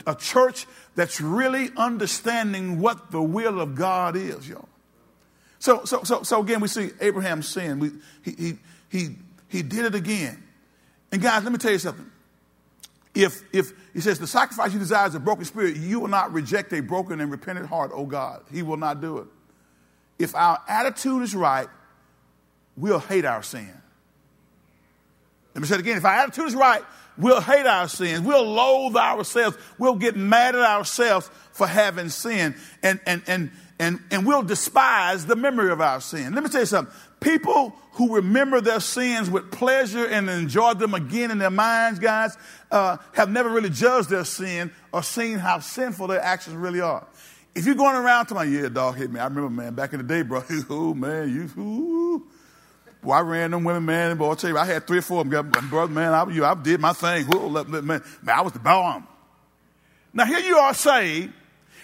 a 0.07 0.15
church 0.15 0.67
that's 0.95 1.21
really 1.21 1.71
understanding 1.77 2.81
what 2.81 3.11
the 3.11 3.23
will 3.23 3.61
of 3.61 3.75
God 3.75 4.17
is, 4.17 4.49
y'all. 4.49 4.69
So, 5.61 5.85
so, 5.85 6.03
so, 6.03 6.23
so 6.23 6.43
again, 6.43 6.61
we 6.61 6.69
see 6.69 6.91
Abraham 7.01 7.43
sin. 7.43 7.79
We, 7.79 7.91
he, 8.23 8.31
he, 8.33 8.59
he, 8.91 9.17
he 9.49 9.63
did 9.63 9.87
it 9.87 9.95
again. 9.95 10.43
And 11.11 11.23
guys, 11.23 11.43
let 11.43 11.53
me 11.53 11.59
tell 11.59 11.73
you 11.73 11.79
something. 11.79 12.11
If, 13.15 13.43
if 13.53 13.73
he 13.95 14.01
says, 14.01 14.19
the 14.19 14.27
sacrifice 14.27 14.73
you 14.73 14.79
desire 14.79 15.09
is 15.09 15.15
a 15.15 15.21
broken 15.21 15.45
spirit, 15.45 15.77
you 15.77 16.01
will 16.01 16.09
not 16.09 16.33
reject 16.33 16.73
a 16.73 16.81
broken 16.81 17.21
and 17.21 17.31
repentant 17.31 17.67
heart, 17.67 17.91
oh 17.95 18.07
God. 18.07 18.43
He 18.53 18.63
will 18.63 18.77
not 18.77 19.01
do 19.01 19.19
it. 19.19 19.27
If 20.19 20.35
our 20.35 20.61
attitude 20.69 21.23
is 21.23 21.35
right, 21.35 21.69
we'll 22.77 23.01
hate 23.01 23.25
our 23.25 23.43
sin. 23.43 23.73
Let 25.55 25.63
me 25.63 25.67
say 25.67 25.75
it 25.77 25.81
again. 25.81 25.97
If 25.97 26.05
our 26.05 26.13
attitude 26.13 26.47
is 26.47 26.55
right, 26.55 26.83
we'll 27.17 27.41
hate 27.41 27.67
our 27.67 27.89
sins. 27.89 28.21
We'll 28.21 28.45
loathe 28.45 28.97
ourselves. 28.97 29.57
We'll 29.79 29.97
get 29.97 30.17
mad 30.17 30.55
at 30.55 30.63
ourselves 30.63 31.31
for 31.53 31.67
having 31.67 32.11
sin. 32.11 32.55
And, 32.83 33.01
and, 33.07 33.23
and, 33.27 33.51
and, 33.81 34.01
and 34.11 34.27
we'll 34.27 34.43
despise 34.43 35.27
the 35.27 35.35
memory 35.35 35.73
of 35.73 35.81
our 35.81 36.01
sin. 36.01 36.35
Let 36.35 36.45
me 36.45 36.51
tell 36.51 36.61
you 36.61 36.67
something. 36.67 36.95
People 37.21 37.75
who 37.99 38.15
remember 38.15 38.61
their 38.61 38.79
sins 38.79 39.29
with 39.29 39.51
pleasure 39.51 40.07
and 40.07 40.31
enjoy 40.31 40.73
them 40.75 40.95
again 40.95 41.33
in 41.33 41.39
their 41.39 41.51
minds, 41.51 41.99
guys, 41.99 42.39
uh, 42.71 42.97
have 43.13 43.29
never 43.29 43.49
really 43.51 43.71
judged 43.71 44.09
their 44.09 44.25
sin 44.25 44.71
or 44.93 45.03
seen 45.03 45.37
how 45.37 45.59
sinful 45.59 46.07
their 46.07 46.23
actions 46.23 46.55
really 46.55 46.81
are. 46.81 47.05
If 47.57 47.67
you're 47.67 47.75
going 47.75 47.97
around 47.97 48.27
to 48.27 48.35
my, 48.35 48.45
yeah, 48.45 48.69
dog 48.69 48.97
hit 48.97 49.11
me. 49.11 49.19
I 49.19 49.25
remember, 49.25 49.51
man, 49.51 49.75
back 49.75 49.93
in 49.95 49.99
the 49.99 50.05
day, 50.05 50.23
bro. 50.23 50.45
oh, 50.71 50.95
man, 50.95 51.29
you, 51.29 51.61
ooh. 51.61 52.27
Boy, 53.03 53.13
I 53.15 53.21
ran 53.21 53.51
them 53.51 53.65
women, 53.65 53.85
man. 53.85 54.17
Boy, 54.17 54.31
I 54.31 54.35
tell 54.37 54.51
you, 54.51 54.59
I 54.59 54.65
had 54.65 54.87
three 54.87 54.99
or 54.99 55.03
four 55.03 55.23
of 55.23 55.29
them. 55.29 55.51
Brother, 55.69 55.93
man, 55.93 56.13
I, 56.15 56.31
you, 56.31 56.45
I 56.45 56.55
did 56.55 56.79
my 56.79 56.93
thing. 56.93 57.27
Ooh, 57.35 57.51
man, 57.51 57.85
man, 57.85 58.03
I 58.29 58.43
was 58.43 58.53
the 58.53 58.61
bomb. 58.61 59.09
Now, 60.13 60.25
here 60.25 60.39
you 60.39 60.57
are 60.57 60.73
saved, 60.73 61.33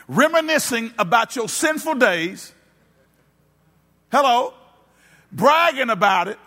reminiscing 0.06 0.92
about 0.96 1.34
your 1.34 1.48
sinful 1.48 1.96
days. 1.96 2.52
Hello? 4.12 4.54
Bragging 5.32 5.90
about 5.90 6.28
it. 6.28 6.38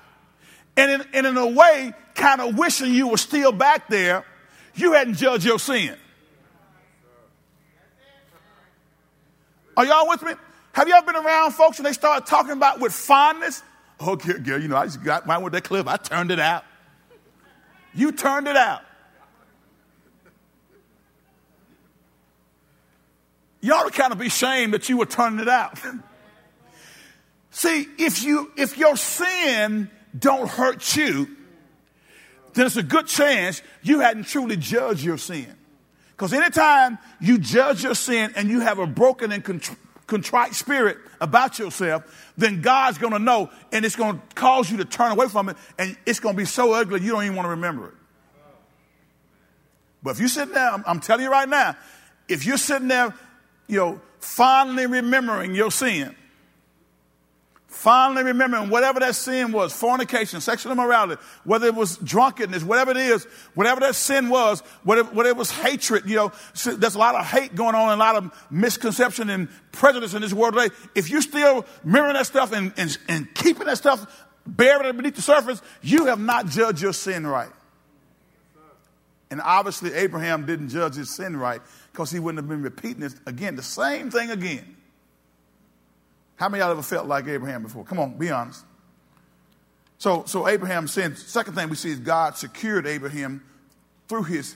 And 0.75 0.91
in, 0.91 1.07
and 1.13 1.27
in 1.27 1.37
a 1.37 1.47
way, 1.47 1.93
kind 2.13 2.41
of 2.41 2.57
wishing 2.57 2.93
you 2.93 3.07
were 3.07 3.17
still 3.17 3.51
back 3.51 3.89
there. 3.89 4.23
You 4.75 4.93
hadn't 4.93 5.15
judged 5.15 5.45
your 5.45 5.59
sin. 5.59 5.95
Are 9.75 9.85
y'all 9.85 10.07
with 10.07 10.23
me? 10.23 10.33
Have 10.73 10.87
you 10.87 10.93
ever 10.93 11.05
been 11.05 11.15
around 11.15 11.51
folks 11.51 11.77
and 11.77 11.85
they 11.85 11.93
start 11.93 12.25
talking 12.25 12.51
about 12.51 12.79
with 12.79 12.93
fondness? 12.93 13.63
Oh, 13.99 14.15
girl, 14.15 14.61
you 14.61 14.67
know, 14.67 14.77
I 14.77 14.85
just 14.85 15.03
got 15.03 15.25
mine 15.25 15.41
with 15.41 15.53
that 15.53 15.63
clip. 15.63 15.87
I 15.87 15.97
turned 15.97 16.31
it 16.31 16.39
out. 16.39 16.63
You 17.93 18.11
turned 18.11 18.47
it 18.47 18.55
out. 18.55 18.81
You 23.61 23.73
ought 23.73 23.91
to 23.91 23.91
kind 23.91 24.11
of 24.13 24.19
be 24.19 24.27
ashamed 24.27 24.73
that 24.73 24.87
you 24.87 24.97
were 24.97 25.07
turning 25.07 25.39
it 25.39 25.49
out. 25.49 25.79
See, 27.57 27.87
if 27.97 28.23
you 28.23 28.51
if 28.55 28.77
your 28.77 28.95
sin 28.95 29.89
don't 30.15 30.47
hurt 30.47 30.95
you, 30.95 31.27
then 32.53 32.67
it's 32.67 32.77
a 32.77 32.83
good 32.83 33.07
chance 33.07 33.63
you 33.81 33.99
hadn't 33.99 34.25
truly 34.25 34.57
judged 34.57 35.03
your 35.03 35.17
sin. 35.17 35.47
Because 36.11 36.33
anytime 36.33 36.99
you 37.19 37.39
judge 37.39 37.83
your 37.83 37.95
sin 37.95 38.31
and 38.35 38.47
you 38.51 38.59
have 38.59 38.77
a 38.77 38.85
broken 38.85 39.31
and 39.31 39.43
contrite 40.05 40.53
spirit 40.53 40.99
about 41.19 41.57
yourself, 41.57 42.31
then 42.37 42.61
God's 42.61 42.99
going 42.99 43.13
to 43.13 43.19
know 43.19 43.49
and 43.71 43.85
it's 43.85 43.95
going 43.95 44.19
to 44.19 44.35
cause 44.35 44.69
you 44.69 44.77
to 44.77 44.85
turn 44.85 45.13
away 45.13 45.27
from 45.27 45.49
it 45.49 45.57
and 45.79 45.97
it's 46.05 46.19
going 46.19 46.35
to 46.35 46.37
be 46.37 46.45
so 46.45 46.73
ugly 46.73 47.01
you 47.01 47.11
don't 47.11 47.23
even 47.23 47.35
want 47.35 47.47
to 47.47 47.51
remember 47.51 47.87
it. 47.87 47.95
But 50.03 50.11
if 50.11 50.19
you're 50.19 50.29
sitting 50.29 50.53
there, 50.53 50.69
I'm, 50.69 50.83
I'm 50.85 50.99
telling 50.99 51.23
you 51.23 51.31
right 51.31 51.49
now, 51.49 51.75
if 52.29 52.45
you're 52.45 52.57
sitting 52.57 52.87
there, 52.87 53.15
you 53.65 53.77
know, 53.79 54.01
fondly 54.19 54.85
remembering 54.85 55.55
your 55.55 55.71
sin, 55.71 56.15
Finally 57.77 58.23
remembering 58.23 58.71
whatever 58.71 58.99
that 58.99 59.13
sin 59.13 59.51
was, 59.51 59.71
fornication, 59.71 60.41
sexual 60.41 60.71
immorality, 60.71 61.21
whether 61.43 61.67
it 61.67 61.75
was 61.75 61.97
drunkenness, 61.97 62.63
whatever 62.63 62.89
it 62.89 62.97
is, 62.97 63.25
whatever 63.53 63.79
that 63.81 63.93
sin 63.93 64.29
was, 64.29 64.61
whatever, 64.83 65.27
it 65.27 65.37
was 65.37 65.51
hatred, 65.51 66.09
you 66.09 66.15
know, 66.15 66.31
there's 66.65 66.95
a 66.95 66.97
lot 66.97 67.13
of 67.13 67.23
hate 67.23 67.53
going 67.53 67.75
on 67.75 67.91
and 67.91 68.01
a 68.01 68.03
lot 68.03 68.15
of 68.15 68.45
misconception 68.49 69.29
and 69.29 69.47
prejudice 69.71 70.15
in 70.15 70.23
this 70.23 70.33
world 70.33 70.55
today. 70.55 70.73
If 70.95 71.11
you're 71.11 71.21
still 71.21 71.67
mirroring 71.83 72.15
that 72.15 72.25
stuff 72.25 72.51
and, 72.51 72.73
and, 72.77 72.97
and 73.07 73.31
keeping 73.35 73.67
that 73.67 73.77
stuff 73.77 74.25
buried 74.47 74.97
beneath 74.97 75.15
the 75.15 75.21
surface, 75.21 75.61
you 75.83 76.07
have 76.07 76.19
not 76.19 76.47
judged 76.47 76.81
your 76.81 76.93
sin 76.93 77.27
right. 77.27 77.51
And 79.29 79.39
obviously 79.39 79.93
Abraham 79.93 80.47
didn't 80.47 80.69
judge 80.69 80.95
his 80.95 81.11
sin 81.13 81.37
right 81.37 81.61
because 81.91 82.09
he 82.09 82.17
wouldn't 82.17 82.39
have 82.39 82.49
been 82.49 82.63
repeating 82.63 83.01
this 83.01 83.15
again, 83.27 83.55
the 83.55 83.61
same 83.61 84.09
thing 84.09 84.31
again. 84.31 84.76
How 86.37 86.49
many 86.49 86.61
of 86.61 86.67
y'all 86.67 86.71
ever 86.71 86.83
felt 86.83 87.07
like 87.07 87.27
Abraham 87.27 87.63
before? 87.63 87.83
Come 87.83 87.99
on, 87.99 88.17
be 88.17 88.29
honest. 88.29 88.63
So, 89.97 90.23
so 90.25 90.47
Abraham 90.47 90.87
sinned. 90.87 91.17
Second 91.17 91.55
thing 91.55 91.69
we 91.69 91.75
see 91.75 91.89
is 91.89 91.99
God 91.99 92.37
secured 92.37 92.85
Abraham 92.85 93.43
through 94.07 94.23
his, 94.23 94.55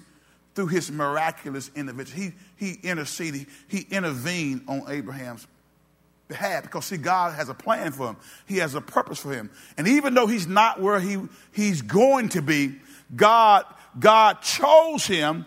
through 0.54 0.68
his 0.68 0.92
miraculous 0.92 1.72
intervention. 1.76 2.34
He, 2.58 2.74
he 2.74 2.88
interceded, 2.88 3.48
he 3.68 3.88
intervened 3.90 4.64
on 4.68 4.84
Abraham's 4.88 5.48
behalf 6.28 6.64
because 6.64 6.86
see, 6.86 6.98
God 6.98 7.34
has 7.34 7.50
a 7.50 7.54
plan 7.56 7.92
for 7.92 8.10
him. 8.10 8.18
He 8.46 8.58
has 8.58 8.76
a 8.76 8.82
purpose 8.82 9.20
for 9.20 9.34
him. 9.34 9.50
And 9.78 9.88
even 9.88 10.14
though 10.14 10.28
he's 10.28 10.48
not 10.48 10.80
where 10.80 11.00
he, 11.00 11.18
he's 11.52 11.82
going 11.82 12.30
to 12.30 12.44
be, 12.44 12.76
God, 13.16 13.66
God 14.00 14.42
chose 14.42 15.06
him 15.06 15.46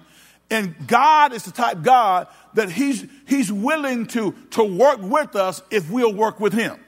and 0.50 0.74
God 0.86 1.32
is 1.32 1.44
the 1.44 1.52
type 1.52 1.82
God 1.82 2.28
that 2.54 2.70
he's, 2.70 3.04
he's 3.26 3.50
willing 3.50 4.06
to, 4.08 4.34
to 4.50 4.62
work 4.62 5.00
with 5.00 5.36
us 5.36 5.62
if 5.70 5.90
we'll 5.90 6.14
work 6.14 6.38
with 6.40 6.52
him. 6.52 6.78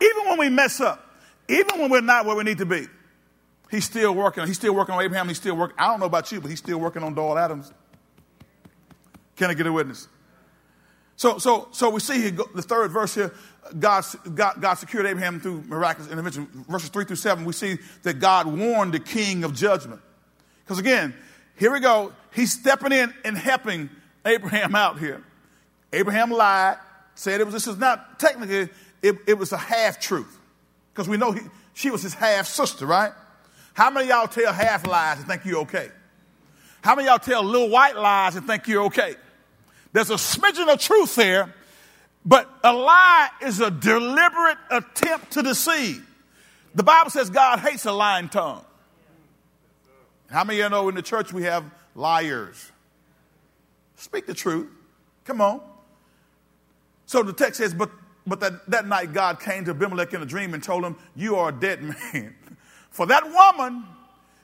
Even 0.00 0.26
when 0.26 0.38
we 0.38 0.48
mess 0.48 0.80
up, 0.80 1.04
even 1.48 1.80
when 1.80 1.90
we're 1.90 2.00
not 2.00 2.24
where 2.24 2.36
we 2.36 2.44
need 2.44 2.58
to 2.58 2.66
be, 2.66 2.86
he's 3.70 3.84
still 3.84 4.14
working. 4.14 4.46
He's 4.46 4.56
still 4.56 4.74
working 4.74 4.94
on 4.94 5.02
Abraham. 5.02 5.28
He's 5.28 5.38
still 5.38 5.56
working. 5.56 5.76
I 5.78 5.88
don't 5.88 6.00
know 6.00 6.06
about 6.06 6.30
you, 6.30 6.40
but 6.40 6.50
he's 6.50 6.60
still 6.60 6.78
working 6.78 7.02
on 7.02 7.14
Doyle 7.14 7.36
Adams. 7.36 7.72
Can 9.36 9.50
I 9.50 9.54
get 9.54 9.66
a 9.66 9.72
witness? 9.72 10.08
So, 11.16 11.38
so, 11.38 11.68
so 11.72 11.90
we 11.90 11.98
see 11.98 12.20
here, 12.20 12.30
the 12.54 12.62
third 12.62 12.92
verse 12.92 13.14
here, 13.14 13.34
God, 13.76 14.04
God, 14.34 14.60
God 14.60 14.74
secured 14.74 15.04
Abraham 15.04 15.40
through 15.40 15.62
miraculous 15.62 16.10
intervention. 16.10 16.46
Verses 16.68 16.90
three 16.90 17.04
through 17.04 17.16
seven, 17.16 17.44
we 17.44 17.52
see 17.52 17.78
that 18.04 18.20
God 18.20 18.46
warned 18.46 18.94
the 18.94 19.00
king 19.00 19.42
of 19.42 19.52
judgment. 19.52 20.00
Because 20.68 20.80
again, 20.80 21.14
here 21.56 21.72
we 21.72 21.80
go. 21.80 22.12
He's 22.34 22.52
stepping 22.52 22.92
in 22.92 23.14
and 23.24 23.38
helping 23.38 23.88
Abraham 24.26 24.74
out 24.74 24.98
here. 24.98 25.24
Abraham 25.94 26.30
lied, 26.30 26.76
said 27.14 27.40
it 27.40 27.44
was, 27.44 27.54
this 27.54 27.66
is 27.66 27.78
not 27.78 28.20
technically, 28.20 28.68
it, 29.00 29.16
it 29.26 29.38
was 29.38 29.52
a 29.52 29.56
half 29.56 29.98
truth. 29.98 30.38
Because 30.92 31.08
we 31.08 31.16
know 31.16 31.32
he, 31.32 31.40
she 31.72 31.90
was 31.90 32.02
his 32.02 32.12
half 32.12 32.46
sister, 32.46 32.84
right? 32.84 33.12
How 33.72 33.88
many 33.88 34.08
y'all 34.08 34.28
tell 34.28 34.52
half 34.52 34.86
lies 34.86 35.16
and 35.16 35.26
think 35.26 35.46
you're 35.46 35.60
okay? 35.60 35.88
How 36.82 36.94
many 36.94 37.08
y'all 37.08 37.18
tell 37.18 37.42
little 37.42 37.70
white 37.70 37.96
lies 37.96 38.36
and 38.36 38.46
think 38.46 38.68
you're 38.68 38.84
okay? 38.84 39.14
There's 39.94 40.10
a 40.10 40.16
smidgen 40.16 40.70
of 40.70 40.78
truth 40.78 41.14
there, 41.14 41.54
but 42.26 42.46
a 42.62 42.74
lie 42.74 43.30
is 43.40 43.60
a 43.60 43.70
deliberate 43.70 44.58
attempt 44.70 45.30
to 45.32 45.42
deceive. 45.42 46.06
The 46.74 46.82
Bible 46.82 47.10
says 47.10 47.30
God 47.30 47.60
hates 47.60 47.86
a 47.86 47.92
lying 47.92 48.28
tongue. 48.28 48.66
How 50.30 50.44
many 50.44 50.60
of 50.60 50.64
you 50.64 50.70
know 50.70 50.88
in 50.88 50.94
the 50.94 51.02
church 51.02 51.32
we 51.32 51.44
have 51.44 51.64
liars? 51.94 52.70
Speak 53.96 54.26
the 54.26 54.34
truth. 54.34 54.68
Come 55.24 55.40
on. 55.40 55.60
So 57.06 57.22
the 57.22 57.32
text 57.32 57.58
says, 57.58 57.72
but, 57.72 57.90
but 58.26 58.40
that, 58.40 58.70
that 58.70 58.86
night 58.86 59.12
God 59.12 59.40
came 59.40 59.64
to 59.64 59.70
Abimelech 59.70 60.12
in 60.12 60.22
a 60.22 60.26
dream 60.26 60.54
and 60.54 60.62
told 60.62 60.84
him, 60.84 60.96
You 61.16 61.36
are 61.36 61.48
a 61.48 61.52
dead 61.52 61.82
man. 62.12 62.34
For 62.90 63.06
that 63.06 63.24
woman 63.30 63.84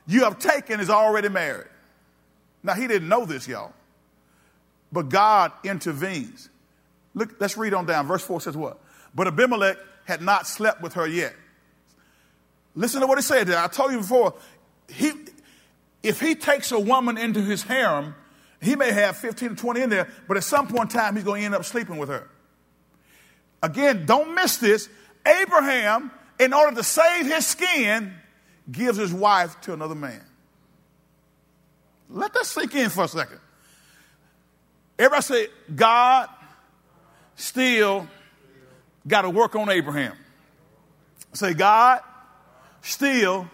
you 0.07 0.25
have 0.25 0.39
taken 0.39 0.81
is 0.81 0.91
already 0.91 1.29
married. 1.29 1.69
Now 2.63 2.75
he 2.75 2.87
didn't 2.87 3.09
know 3.09 3.27
this, 3.27 3.47
y'all. 3.47 3.73
But 4.91 5.09
God 5.09 5.53
intervenes. 5.65 6.49
Look, 7.15 7.35
let's 7.41 7.57
read 7.57 7.75
on 7.75 7.87
down. 7.87 8.07
Verse 8.07 8.23
4 8.23 8.41
says 8.41 8.57
what? 8.57 8.79
But 9.15 9.27
Abimelech 9.29 9.77
had 10.05 10.23
not 10.23 10.47
slept 10.47 10.81
with 10.83 10.95
her 10.95 11.07
yet. 11.07 11.35
Listen 12.75 13.01
to 13.01 13.07
what 13.07 13.19
he 13.19 13.23
said 13.23 13.47
there. 13.47 13.59
I 13.59 13.69
told 13.69 13.93
you 13.93 13.99
before, 13.99 14.35
he, 14.89 15.13
if 16.05 16.21
he 16.21 16.35
takes 16.35 16.71
a 16.71 16.79
woman 16.79 17.17
into 17.17 17.41
his 17.41 17.63
harem, 17.63 18.15
he 18.61 18.77
may 18.77 18.93
have 18.93 19.17
15 19.17 19.51
to 19.51 19.57
20 19.57 19.81
in 19.81 19.91
there, 19.91 20.07
but 20.29 20.37
at 20.37 20.45
some 20.45 20.69
point 20.69 20.93
in 20.93 21.01
time, 21.01 21.17
he's 21.17 21.25
going 21.25 21.41
to 21.41 21.47
end 21.47 21.55
up 21.55 21.65
sleeping 21.65 21.97
with 21.97 22.11
her. 22.11 22.29
Again, 23.63 24.05
don't 24.05 24.35
miss 24.35 24.59
this. 24.59 24.91
Abraham, 25.27 26.13
in 26.39 26.53
order 26.53 26.77
to 26.77 26.83
save 26.83 27.25
his 27.25 27.47
skin, 27.47 28.13
gives 28.71 28.99
his 28.99 29.15
wife 29.15 29.59
to 29.63 29.73
another 29.73 29.95
man. 29.95 30.21
Let 32.11 32.35
that 32.35 32.45
sink 32.45 32.75
in 32.75 32.91
for 32.91 33.05
a 33.05 33.09
second. 33.09 33.41
Everybody 34.99 35.23
say, 35.23 35.47
God 35.75 36.29
still 37.35 38.07
got 39.09 39.23
to 39.23 39.31
work 39.31 39.57
on 39.57 39.71
Abraham. 39.71 40.17
Say, 41.33 41.55
God 41.55 42.03
still 42.83 43.49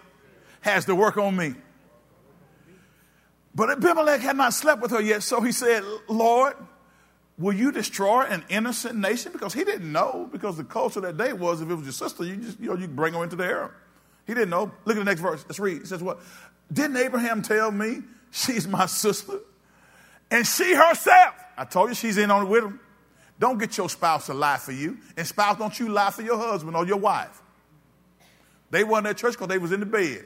has 0.59 0.83
to 0.85 0.95
work 0.95 1.15
on 1.15 1.33
me. 1.35 1.55
But 3.53 3.69
Abimelech 3.69 4.21
had 4.21 4.37
not 4.37 4.53
slept 4.53 4.81
with 4.81 4.91
her 4.91 5.01
yet, 5.01 5.23
so 5.23 5.41
he 5.41 5.51
said, 5.51 5.83
Lord, 6.07 6.55
will 7.37 7.53
you 7.53 7.71
destroy 7.71 8.21
an 8.23 8.45
innocent 8.49 8.97
nation? 8.97 9.31
Because 9.33 9.53
he 9.53 9.63
didn't 9.63 9.91
know, 9.91 10.29
because 10.31 10.57
the 10.57 10.63
culture 10.63 11.01
that 11.01 11.17
day 11.17 11.33
was 11.33 11.61
if 11.61 11.69
it 11.69 11.75
was 11.75 11.83
your 11.83 11.91
sister, 11.91 12.23
you 12.23 12.37
just, 12.37 12.59
you 12.59 12.69
know, 12.69 12.75
you 12.75 12.87
bring 12.87 13.13
her 13.13 13.23
into 13.23 13.35
the 13.35 13.43
harem. 13.43 13.71
He 14.25 14.33
didn't 14.33 14.51
know. 14.51 14.71
Look 14.85 14.95
at 14.95 14.99
the 14.99 15.05
next 15.05 15.21
verse. 15.21 15.43
Let's 15.47 15.59
read. 15.59 15.81
It 15.81 15.87
says 15.87 16.01
what? 16.01 16.19
Didn't 16.71 16.97
Abraham 16.97 17.41
tell 17.41 17.71
me 17.71 18.01
she's 18.31 18.67
my 18.67 18.85
sister? 18.85 19.39
And 20.29 20.47
she 20.47 20.73
herself, 20.73 21.35
I 21.57 21.65
told 21.65 21.89
you 21.89 21.95
she's 21.95 22.17
in 22.17 22.31
on 22.31 22.45
it 22.45 22.49
with 22.49 22.63
him. 22.63 22.79
Don't 23.37 23.57
get 23.57 23.75
your 23.75 23.89
spouse 23.89 24.27
to 24.27 24.33
lie 24.33 24.57
for 24.57 24.71
you. 24.71 24.99
And 25.17 25.27
spouse, 25.27 25.57
don't 25.57 25.77
you 25.77 25.89
lie 25.89 26.11
for 26.11 26.21
your 26.21 26.37
husband 26.37 26.77
or 26.77 26.85
your 26.85 26.97
wife. 26.97 27.41
They 28.69 28.83
weren't 28.83 29.07
at 29.07 29.17
church 29.17 29.33
because 29.33 29.47
they 29.47 29.57
was 29.57 29.71
in 29.71 29.81
the 29.81 29.85
bed. 29.85 30.23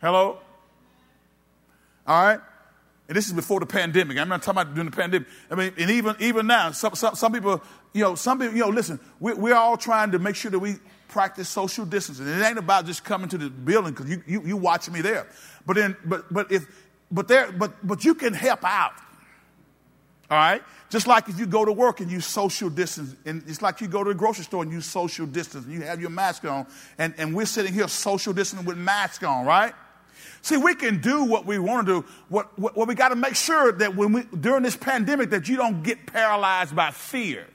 Hello? 0.00 0.38
All 2.06 2.22
right? 2.24 2.40
And 3.08 3.16
this 3.16 3.26
is 3.26 3.32
before 3.32 3.60
the 3.60 3.66
pandemic. 3.66 4.18
I'm 4.18 4.28
not 4.28 4.42
talking 4.42 4.60
about 4.60 4.74
during 4.74 4.90
the 4.90 4.96
pandemic. 4.96 5.28
I 5.50 5.54
mean, 5.54 5.72
and 5.78 5.90
even 5.90 6.14
even 6.20 6.46
now, 6.46 6.72
some, 6.72 6.94
some, 6.94 7.14
some 7.14 7.32
people, 7.32 7.62
you 7.94 8.02
know, 8.02 8.14
some 8.14 8.38
people, 8.38 8.54
you 8.54 8.62
know, 8.62 8.68
listen, 8.68 9.00
we, 9.18 9.32
we're 9.32 9.54
all 9.54 9.78
trying 9.78 10.10
to 10.12 10.18
make 10.18 10.36
sure 10.36 10.50
that 10.50 10.58
we 10.58 10.76
practice 11.08 11.48
social 11.48 11.86
distancing. 11.86 12.26
It 12.28 12.42
ain't 12.42 12.58
about 12.58 12.84
just 12.84 13.04
coming 13.04 13.28
to 13.30 13.38
the 13.38 13.48
building 13.48 13.94
because 13.94 14.10
you, 14.10 14.22
you, 14.26 14.42
you 14.42 14.56
watching 14.58 14.92
me 14.92 15.00
there. 15.00 15.26
But 15.64 15.76
then, 15.76 15.96
but, 16.04 16.32
but 16.32 16.52
if, 16.52 16.66
but 17.10 17.28
there, 17.28 17.50
but, 17.50 17.74
but 17.86 18.04
you 18.04 18.14
can 18.14 18.34
help 18.34 18.62
out. 18.62 18.92
All 20.30 20.36
right? 20.36 20.62
Just 20.90 21.06
like 21.06 21.30
if 21.30 21.38
you 21.38 21.46
go 21.46 21.64
to 21.64 21.72
work 21.72 22.00
and 22.00 22.10
you 22.10 22.20
social 22.20 22.68
distance, 22.68 23.16
and 23.24 23.42
it's 23.46 23.62
like 23.62 23.80
you 23.80 23.88
go 23.88 24.04
to 24.04 24.10
the 24.10 24.14
grocery 24.14 24.44
store 24.44 24.62
and 24.62 24.70
you 24.70 24.82
social 24.82 25.24
distance, 25.26 25.64
and 25.64 25.72
you 25.72 25.80
have 25.82 26.00
your 26.00 26.10
mask 26.10 26.44
on, 26.44 26.66
and, 26.98 27.14
and 27.16 27.34
we're 27.34 27.46
sitting 27.46 27.72
here 27.72 27.88
social 27.88 28.34
distancing 28.34 28.66
with 28.66 28.76
masks 28.76 29.24
on, 29.24 29.46
right? 29.46 29.72
See, 30.42 30.56
we 30.56 30.74
can 30.74 31.00
do 31.00 31.24
what 31.24 31.46
we 31.46 31.58
want 31.58 31.86
to 31.86 32.00
do. 32.00 32.08
What, 32.28 32.58
what, 32.58 32.76
what 32.76 32.88
we 32.88 32.94
got 32.94 33.08
to 33.10 33.16
make 33.16 33.36
sure 33.36 33.72
that 33.72 33.94
when 33.96 34.12
we, 34.12 34.22
during 34.38 34.62
this 34.62 34.76
pandemic, 34.76 35.30
that 35.30 35.48
you 35.48 35.56
don't 35.56 35.82
get 35.82 36.06
paralyzed 36.06 36.74
by 36.74 36.90
fear. 36.90 37.46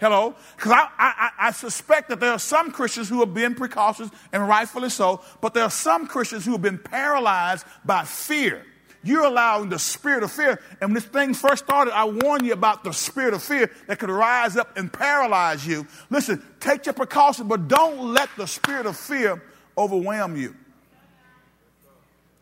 Hello? 0.00 0.34
Because 0.56 0.72
I, 0.72 0.88
I, 0.98 1.30
I, 1.38 1.50
suspect 1.52 2.08
that 2.08 2.20
there 2.20 2.32
are 2.32 2.38
some 2.38 2.72
Christians 2.72 3.08
who 3.08 3.20
have 3.20 3.32
been 3.32 3.54
precautious, 3.54 4.10
and 4.32 4.46
rightfully 4.46 4.90
so, 4.90 5.22
but 5.40 5.54
there 5.54 5.62
are 5.62 5.70
some 5.70 6.06
Christians 6.06 6.44
who 6.44 6.52
have 6.52 6.62
been 6.62 6.78
paralyzed 6.78 7.64
by 7.84 8.04
fear. 8.04 8.66
You're 9.04 9.24
allowing 9.24 9.68
the 9.68 9.78
spirit 9.78 10.22
of 10.22 10.32
fear. 10.32 10.60
And 10.80 10.90
when 10.90 10.94
this 10.94 11.04
thing 11.04 11.34
first 11.34 11.64
started, 11.64 11.94
I 11.94 12.06
warned 12.06 12.46
you 12.46 12.54
about 12.54 12.84
the 12.84 12.92
spirit 12.92 13.34
of 13.34 13.42
fear 13.42 13.70
that 13.86 13.98
could 13.98 14.10
rise 14.10 14.56
up 14.56 14.76
and 14.76 14.92
paralyze 14.92 15.66
you. 15.66 15.86
Listen, 16.10 16.42
take 16.58 16.86
your 16.86 16.94
precautions, 16.94 17.46
but 17.46 17.68
don't 17.68 18.14
let 18.14 18.30
the 18.36 18.46
spirit 18.46 18.86
of 18.86 18.96
fear 18.96 19.42
overwhelm 19.76 20.36
you. 20.36 20.54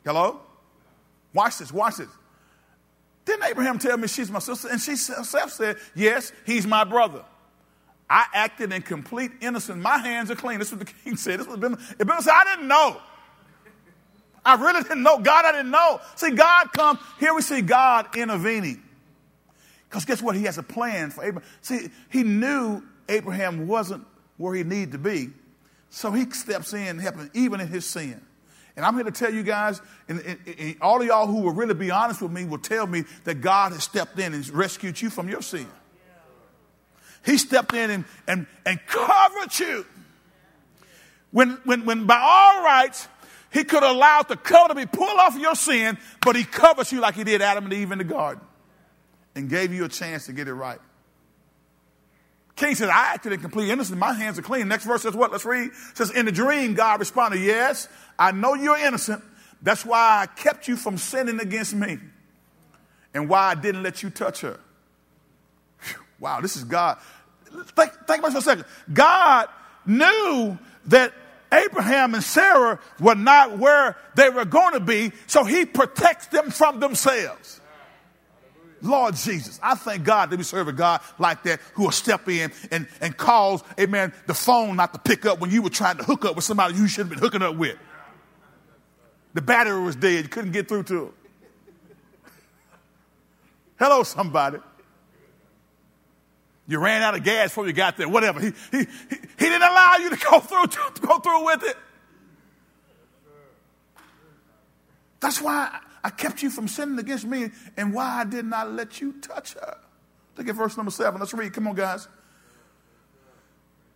Hello? 0.05 0.41
Watch 1.33 1.59
this, 1.59 1.72
watch 1.72 1.97
this. 1.97 2.09
Didn't 3.24 3.45
Abraham 3.45 3.78
tell 3.78 3.97
me 3.97 4.09
she's 4.09 4.30
my 4.30 4.41
sister? 4.41 4.68
And 4.68 4.80
she 4.80 4.93
herself 4.93 5.53
said, 5.53 5.76
Yes, 5.95 6.33
he's 6.45 6.66
my 6.66 6.85
brother. 6.85 7.24
I 8.11 8.26
acted 8.35 8.72
in 8.72 8.83
complete 8.83 9.30
innocence. 9.41 9.83
My 9.83 9.99
hands 9.99 10.30
are 10.30 10.35
clean. 10.35 10.59
This 10.59 10.68
is 10.68 10.74
what 10.74 10.87
the 10.87 10.93
king 11.05 11.16
said. 11.16 11.41
This 11.41 11.47
was 11.47 11.57
Abimelech 11.57 12.22
said, 12.22 12.33
I 12.35 12.57
didn't 12.57 12.68
know. 12.68 13.01
I 14.45 14.57
really 14.57 14.83
didn't 14.83 15.03
know. 15.03 15.18
God, 15.18 15.45
I 15.45 15.53
didn't 15.53 15.70
know. 15.70 16.01
See, 16.16 16.33
God 16.33 16.72
come. 16.72 16.99
Here 17.20 17.33
we 17.33 17.43
see 17.43 17.62
God 17.62 18.14
intervening. 18.16 18.83
Because 19.89 20.05
guess 20.05 20.20
what? 20.20 20.35
He 20.35 20.45
has 20.45 20.59
a 20.59 20.62
plan 20.62 21.11
for 21.11 21.24
Abraham. 21.24 21.49
See, 21.61 21.89
he 22.11 22.22
knew 22.22 22.83
Abraham 23.09 23.68
wasn't 23.68 24.05
where 24.37 24.55
he 24.55 24.64
needed 24.64 24.93
to 24.93 24.99
be. 24.99 25.30
So 25.95 26.11
he 26.11 26.28
steps 26.30 26.72
in, 26.72 26.99
helping 26.99 27.30
even 27.34 27.61
in 27.61 27.68
his 27.68 27.84
sin. 27.84 28.18
And 28.76 28.86
I'm 28.86 28.95
here 28.95 29.05
to 29.05 29.11
tell 29.11 29.32
you 29.32 29.43
guys, 29.43 29.82
and, 30.09 30.20
and, 30.20 30.38
and, 30.59 30.76
all 30.80 31.03
of 31.03 31.07
y'all 31.07 31.26
who 31.26 31.43
will 31.43 31.53
really 31.53 31.74
be 31.74 31.90
honest 31.90 32.22
with 32.22 32.32
me 32.32 32.47
will 32.47 32.57
tell 32.57 32.86
me 32.86 33.05
that 33.24 33.43
God 33.43 33.72
has 33.72 33.84
stepped 33.84 34.18
in 34.18 34.32
and 34.32 34.49
rescued 34.49 35.03
you 35.03 35.11
from 35.11 35.28
your 35.28 35.43
sin. 35.43 35.66
He 37.26 37.36
stepped 37.36 37.74
in 37.74 37.90
and, 37.90 38.05
and, 38.26 38.47
and 38.64 38.80
covered 38.86 39.59
you. 39.59 39.84
When, 41.30 41.51
when, 41.64 41.84
when 41.84 42.07
by 42.07 42.18
all 42.18 42.64
rights, 42.64 43.07
he 43.53 43.62
could 43.62 43.82
allow 43.82 44.22
the 44.22 44.36
cover 44.36 44.68
to 44.68 44.74
be 44.74 44.86
pulled 44.86 45.18
off 45.18 45.38
your 45.38 45.55
sin, 45.55 45.99
but 46.24 46.36
he 46.36 46.45
covers 46.45 46.90
you 46.90 47.01
like 47.01 47.16
he 47.16 47.24
did 47.24 47.43
Adam 47.43 47.64
and 47.64 47.72
Eve 47.74 47.93
in 47.93 47.99
the 47.99 48.05
garden 48.05 48.43
and 49.34 49.51
gave 49.51 49.74
you 49.74 49.84
a 49.84 49.90
chance 49.90 50.24
to 50.24 50.32
get 50.32 50.49
it 50.49 50.55
right. 50.55 50.80
King 52.57 52.74
says, 52.74 52.88
I 52.88 53.14
acted 53.14 53.32
in 53.32 53.40
complete 53.40 53.70
innocence. 53.70 53.98
My 53.98 54.12
hands 54.12 54.38
are 54.38 54.42
clean. 54.42 54.68
Next 54.68 54.84
verse 54.84 55.03
says 55.03 55.14
what? 55.14 55.32
Let's 55.32 55.44
read. 55.44 55.68
It 55.68 55.96
says, 55.96 56.11
In 56.11 56.26
the 56.26 56.32
dream, 56.32 56.74
God 56.74 57.00
responded, 57.00 57.40
Yes, 57.40 57.88
I 58.18 58.32
know 58.32 58.55
you're 58.55 58.78
innocent. 58.78 59.24
That's 59.62 59.86
why 59.86 60.22
I 60.22 60.26
kept 60.26 60.68
you 60.68 60.76
from 60.76 60.98
sinning 60.98 61.40
against 61.40 61.74
me 61.74 61.98
and 63.14 63.28
why 63.28 63.50
I 63.50 63.55
didn't 63.55 63.82
let 63.82 64.03
you 64.03 64.11
touch 64.11 64.40
her. 64.40 64.59
Wow, 66.18 66.40
this 66.40 66.57
is 66.57 66.64
God. 66.64 66.98
Think, 67.50 67.92
think 68.07 68.18
about 68.20 68.28
it 68.28 68.32
for 68.32 68.38
a 68.38 68.42
second. 68.42 68.64
God 68.92 69.48
knew 69.84 70.59
that 70.86 71.12
Abraham 71.53 72.14
and 72.14 72.22
Sarah 72.22 72.80
were 72.98 73.14
not 73.14 73.59
where 73.59 73.96
they 74.14 74.30
were 74.30 74.44
going 74.44 74.74
to 74.74 74.80
be, 74.80 75.12
so 75.26 75.44
he 75.44 75.66
protects 75.66 76.28
them 76.28 76.50
from 76.50 76.80
themselves. 76.80 77.61
Lord 78.83 79.14
Jesus, 79.14 79.61
I 79.62 79.76
thank 79.76 80.03
God 80.03 80.30
that 80.30 80.37
we 80.37 80.43
serve 80.43 80.66
a 80.66 80.72
God 80.72 81.01
like 81.18 81.45
that 81.45 81.61
who 81.74 81.85
will 81.85 81.93
step 81.93 82.28
in 82.28 82.51
and, 82.72 82.89
and 83.01 83.16
cause, 83.16 83.62
amen, 83.78 84.12
the 84.26 84.35
phone 84.35 84.76
not 84.76 84.93
to 84.93 84.99
pick 84.99 85.24
up 85.24 85.39
when 85.39 85.51
you 85.51 85.62
were 85.62 85.70
trying 85.70 85.99
to 85.99 86.05
hook 86.05 86.24
up 86.24 86.35
with 86.35 86.45
somebody 86.45 86.74
you 86.74 86.89
should 86.89 87.07
have 87.07 87.11
been 87.11 87.20
hooking 87.20 87.43
up 87.43 87.55
with. 87.57 87.78
The 89.35 89.41
battery 89.41 89.80
was 89.80 89.95
dead. 89.95 90.24
You 90.24 90.28
couldn't 90.28 90.51
get 90.51 90.68
through 90.68 90.83
to 90.85 91.05
it. 91.05 91.12
Hello, 93.78 94.03
somebody. 94.03 94.59
You 96.66 96.78
ran 96.80 97.03
out 97.03 97.14
of 97.14 97.22
gas 97.22 97.51
before 97.51 97.66
you 97.66 97.72
got 97.72 97.97
there, 97.97 98.09
whatever. 98.09 98.41
He, 98.41 98.53
he, 98.72 98.78
he, 98.78 98.85
he 99.11 99.45
didn't 99.45 99.62
allow 99.62 99.97
you 100.01 100.11
to 100.11 100.16
go 100.16 100.41
through, 100.41 100.66
to 100.66 101.01
go 101.07 101.18
through 101.20 101.45
with 101.45 101.62
it. 101.62 101.76
That's 105.20 105.41
why 105.41 105.78
I 106.05 106.11
kept 106.11 106.42
you 106.42 106.50
from 106.50 106.68
sinning 106.68 106.98
against 106.98 107.24
me 107.24 107.50
and 107.76 107.94
why 107.94 108.20
I 108.20 108.24
did 108.24 108.44
not 108.44 108.72
let 108.72 109.00
you 109.00 109.12
touch 109.20 109.55
her. 109.55 109.78
Look 110.36 110.48
at 110.48 110.55
verse 110.55 110.76
number 110.76 110.90
seven. 110.90 111.20
Let's 111.20 111.34
read. 111.34 111.53
Come 111.53 111.68
on, 111.68 111.74
guys. 111.74 112.09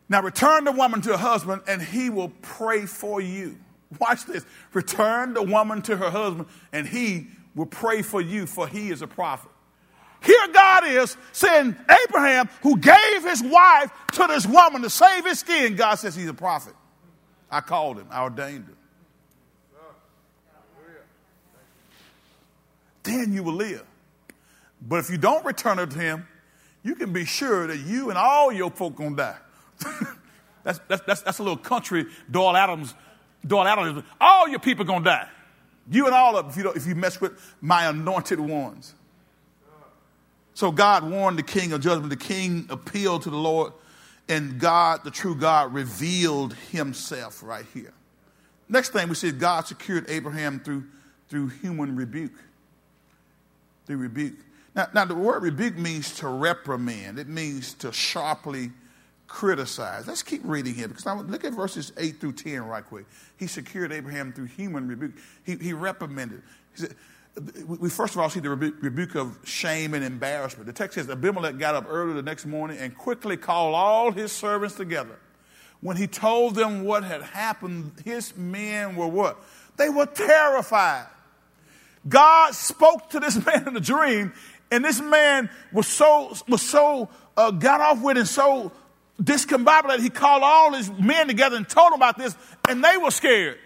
Now 0.09 0.23
return 0.23 0.65
the 0.65 0.73
woman 0.73 1.01
to 1.03 1.11
her 1.11 1.17
husband 1.17 1.63
and 1.67 1.83
he 1.83 2.11
will 2.11 2.29
pray 2.43 2.87
for 2.87 3.21
you. 3.21 3.59
Watch 3.99 4.25
this. 4.27 4.45
Return 4.73 5.35
the 5.35 5.43
woman 5.43 5.83
to 5.83 5.97
her 5.97 6.11
husband 6.11 6.49
and 6.73 6.87
he 6.87 7.29
will 7.55 7.67
pray 7.67 8.03
for 8.03 8.21
you, 8.21 8.47
for 8.47 8.69
he 8.69 8.91
is 8.91 9.03
a 9.03 9.07
prophet. 9.07 9.51
Here 10.23 10.49
God 10.53 10.87
is 10.87 11.17
saying, 11.33 11.77
Abraham, 12.05 12.49
who 12.63 12.79
gave 12.79 13.23
his 13.23 13.43
wife 13.43 13.91
to 14.13 14.27
this 14.29 14.47
woman 14.47 14.83
to 14.83 14.91
save 14.91 15.25
his 15.25 15.41
skin, 15.41 15.77
God 15.77 15.97
says 15.97 16.15
he's 16.15 16.29
a 16.29 16.35
prophet. 16.35 16.75
I 17.51 17.61
called 17.61 17.99
him, 17.99 18.09
I 18.11 18.23
ordained 18.23 18.67
him. 18.67 18.77
Then 23.07 23.33
you 23.33 23.43
will 23.43 23.55
live. 23.55 23.85
But 24.81 25.01
if 25.01 25.11
you 25.11 25.19
don't 25.19 25.45
return 25.45 25.79
it 25.79 25.91
to 25.93 25.99
him, 25.99 26.27
you 26.83 26.95
can 26.95 27.13
be 27.13 27.25
sure 27.25 27.67
that 27.67 27.79
you 27.79 28.11
and 28.11 28.19
all 28.19 28.53
your 28.53 28.71
folk 28.71 28.97
gonna 28.97 29.17
die. 29.17 29.37
that's, 30.63 30.79
that's, 30.87 31.03
that's, 31.03 31.23
that's, 31.23 31.39
a 31.39 31.43
little 31.43 31.57
country 31.57 32.07
Doyle 32.31 32.57
Adams, 32.57 32.95
Doyle 33.47 33.67
Adams, 33.67 34.05
all 34.21 34.49
your 34.49 34.61
people 34.61 34.85
gonna 34.85 35.05
die. 35.05 35.29
You 35.91 36.07
and 36.07 36.15
all 36.15 36.37
of 36.37 36.51
if 36.51 36.57
you, 36.57 36.71
if 36.73 36.87
you 36.87 36.95
mess 36.95 37.21
with 37.21 37.33
my 37.61 37.87
anointed 37.87 38.41
ones. 38.41 38.95
So 40.55 40.73
God 40.73 41.09
warned 41.09 41.39
the 41.39 41.43
king 41.43 41.73
of 41.73 41.81
judgment. 41.81 42.11
The 42.11 42.17
king 42.17 42.67
appealed 42.71 43.23
to 43.23 43.31
the 43.31 43.37
Lord, 43.37 43.73
and 44.29 44.59
God, 44.59 45.05
the 45.05 45.11
true 45.11 45.35
God, 45.35 45.75
revealed 45.75 46.55
himself 46.55 47.43
right 47.43 47.67
here. 47.75 47.93
Next 48.69 48.91
thing 48.91 49.09
we 49.09 49.15
see, 49.15 49.33
God 49.33 49.67
secured 49.67 50.07
Abraham 50.09 50.61
through, 50.61 50.85
through 51.29 51.49
human 51.49 51.95
rebuke 51.95 52.33
the 53.87 53.97
rebuke. 53.97 54.39
Now, 54.75 54.89
now, 54.93 55.05
the 55.05 55.15
word 55.15 55.43
rebuke 55.43 55.77
means 55.77 56.15
to 56.17 56.29
reprimand, 56.29 57.19
it 57.19 57.29
means 57.29 57.75
to 57.75 57.93
sharply 57.93 58.71
criticize. 59.27 60.07
Let's 60.07 60.23
keep 60.23 60.43
reading 60.45 60.75
here 60.75 60.89
because 60.89 61.07
now 61.07 61.21
look 61.21 61.45
at 61.45 61.53
verses 61.53 61.93
8 61.97 62.21
through 62.21 62.35
10 62.35 62.63
right 62.63 62.85
quick. 62.85 63.07
He 63.37 63.47
secured 63.47 63.93
Abraham 63.93 64.33
through 64.33 64.47
human 64.47 64.87
rebuke, 64.87 65.13
he, 65.45 65.57
he 65.57 65.73
reprimanded. 65.73 66.43
He 66.75 66.83
said, 66.83 66.95
we 67.67 67.91
first 67.91 68.15
of 68.15 68.21
all 68.21 68.31
see 68.31 68.41
the 68.41 68.49
rebuke 68.49 69.15
of 69.15 69.39
shame 69.45 69.93
and 69.95 70.03
embarrassment. 70.03 70.67
The 70.67 70.73
text 70.73 70.95
says 70.95 71.11
Abimelech 71.11 71.59
got 71.59 71.75
up 71.75 71.85
early 71.89 72.15
the 72.15 72.23
next 72.23 72.47
morning 72.47 72.79
and 72.79 72.97
quickly 72.97 73.37
called 73.37 73.75
all 73.75 74.11
his 74.11 74.33
servants 74.33 74.77
together. 74.77 75.19
When 75.81 75.99
he 75.99 76.07
told 76.07 76.55
them 76.55 76.85
what 76.85 77.05
had 77.05 77.23
happened, 77.23 77.93
his 78.05 78.35
men 78.37 78.97
were 78.97 79.07
what? 79.07 79.43
They 79.77 79.91
were 79.91 80.07
terrified. 80.07 81.07
God 82.09 82.55
spoke 82.55 83.11
to 83.11 83.21
this 83.21 83.45
man 83.47 83.69
in 83.69 83.77
a 83.77 83.81
dream, 83.81 84.33
and 84.71 84.85
this 84.85 85.01
man 85.01 85.51
was 85.73 85.87
so 85.87 86.35
was 86.49 86.63
so 86.63 87.09
uh, 87.37 87.51
got 87.51 87.81
off 87.81 88.03
with 88.03 88.17
and 88.17 88.29
so 88.29 88.73
discombobulated. 89.23 90.01
He 90.01 90.11
called 90.11 90.43
all 90.43 90.73
his 90.73 90.91
men 90.91 91.29
together 91.29 91.57
and 91.57 91.69
told 91.69 91.93
them 91.93 91.99
about 91.99 92.19
this, 92.19 92.37
and 92.69 92.83
they 92.83 92.97
were 92.97 93.11
scared. 93.11 93.59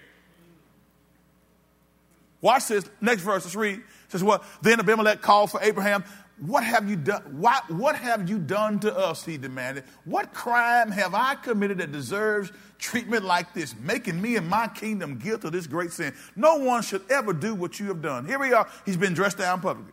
Watch 2.41 2.69
this. 2.69 2.89
Next 3.01 3.23
verse. 3.23 3.45
Let's 3.45 3.57
read. 3.57 3.79
It 3.79 4.13
says 4.13 4.25
what? 4.25 4.43
Then 4.63 4.81
Abimelech 4.81 5.21
called 5.21 5.51
for 5.51 5.63
Abraham. 5.63 6.05
What 6.41 6.65
have 6.65 6.89
you 6.89 6.97
done? 6.97 7.23
What, 7.39 7.71
what 7.71 7.97
have 7.97 8.29
you 8.29 8.39
done 8.39 8.81
to 8.81 8.97
us? 8.97 9.25
He 9.25 9.37
demanded. 9.37 9.85
What 10.05 10.33
crime 10.33 10.91
have 10.91 11.15
I 11.15 11.35
committed 11.35 11.79
that 11.79 11.93
deserves 11.93 12.51
treatment 12.79 13.25
like 13.25 13.53
this, 13.53 13.75
making 13.79 14.21
me 14.21 14.37
and 14.37 14.49
my 14.49 14.67
kingdom 14.69 15.19
guilty 15.19 15.49
of 15.49 15.53
this 15.53 15.67
great 15.67 15.93
sin? 15.93 16.15
No 16.37 16.57
one 16.57 16.83
should 16.83 17.03
ever 17.11 17.35
do 17.35 17.55
what 17.55 17.79
you 17.79 17.89
have 17.89 18.01
done. 18.01 18.27
Here 18.27 18.39
we 18.39 18.55
are. 18.55 18.67
He's 18.87 18.97
been 18.97 19.13
dressed 19.13 19.37
down 19.37 19.61
publicly. 19.61 19.93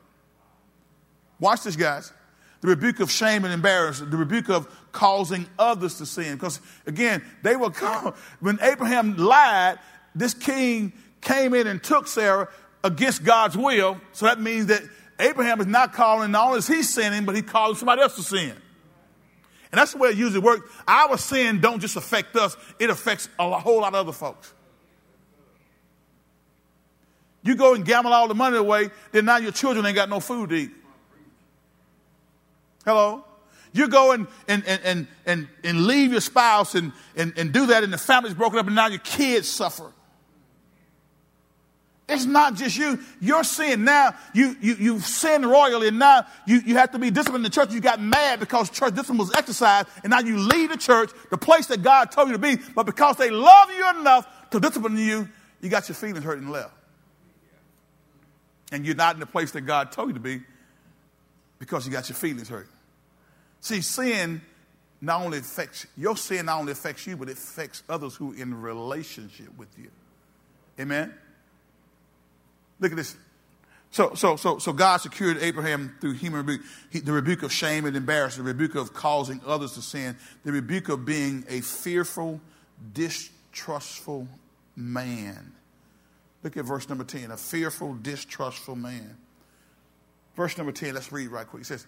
Watch 1.39 1.63
this, 1.63 1.75
guys. 1.75 2.13
The 2.61 2.69
rebuke 2.69 3.01
of 3.01 3.11
shame 3.11 3.43
and 3.43 3.53
embarrassment, 3.53 4.11
the 4.11 4.17
rebuke 4.17 4.49
of 4.49 4.67
causing 4.93 5.45
others 5.59 5.95
to 5.97 6.05
sin. 6.05 6.35
Because 6.35 6.61
again, 6.85 7.23
they 7.43 7.57
were 7.57 7.69
when 8.39 8.57
Abraham 8.61 9.17
lied, 9.17 9.79
this 10.15 10.33
king 10.33 10.93
came 11.19 11.53
in 11.53 11.67
and 11.67 11.83
took 11.83 12.07
Sarah 12.07 12.47
against 12.83 13.23
God's 13.23 13.57
will. 13.57 13.99
So 14.13 14.25
that 14.25 14.39
means 14.39 14.67
that 14.67 14.81
Abraham 15.19 15.59
is 15.59 15.67
not 15.67 15.93
calling, 15.93 16.31
not 16.31 16.47
only 16.47 16.59
is 16.59 16.67
he 16.67 16.83
sinning, 16.83 17.25
but 17.25 17.35
he's 17.35 17.45
calling 17.45 17.75
somebody 17.75 18.01
else 18.01 18.15
to 18.15 18.23
sin. 18.23 18.53
And 19.71 19.79
that's 19.79 19.93
the 19.93 19.97
way 19.97 20.09
it 20.09 20.17
usually 20.17 20.39
works. 20.39 20.69
Our 20.87 21.17
sin 21.17 21.59
don't 21.59 21.79
just 21.79 21.95
affect 21.95 22.35
us, 22.35 22.55
it 22.79 22.89
affects 22.89 23.27
a 23.39 23.59
whole 23.59 23.81
lot 23.81 23.93
of 23.93 23.95
other 23.95 24.11
folks. 24.11 24.53
You 27.43 27.55
go 27.55 27.73
and 27.73 27.85
gamble 27.85 28.11
all 28.11 28.27
the 28.27 28.35
money 28.35 28.57
away, 28.57 28.89
then 29.11 29.25
now 29.25 29.37
your 29.37 29.51
children 29.51 29.85
ain't 29.85 29.95
got 29.95 30.09
no 30.09 30.19
food 30.19 30.49
to 30.49 30.55
eat. 30.55 30.71
Hello? 32.85 33.23
You 33.73 33.87
go 33.87 34.11
and, 34.11 34.27
and, 34.47 34.65
and, 34.65 35.07
and, 35.25 35.47
and, 35.63 35.85
leave 35.85 36.11
your 36.11 36.21
spouse 36.21 36.73
and, 36.73 36.93
and, 37.15 37.37
and 37.37 37.51
do 37.51 37.67
that, 37.67 37.83
and 37.83 37.91
the 37.91 37.97
family's 37.97 38.33
broken 38.33 38.59
up, 38.59 38.65
and 38.65 38.75
now 38.75 38.87
your 38.87 38.99
kids 38.99 39.47
suffer. 39.47 39.91
It's 42.09 42.25
not 42.25 42.55
just 42.55 42.77
you. 42.77 42.99
You're 43.19 43.43
sin. 43.43 43.83
Now 43.83 44.15
you, 44.33 44.55
you, 44.61 44.75
you've 44.79 45.03
sinned 45.03 45.45
royally, 45.45 45.89
and 45.89 45.99
now 45.99 46.25
you, 46.45 46.61
you 46.65 46.77
have 46.77 46.91
to 46.91 46.99
be 46.99 47.11
disciplined 47.11 47.45
in 47.45 47.51
the 47.51 47.53
church. 47.53 47.73
You 47.73 47.81
got 47.81 47.99
mad 47.99 48.39
because 48.39 48.69
church 48.69 48.93
discipline 48.95 49.17
was 49.17 49.33
exercised, 49.33 49.89
and 50.03 50.11
now 50.11 50.19
you 50.19 50.37
leave 50.37 50.69
the 50.69 50.77
church, 50.77 51.11
the 51.29 51.37
place 51.37 51.67
that 51.67 51.83
God 51.83 52.11
told 52.11 52.29
you 52.29 52.33
to 52.33 52.39
be, 52.39 52.55
but 52.75 52.85
because 52.85 53.17
they 53.17 53.29
love 53.29 53.69
you 53.71 53.99
enough 53.99 54.49
to 54.51 54.59
discipline 54.61 54.97
you, 54.97 55.27
you 55.59 55.69
got 55.69 55.89
your 55.89 55.95
feelings 55.95 56.23
hurt 56.23 56.39
and 56.39 56.49
left. 56.49 56.73
And 58.71 58.85
you're 58.85 58.95
not 58.95 59.15
in 59.15 59.19
the 59.19 59.25
place 59.25 59.51
that 59.51 59.61
God 59.61 59.91
told 59.91 60.09
you 60.09 60.13
to 60.13 60.19
be 60.19 60.41
because 61.59 61.85
you 61.85 61.91
got 61.91 62.07
your 62.07 62.15
feelings 62.15 62.47
hurt. 62.47 62.69
See, 63.59 63.81
sin 63.81 64.41
not 65.01 65.21
only 65.21 65.39
affects 65.39 65.85
your 65.97 66.15
sin 66.15 66.45
not 66.45 66.59
only 66.59 66.71
affects 66.71 67.05
you, 67.05 67.17
but 67.17 67.29
it 67.29 67.33
affects 67.33 67.83
others 67.89 68.15
who 68.15 68.33
are 68.33 68.35
in 68.35 68.61
relationship 68.61 69.49
with 69.57 69.69
you. 69.77 69.89
Amen. 70.79 71.13
Look 72.79 72.91
at 72.91 72.97
this. 72.97 73.15
So, 73.91 74.13
so, 74.15 74.35
so, 74.35 74.59
so 74.59 74.73
God 74.73 74.97
secured 74.97 75.37
Abraham 75.39 75.95
through 76.01 76.13
human 76.13 76.45
rebuke, 76.45 76.61
he, 76.89 76.99
the 76.99 77.13
rebuke 77.13 77.43
of 77.43 77.51
shame 77.51 77.85
and 77.85 77.95
embarrassment, 77.95 78.45
the 78.45 78.53
rebuke 78.53 78.75
of 78.75 78.93
causing 78.93 79.41
others 79.45 79.73
to 79.73 79.81
sin, 79.81 80.17
the 80.43 80.51
rebuke 80.51 80.89
of 80.89 81.05
being 81.05 81.45
a 81.49 81.61
fearful, 81.61 82.41
distrustful 82.93 84.27
man. 84.75 85.53
Look 86.43 86.57
at 86.57 86.65
verse 86.65 86.87
number 86.89 87.03
10, 87.03 87.31
a 87.31 87.37
fearful, 87.37 87.95
distrustful 88.01 88.75
man. 88.75 89.17
Verse 90.35 90.57
number 90.57 90.71
10, 90.71 90.93
let's 90.93 91.11
read 91.11 91.29
right 91.29 91.47
quick. 91.47 91.61
It 91.61 91.65
says, 91.65 91.87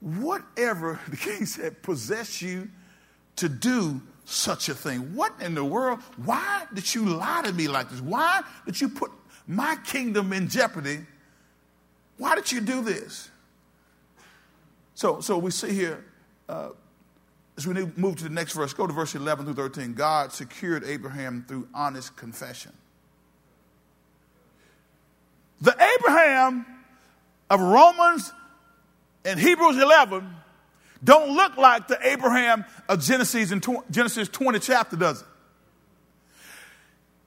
Whatever, 0.00 0.98
the 1.08 1.16
king 1.16 1.46
said, 1.46 1.82
possess 1.82 2.42
you 2.42 2.68
to 3.36 3.48
do 3.48 4.02
such 4.24 4.68
a 4.68 4.74
thing. 4.74 5.14
What 5.14 5.32
in 5.40 5.54
the 5.54 5.64
world? 5.64 6.00
Why 6.16 6.64
did 6.74 6.94
you 6.94 7.06
lie 7.06 7.42
to 7.44 7.52
me 7.52 7.68
like 7.68 7.88
this? 7.88 8.00
Why 8.00 8.42
did 8.66 8.80
you 8.80 8.88
put 8.88 9.10
my 9.46 9.76
kingdom 9.84 10.32
in 10.32 10.48
jeopardy. 10.48 11.00
Why 12.18 12.34
did 12.34 12.52
you 12.52 12.60
do 12.60 12.82
this? 12.82 13.30
So, 14.94 15.20
so 15.20 15.38
we 15.38 15.50
see 15.50 15.72
here, 15.72 16.04
uh, 16.48 16.70
as 17.56 17.66
we 17.66 17.74
move 17.96 18.16
to 18.16 18.24
the 18.24 18.30
next 18.30 18.52
verse, 18.52 18.72
go 18.72 18.86
to 18.86 18.92
verse 18.92 19.14
11 19.14 19.44
through 19.44 19.54
13. 19.54 19.94
God 19.94 20.32
secured 20.32 20.84
Abraham 20.84 21.44
through 21.46 21.68
honest 21.74 22.16
confession. 22.16 22.72
The 25.60 25.74
Abraham 25.98 26.66
of 27.50 27.60
Romans 27.60 28.32
and 29.24 29.38
Hebrews 29.38 29.80
11 29.80 30.28
don't 31.04 31.34
look 31.34 31.56
like 31.56 31.88
the 31.88 31.98
Abraham 32.02 32.64
of 32.88 33.00
Genesis 33.00 33.50
and 33.50 33.64
Genesis 33.90 34.28
20 34.28 34.58
chapter, 34.58 34.96
does 34.96 35.22
it? 35.22 35.28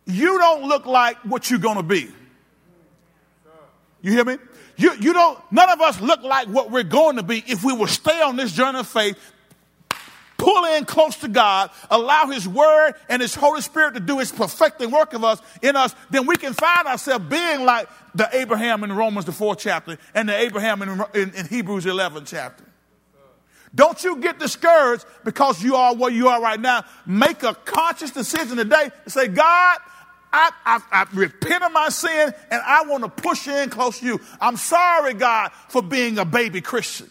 You 0.05 0.37
don't 0.37 0.67
look 0.67 0.85
like 0.85 1.17
what 1.19 1.49
you're 1.49 1.59
going 1.59 1.77
to 1.77 1.83
be. 1.83 2.09
You 4.01 4.11
hear 4.11 4.25
me? 4.25 4.37
You, 4.77 4.93
you 4.99 5.13
don't, 5.13 5.39
none 5.51 5.69
of 5.69 5.81
us 5.81 5.99
look 6.01 6.21
like 6.21 6.47
what 6.47 6.69
we're 6.69 6.83
going 6.83 7.15
to 7.15 7.23
be 7.23 7.43
if 7.47 7.63
we 7.63 7.73
will 7.73 7.87
stay 7.87 8.21
on 8.21 8.35
this 8.35 8.51
journey 8.51 8.79
of 8.79 8.87
faith, 8.87 9.17
pull 10.37 10.65
in 10.65 10.85
close 10.85 11.15
to 11.17 11.27
God, 11.27 11.71
allow 11.89 12.27
His 12.27 12.47
Word 12.47 12.93
and 13.09 13.21
His 13.21 13.33
Holy 13.33 13.61
Spirit 13.61 13.95
to 13.95 13.99
do 13.99 14.19
His 14.19 14.31
perfecting 14.31 14.91
work 14.91 15.13
of 15.13 15.23
us 15.23 15.41
in 15.61 15.75
us, 15.75 15.95
then 16.09 16.27
we 16.27 16.35
can 16.35 16.53
find 16.53 16.87
ourselves 16.87 17.25
being 17.29 17.65
like 17.65 17.87
the 18.13 18.29
Abraham 18.33 18.83
in 18.83 18.91
Romans, 18.91 19.25
the 19.25 19.31
fourth 19.31 19.59
chapter, 19.59 19.97
and 20.13 20.29
the 20.29 20.37
Abraham 20.37 20.81
in, 20.81 21.03
in, 21.13 21.33
in 21.33 21.47
Hebrews 21.47 21.85
11 21.85 22.25
chapter. 22.25 22.65
Don't 23.73 24.01
you 24.03 24.17
get 24.17 24.39
discouraged 24.39 25.05
because 25.25 25.61
you 25.61 25.75
are 25.75 25.93
where 25.93 26.11
you 26.11 26.29
are 26.29 26.41
right 26.41 26.59
now. 26.59 26.85
Make 27.05 27.43
a 27.43 27.53
conscious 27.53 28.11
decision 28.11 28.55
today 28.55 28.89
to 29.03 29.09
say, 29.09 29.27
God, 29.27 29.79
I, 30.31 30.51
I, 30.65 30.81
I, 30.91 31.05
repent 31.13 31.63
of 31.63 31.71
my 31.71 31.89
sin 31.89 32.33
and 32.51 32.61
I 32.65 32.83
want 32.85 33.03
to 33.03 33.09
push 33.09 33.47
in 33.47 33.69
close 33.69 33.99
to 33.99 34.05
you. 34.05 34.21
I'm 34.41 34.57
sorry, 34.57 35.13
God, 35.13 35.51
for 35.69 35.81
being 35.81 36.17
a 36.17 36.25
baby 36.25 36.59
Christian 36.61 37.09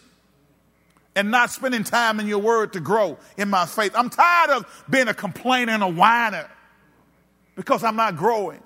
and 1.15 1.31
not 1.31 1.49
spending 1.49 1.83
time 1.83 2.19
in 2.19 2.27
your 2.27 2.39
word 2.39 2.73
to 2.73 2.79
grow 2.79 3.17
in 3.37 3.49
my 3.49 3.65
faith. 3.65 3.93
I'm 3.95 4.09
tired 4.09 4.51
of 4.51 4.85
being 4.89 5.07
a 5.07 5.13
complainer 5.13 5.71
and 5.71 5.81
a 5.81 5.87
whiner 5.87 6.49
because 7.55 7.83
I'm 7.83 7.95
not 7.95 8.15
growing. 8.15 8.61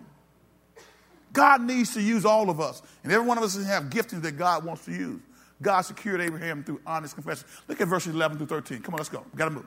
God 1.31 1.61
needs 1.61 1.93
to 1.93 2.01
use 2.01 2.25
all 2.25 2.49
of 2.49 2.59
us, 2.59 2.81
and 3.03 3.13
every 3.13 3.25
one 3.25 3.37
of 3.37 3.43
us 3.43 3.55
have 3.63 3.85
giftings 3.85 4.23
that 4.23 4.37
God 4.37 4.65
wants 4.65 4.85
to 4.85 4.91
use. 4.91 5.21
God 5.61 5.81
secured 5.81 6.21
Abraham 6.21 6.63
through 6.63 6.81
honest 6.85 7.15
confession. 7.15 7.45
Look 7.67 7.81
at 7.81 7.87
verses 7.87 8.15
11 8.15 8.37
through 8.37 8.47
13. 8.47 8.81
Come 8.81 8.95
on, 8.95 8.97
let's 8.97 9.09
go. 9.09 9.23
We 9.31 9.37
got 9.37 9.45
to 9.45 9.51
move. 9.51 9.65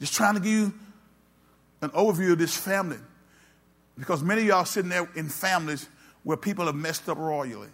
Just 0.00 0.14
trying 0.14 0.34
to 0.34 0.40
give 0.40 0.52
you 0.52 0.74
an 1.80 1.90
overview 1.90 2.32
of 2.32 2.38
this 2.38 2.56
family 2.56 2.98
because 3.98 4.22
many 4.22 4.42
of 4.42 4.48
y'all 4.48 4.64
sitting 4.64 4.90
there 4.90 5.08
in 5.14 5.28
families 5.28 5.88
where 6.22 6.36
people 6.36 6.66
have 6.66 6.74
messed 6.74 7.08
up 7.08 7.18
royally. 7.18 7.68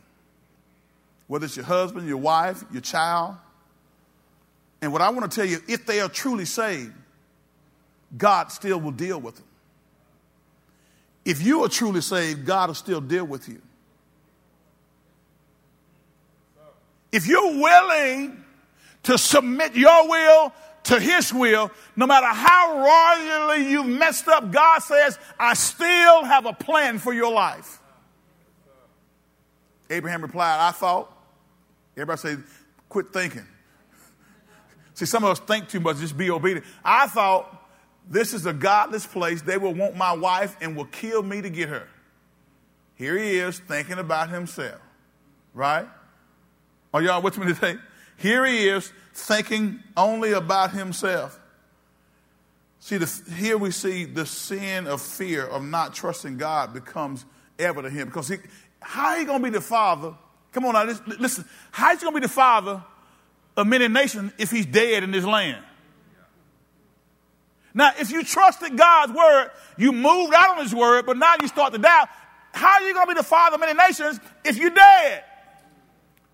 Whether 1.27 1.47
it's 1.47 1.57
your 1.57 1.65
husband, 1.65 2.07
your 2.09 2.19
wife, 2.19 2.65
your 2.71 2.83
child. 2.83 3.37
And 4.83 4.93
what 4.93 5.03
I 5.03 5.11
want 5.11 5.31
to 5.31 5.35
tell 5.35 5.47
you, 5.47 5.59
if 5.69 5.87
they 5.87 6.01
are 6.01 6.09
truly 6.09 6.45
saved, 6.45 6.93
God 8.17 8.53
still 8.53 8.79
will 8.81 8.93
deal 8.93 9.21
with 9.21 9.37
them. 9.37 9.45
If 11.25 11.43
you 11.43 11.65
are 11.65 11.69
truly 11.69 12.03
saved, 12.03 12.45
God 12.45 12.69
will 12.69 12.75
still 12.75 13.01
deal 13.01 13.25
with 13.25 13.49
you. 13.49 13.61
If 17.11 17.27
you're 17.27 17.59
willing 17.59 18.45
to 19.05 19.17
submit 19.17 19.75
your 19.75 20.09
will 20.09 20.53
to 20.85 21.01
his 21.01 21.33
will, 21.33 21.71
no 21.97 22.07
matter 22.07 22.27
how 22.27 22.79
royally 22.79 23.71
you've 23.71 23.87
messed 23.87 24.29
up, 24.29 24.53
God 24.53 24.81
says, 24.81 25.19
I 25.39 25.55
still 25.55 26.25
have 26.25 26.47
a 26.47 26.53
plan 26.53 26.99
for 26.99 27.13
your 27.13 27.33
life. 27.33 27.81
Abraham 29.91 30.23
replied, 30.23 30.61
I 30.61 30.73
thought. 30.73 31.11
Everybody 31.97 32.19
say, 32.19 32.37
quit 32.89 33.13
thinking. 33.13 33.47
See, 34.95 35.07
some 35.07 35.25
of 35.25 35.31
us 35.31 35.39
think 35.39 35.69
too 35.69 35.81
much, 35.81 35.99
just 35.99 36.17
be 36.17 36.31
obedient. 36.31 36.67
I 36.85 37.07
thought 37.07 37.69
this 38.09 38.35
is 38.35 38.45
a 38.47 38.53
godless 38.53 39.07
place. 39.07 39.43
They 39.43 39.59
will 39.59 39.75
want 39.75 39.97
my 39.97 40.13
wife 40.13 40.57
and 40.61 40.77
will 40.77 40.87
kill 40.87 41.23
me 41.23 41.41
to 41.41 41.51
get 41.51 41.69
her. 41.69 41.89
Here 42.97 43.17
he 43.17 43.39
is 43.39 43.59
thinking 43.59 43.99
about 43.99 44.31
himself. 44.31 44.81
Right? 45.55 45.87
Are 46.93 47.01
y'all 47.01 47.23
with 47.23 47.39
me 47.39 47.47
today? 47.47 47.77
Here 48.17 48.45
he 48.45 48.69
is 48.69 48.93
thinking 49.15 49.81
only 49.97 50.33
about 50.33 50.73
himself. 50.73 51.39
See, 52.81 52.99
the, 52.99 53.11
here 53.35 53.57
we 53.57 53.71
see 53.71 54.05
the 54.05 54.27
sin 54.27 54.87
of 54.87 55.01
fear 55.01 55.47
of 55.47 55.65
not 55.65 55.95
trusting 55.95 56.37
God 56.37 56.75
becomes 56.75 57.25
evident 57.59 57.95
to 57.95 58.01
him 58.01 58.09
because 58.09 58.29
he, 58.29 58.37
how 58.81 59.17
he 59.17 59.25
going 59.25 59.41
to 59.41 59.45
be 59.45 59.51
the 59.51 59.63
father? 59.63 60.15
Come 60.53 60.67
on 60.67 60.75
now, 60.75 60.95
listen. 61.19 61.47
How 61.71 61.95
he 61.95 62.01
going 62.01 62.13
to 62.13 62.21
be 62.21 62.27
the 62.27 62.33
father 62.33 62.83
of 63.57 63.67
many 63.67 63.89
nations 63.89 64.33
if 64.37 64.51
he's 64.51 64.67
dead 64.67 65.03
in 65.03 65.13
this 65.13 65.25
land? 65.25 65.65
Now, 67.73 67.93
if 67.99 68.11
you 68.11 68.23
trusted 68.23 68.77
God's 68.77 69.13
word, 69.13 69.51
you 69.77 69.91
moved 69.91 70.35
out 70.35 70.59
on 70.59 70.63
his 70.63 70.75
word, 70.75 71.07
but 71.07 71.17
now 71.17 71.35
you 71.41 71.49
start 71.49 71.73
to 71.73 71.79
doubt. 71.79 72.09
How 72.53 72.75
are 72.75 72.83
you 72.83 72.95
going 72.95 73.07
to 73.07 73.15
be 73.15 73.19
the 73.19 73.25
father 73.25 73.55
of 73.55 73.61
many 73.61 73.75
nations 73.75 74.21
if 74.45 74.57
you're 74.57 74.71
dead? 74.71 75.25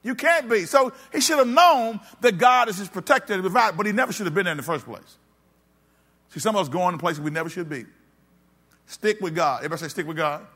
You 0.03 0.15
can't 0.15 0.49
be. 0.49 0.65
So 0.65 0.93
he 1.13 1.21
should 1.21 1.39
have 1.39 1.49
known 1.49 2.01
that 2.21 2.39
God 2.39 2.69
is 2.69 2.79
his 2.79 2.89
protector 2.89 3.35
and 3.35 3.43
provider, 3.43 3.77
but 3.77 3.87
he 3.87 3.93
never 3.93 4.13
should 4.13 4.27
have 4.27 4.35
been 4.35 4.45
there 4.45 4.53
in 4.53 4.57
the 4.57 4.63
first 4.63 4.87
place. 4.87 5.19
See, 6.31 6.41
some 6.41 6.57
of 6.57 6.63
us 6.63 6.69
going 6.69 6.93
to 6.93 6.99
places 6.99 7.21
we 7.21 7.31
never 7.31 7.49
should 7.49 7.69
be. 7.69 7.85
Stick 8.87 9.21
with 9.21 9.35
God. 9.35 9.59
Everybody 9.59 9.83
say, 9.83 9.89
stick 9.89 10.07
with 10.07 10.17
God. 10.17 10.47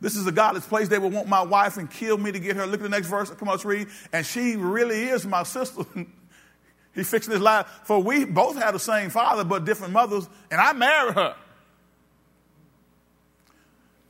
This 0.00 0.16
is 0.16 0.26
a 0.26 0.32
godless 0.32 0.66
place. 0.66 0.88
They 0.88 0.98
would 0.98 1.12
want 1.12 1.28
my 1.28 1.42
wife 1.42 1.76
and 1.76 1.90
kill 1.90 2.18
me 2.18 2.32
to 2.32 2.40
get 2.40 2.56
her. 2.56 2.66
Look 2.66 2.80
at 2.80 2.82
the 2.82 2.88
next 2.88 3.06
verse. 3.06 3.30
Come 3.30 3.48
on, 3.48 3.54
let's 3.54 3.64
read. 3.64 3.88
And 4.12 4.26
she 4.26 4.56
really 4.56 5.04
is 5.04 5.24
my 5.24 5.42
sister. 5.44 5.84
he 6.94 7.02
fixing 7.02 7.32
his 7.32 7.40
life. 7.40 7.66
For 7.84 8.02
we 8.02 8.24
both 8.24 8.56
had 8.56 8.72
the 8.72 8.80
same 8.80 9.10
father, 9.10 9.44
but 9.44 9.64
different 9.64 9.92
mothers, 9.92 10.28
and 10.50 10.60
I 10.60 10.72
married 10.72 11.14
her. 11.14 11.36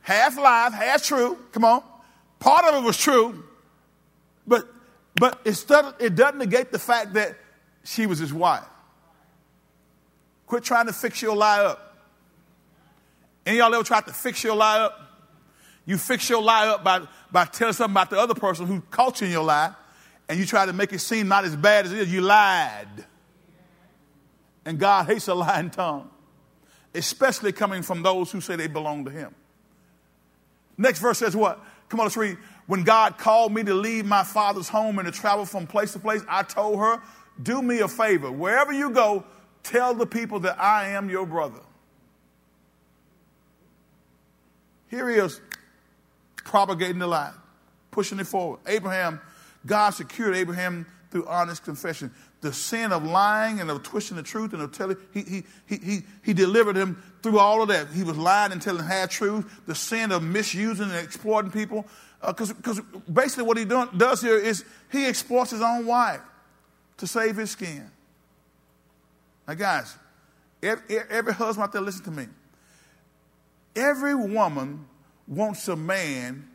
Half 0.01 0.37
lie, 0.37 0.69
half 0.71 1.03
true. 1.03 1.37
Come 1.51 1.63
on. 1.63 1.83
Part 2.39 2.65
of 2.65 2.83
it 2.83 2.85
was 2.85 2.97
true, 2.97 3.43
but 5.15 5.39
it 5.45 5.65
doesn't 6.15 6.37
negate 6.37 6.71
the 6.71 6.79
fact 6.79 7.13
that 7.13 7.37
she 7.83 8.05
was 8.05 8.19
his 8.19 8.33
wife. 8.33 8.63
Quit 10.47 10.63
trying 10.63 10.87
to 10.87 10.93
fix 10.93 11.21
your 11.21 11.35
lie 11.35 11.63
up. 11.63 11.97
Any 13.45 13.57
y'all 13.57 13.73
ever 13.73 13.83
tried 13.83 14.05
to 14.05 14.13
fix 14.13 14.43
your 14.43 14.55
lie 14.55 14.79
up? 14.79 14.99
You 15.85 15.97
fix 15.97 16.29
your 16.29 16.41
lie 16.41 16.67
up 16.67 16.83
by, 16.83 17.01
by 17.31 17.45
telling 17.45 17.73
something 17.73 17.93
about 17.93 18.09
the 18.09 18.19
other 18.19 18.33
person 18.33 18.65
who 18.67 18.81
caught 18.89 19.19
you 19.21 19.27
in 19.27 19.33
your 19.33 19.43
lie, 19.43 19.73
and 20.29 20.39
you 20.39 20.45
try 20.45 20.65
to 20.65 20.73
make 20.73 20.93
it 20.93 20.99
seem 20.99 21.27
not 21.27 21.43
as 21.43 21.55
bad 21.55 21.85
as 21.85 21.91
it 21.91 21.99
is. 21.99 22.13
You 22.13 22.21
lied. 22.21 22.87
And 24.65 24.79
God 24.79 25.07
hates 25.07 25.27
a 25.27 25.33
lying 25.33 25.69
tongue, 25.69 26.09
especially 26.95 27.51
coming 27.51 27.81
from 27.81 28.01
those 28.01 28.31
who 28.31 28.39
say 28.39 28.55
they 28.55 28.67
belong 28.67 29.03
to 29.05 29.11
Him. 29.11 29.35
Next 30.77 30.99
verse 30.99 31.19
says 31.19 31.35
what? 31.35 31.59
Come 31.89 31.99
on, 31.99 32.05
let's 32.05 32.17
read. 32.17 32.37
When 32.65 32.83
God 32.83 33.17
called 33.17 33.53
me 33.53 33.63
to 33.63 33.73
leave 33.73 34.05
my 34.05 34.23
father's 34.23 34.69
home 34.69 34.99
and 34.99 35.05
to 35.05 35.11
travel 35.11 35.45
from 35.45 35.67
place 35.67 35.93
to 35.93 35.99
place, 35.99 36.21
I 36.29 36.43
told 36.43 36.79
her, 36.79 37.01
Do 37.41 37.61
me 37.61 37.79
a 37.79 37.87
favor. 37.87 38.31
Wherever 38.31 38.71
you 38.71 38.91
go, 38.91 39.25
tell 39.63 39.93
the 39.93 40.05
people 40.05 40.39
that 40.41 40.61
I 40.61 40.89
am 40.89 41.09
your 41.09 41.25
brother. 41.25 41.59
Here 44.89 45.09
he 45.09 45.15
is 45.15 45.41
propagating 46.45 46.99
the 46.99 47.07
lie, 47.07 47.33
pushing 47.91 48.19
it 48.19 48.27
forward. 48.27 48.59
Abraham, 48.67 49.19
God 49.65 49.91
secured 49.91 50.35
Abraham 50.35 50.85
through 51.09 51.25
honest 51.27 51.63
confession. 51.63 52.11
The 52.41 52.51
sin 52.51 52.91
of 52.91 53.05
lying 53.05 53.61
and 53.61 53.71
of 53.71 53.83
twisting 53.83 54.17
the 54.17 54.23
truth 54.23 54.53
and 54.53 54.61
of 54.61 54.71
telling, 54.71 54.97
he, 55.13 55.21
he, 55.21 55.43
he, 55.65 55.77
he, 55.77 56.01
he 56.23 56.33
delivered 56.33 56.75
him 56.75 57.01
through 57.21 57.39
all 57.39 57.61
of 57.61 57.69
that. 57.69 57.87
He 57.89 58.03
was 58.03 58.17
lying 58.17 58.51
and 58.51 58.61
telling 58.61 58.83
half 58.83 59.09
truth. 59.09 59.61
The 59.65 59.75
sin 59.75 60.11
of 60.11 60.21
misusing 60.21 60.91
and 60.91 60.95
exploiting 60.95 61.51
people. 61.51 61.85
Because 62.25 62.51
uh, 62.51 62.81
basically 63.11 63.43
what 63.43 63.57
he 63.57 63.65
do, 63.65 63.87
does 63.95 64.21
here 64.21 64.37
is 64.37 64.63
he 64.91 65.05
exploits 65.05 65.51
his 65.51 65.61
own 65.61 65.85
wife 65.85 66.21
to 66.97 67.07
save 67.07 67.35
his 67.35 67.51
skin. 67.51 67.89
Now, 69.47 69.55
guys, 69.55 69.95
every, 70.61 70.99
every 71.09 71.33
husband 71.33 71.63
out 71.63 71.73
there, 71.73 71.81
listen 71.81 72.05
to 72.05 72.11
me. 72.11 72.27
Every 73.75 74.15
woman 74.15 74.85
wants 75.27 75.67
a 75.67 75.75
man 75.75 76.47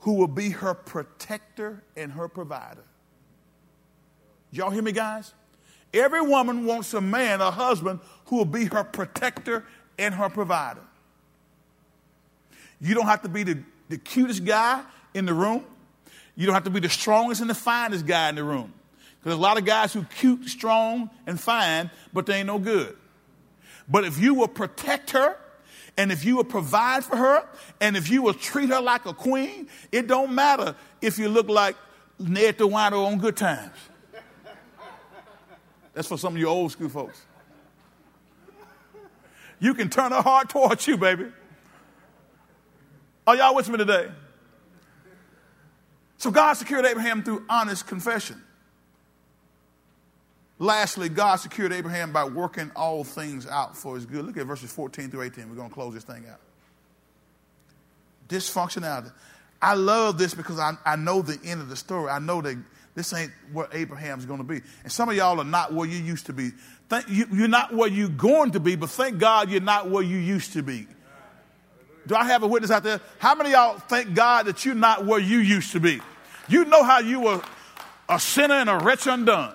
who 0.00 0.14
will 0.14 0.28
be 0.28 0.50
her 0.50 0.74
protector 0.74 1.82
and 1.96 2.12
her 2.12 2.28
provider. 2.28 2.84
Y'all 4.50 4.70
hear 4.70 4.82
me, 4.82 4.92
guys? 4.92 5.32
Every 5.94 6.20
woman 6.20 6.66
wants 6.66 6.92
a 6.94 7.00
man, 7.00 7.40
a 7.40 7.50
husband, 7.50 8.00
who 8.26 8.36
will 8.36 8.44
be 8.44 8.66
her 8.66 8.84
protector 8.84 9.64
and 9.98 10.14
her 10.14 10.28
provider. 10.28 10.82
You 12.80 12.94
don't 12.94 13.06
have 13.06 13.22
to 13.22 13.28
be 13.28 13.42
the, 13.44 13.62
the 13.92 13.98
cutest 13.98 14.46
guy 14.46 14.82
in 15.12 15.26
the 15.26 15.34
room. 15.34 15.64
You 16.34 16.46
don't 16.46 16.54
have 16.54 16.64
to 16.64 16.70
be 16.70 16.80
the 16.80 16.88
strongest 16.88 17.42
and 17.42 17.50
the 17.50 17.54
finest 17.54 18.06
guy 18.06 18.30
in 18.30 18.36
the 18.36 18.42
room. 18.42 18.72
Because 18.96 19.24
there's 19.24 19.38
a 19.38 19.42
lot 19.42 19.58
of 19.58 19.66
guys 19.66 19.92
who 19.92 20.04
cute, 20.16 20.48
strong, 20.48 21.10
and 21.26 21.38
fine, 21.38 21.90
but 22.10 22.24
they 22.24 22.36
ain't 22.36 22.46
no 22.46 22.58
good. 22.58 22.96
But 23.86 24.04
if 24.04 24.18
you 24.18 24.32
will 24.32 24.48
protect 24.48 25.10
her, 25.10 25.36
and 25.98 26.10
if 26.10 26.24
you 26.24 26.36
will 26.36 26.44
provide 26.44 27.04
for 27.04 27.16
her, 27.16 27.46
and 27.82 27.94
if 27.98 28.08
you 28.08 28.22
will 28.22 28.32
treat 28.32 28.70
her 28.70 28.80
like 28.80 29.04
a 29.04 29.12
queen, 29.12 29.68
it 29.92 30.06
don't 30.06 30.34
matter 30.34 30.74
if 31.02 31.18
you 31.18 31.28
look 31.28 31.50
like 31.50 31.76
Ned 32.18 32.56
the 32.56 32.66
Wino 32.66 33.04
on 33.04 33.18
good 33.18 33.36
times. 33.36 33.76
That's 35.92 36.08
for 36.08 36.16
some 36.16 36.32
of 36.32 36.40
you 36.40 36.46
old 36.46 36.72
school 36.72 36.88
folks. 36.88 37.20
You 39.60 39.74
can 39.74 39.90
turn 39.90 40.12
her 40.12 40.22
heart 40.22 40.48
towards 40.48 40.86
you, 40.86 40.96
baby. 40.96 41.26
Are 43.26 43.36
y'all 43.36 43.54
with 43.54 43.68
me 43.68 43.78
today? 43.78 44.08
So 46.18 46.30
God 46.30 46.54
secured 46.54 46.84
Abraham 46.86 47.22
through 47.22 47.44
honest 47.48 47.86
confession. 47.86 48.40
Lastly, 50.58 51.08
God 51.08 51.36
secured 51.36 51.72
Abraham 51.72 52.12
by 52.12 52.24
working 52.24 52.70
all 52.76 53.02
things 53.02 53.46
out 53.46 53.76
for 53.76 53.96
his 53.96 54.06
good. 54.06 54.24
Look 54.24 54.36
at 54.36 54.46
verses 54.46 54.72
14 54.72 55.10
through 55.10 55.22
18. 55.22 55.48
We're 55.48 55.56
going 55.56 55.68
to 55.68 55.74
close 55.74 55.94
this 55.94 56.04
thing 56.04 56.24
out. 56.30 56.38
Dysfunctionality. 58.28 59.12
I 59.60 59.74
love 59.74 60.18
this 60.18 60.34
because 60.34 60.58
I, 60.60 60.74
I 60.84 60.96
know 60.96 61.22
the 61.22 61.38
end 61.44 61.60
of 61.60 61.68
the 61.68 61.76
story. 61.76 62.10
I 62.10 62.20
know 62.20 62.40
that 62.42 62.56
this 62.94 63.12
ain't 63.12 63.32
where 63.52 63.68
Abraham's 63.72 64.26
going 64.26 64.38
to 64.38 64.44
be. 64.44 64.60
And 64.82 64.92
some 64.92 65.08
of 65.08 65.16
y'all 65.16 65.40
are 65.40 65.44
not 65.44 65.72
where 65.72 65.88
you 65.88 65.98
used 65.98 66.26
to 66.26 66.32
be. 66.32 66.50
Thank, 66.88 67.08
you, 67.08 67.26
you're 67.32 67.48
not 67.48 67.74
where 67.74 67.88
you're 67.88 68.08
going 68.08 68.52
to 68.52 68.60
be, 68.60 68.76
but 68.76 68.90
thank 68.90 69.18
God 69.18 69.50
you're 69.50 69.60
not 69.60 69.90
where 69.90 70.02
you 70.02 70.18
used 70.18 70.52
to 70.52 70.62
be. 70.62 70.86
Do 72.06 72.14
I 72.14 72.24
have 72.24 72.42
a 72.42 72.46
witness 72.46 72.70
out 72.70 72.82
there? 72.82 73.00
How 73.18 73.34
many 73.34 73.52
y'all 73.52 73.78
thank 73.78 74.14
God 74.14 74.46
that 74.46 74.64
you're 74.64 74.74
not 74.74 75.06
where 75.06 75.20
you 75.20 75.38
used 75.38 75.72
to 75.72 75.80
be? 75.80 76.00
You 76.48 76.64
know 76.64 76.82
how 76.82 76.98
you 76.98 77.20
were 77.20 77.42
a 78.08 78.18
sinner 78.18 78.54
and 78.54 78.68
a 78.68 78.78
wretch 78.78 79.06
undone. 79.06 79.54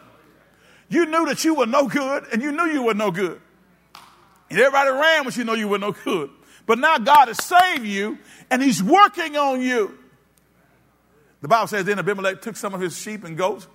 You 0.90 1.06
knew 1.06 1.26
that 1.26 1.44
you 1.44 1.56
were 1.56 1.66
no 1.66 1.88
good, 1.88 2.26
and 2.32 2.42
you 2.42 2.52
knew 2.52 2.66
you 2.66 2.84
were 2.84 2.94
no 2.94 3.12
good. 3.12 3.42
And 4.50 4.60
everybody 4.60 4.92
ran 4.92 5.26
when 5.26 5.34
you 5.34 5.44
know 5.44 5.54
you 5.54 5.68
were 5.68 5.80
no 5.80 5.92
good. 5.92 6.30
But 6.66 6.80
now 6.80 6.98
God 6.98 7.28
has 7.28 7.44
saved 7.44 7.86
you, 7.86 8.18
and 8.50 8.64
He's 8.64 8.82
working 8.82 9.36
on 9.36 9.62
you. 9.62 9.98
The 11.42 11.48
Bible 11.48 11.68
says 11.68 11.86
then 11.86 12.00
Abimelech 12.00 12.42
took 12.42 12.56
some 12.56 12.74
of 12.74 12.82
his 12.82 12.98
sheep 12.98 13.24
and 13.24 13.38
goats, 13.38 13.68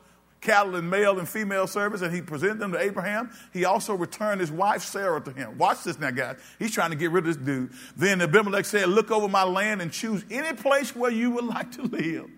cattle 0.43 0.77
and 0.77 0.91
male 0.91 1.19
and 1.19 1.29
female 1.29 1.67
servants, 1.67 2.03
and 2.03 2.15
he 2.15 2.21
presented 2.21 2.59
them 2.59 2.73
to 2.73 2.79
Abraham. 2.79 3.31
He 3.53 3.65
also 3.65 3.95
returned 3.95 4.41
his 4.41 4.53
wife 4.53 4.83
Sarah 4.83 5.21
to 5.23 5.33
him. 5.33 5.57
Watch 5.57 5.85
this 5.85 5.99
now, 5.99 6.11
guys. 6.11 6.37
He's 6.59 6.73
trying 6.73 6.91
to 6.91 6.97
get 6.97 7.11
rid 7.11 7.27
of 7.27 7.35
this 7.35 7.45
dude. 7.45 7.71
Then 7.97 8.21
Abimelech 8.21 8.67
said, 8.67 8.89
Look 8.89 9.11
over 9.11 9.29
my 9.29 9.45
land 9.45 9.81
and 9.81 9.91
choose 9.91 10.25
any 10.31 10.55
place 10.55 10.95
where 10.95 11.11
you 11.11 11.31
would 11.31 11.45
like 11.47 11.73
to 11.73 11.83
live. 11.83 12.29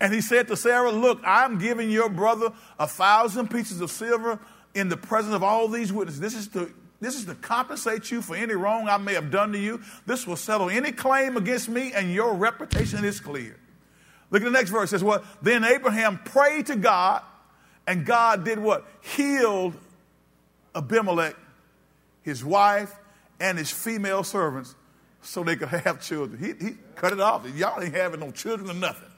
And 0.00 0.12
he 0.12 0.20
said 0.20 0.46
to 0.48 0.56
Sarah, 0.56 0.92
Look, 0.92 1.20
I'm 1.24 1.58
giving 1.58 1.90
your 1.90 2.08
brother 2.08 2.52
a 2.78 2.86
thousand 2.86 3.50
pieces 3.50 3.80
of 3.80 3.90
silver 3.90 4.38
in 4.74 4.88
the 4.88 4.96
presence 4.96 5.34
of 5.34 5.42
all 5.42 5.68
these 5.68 5.92
witnesses. 5.92 6.20
This 6.20 6.34
is 6.34 6.48
to 6.48 6.72
this 7.00 7.14
is 7.14 7.26
to 7.26 7.34
compensate 7.34 8.10
you 8.10 8.22
for 8.22 8.34
any 8.34 8.54
wrong 8.54 8.88
I 8.88 8.96
may 8.96 9.14
have 9.14 9.30
done 9.30 9.52
to 9.52 9.58
you. 9.58 9.82
This 10.06 10.26
will 10.26 10.36
settle 10.36 10.70
any 10.70 10.92
claim 10.92 11.36
against 11.36 11.68
me, 11.68 11.92
and 11.92 12.12
your 12.12 12.34
reputation 12.34 13.04
is 13.04 13.20
clear. 13.20 13.56
Look 14.30 14.42
at 14.42 14.44
the 14.44 14.50
next 14.50 14.70
verse. 14.70 14.88
It 14.88 14.90
says 14.90 15.04
what? 15.04 15.24
Then 15.42 15.64
Abraham 15.64 16.18
prayed 16.18 16.66
to 16.66 16.76
God, 16.76 17.22
and 17.86 18.04
God 18.04 18.44
did 18.44 18.58
what? 18.58 18.86
Healed 19.00 19.74
Abimelech, 20.74 21.36
his 22.22 22.44
wife, 22.44 22.94
and 23.40 23.56
his 23.58 23.70
female 23.70 24.24
servants 24.24 24.74
so 25.22 25.42
they 25.42 25.56
could 25.56 25.68
have 25.68 26.00
children. 26.00 26.38
He, 26.38 26.66
he 26.66 26.74
cut 26.94 27.12
it 27.12 27.20
off. 27.20 27.46
Y'all 27.54 27.82
ain't 27.82 27.94
having 27.94 28.20
no 28.20 28.30
children 28.30 28.70
or 28.70 28.74
nothing. 28.74 29.10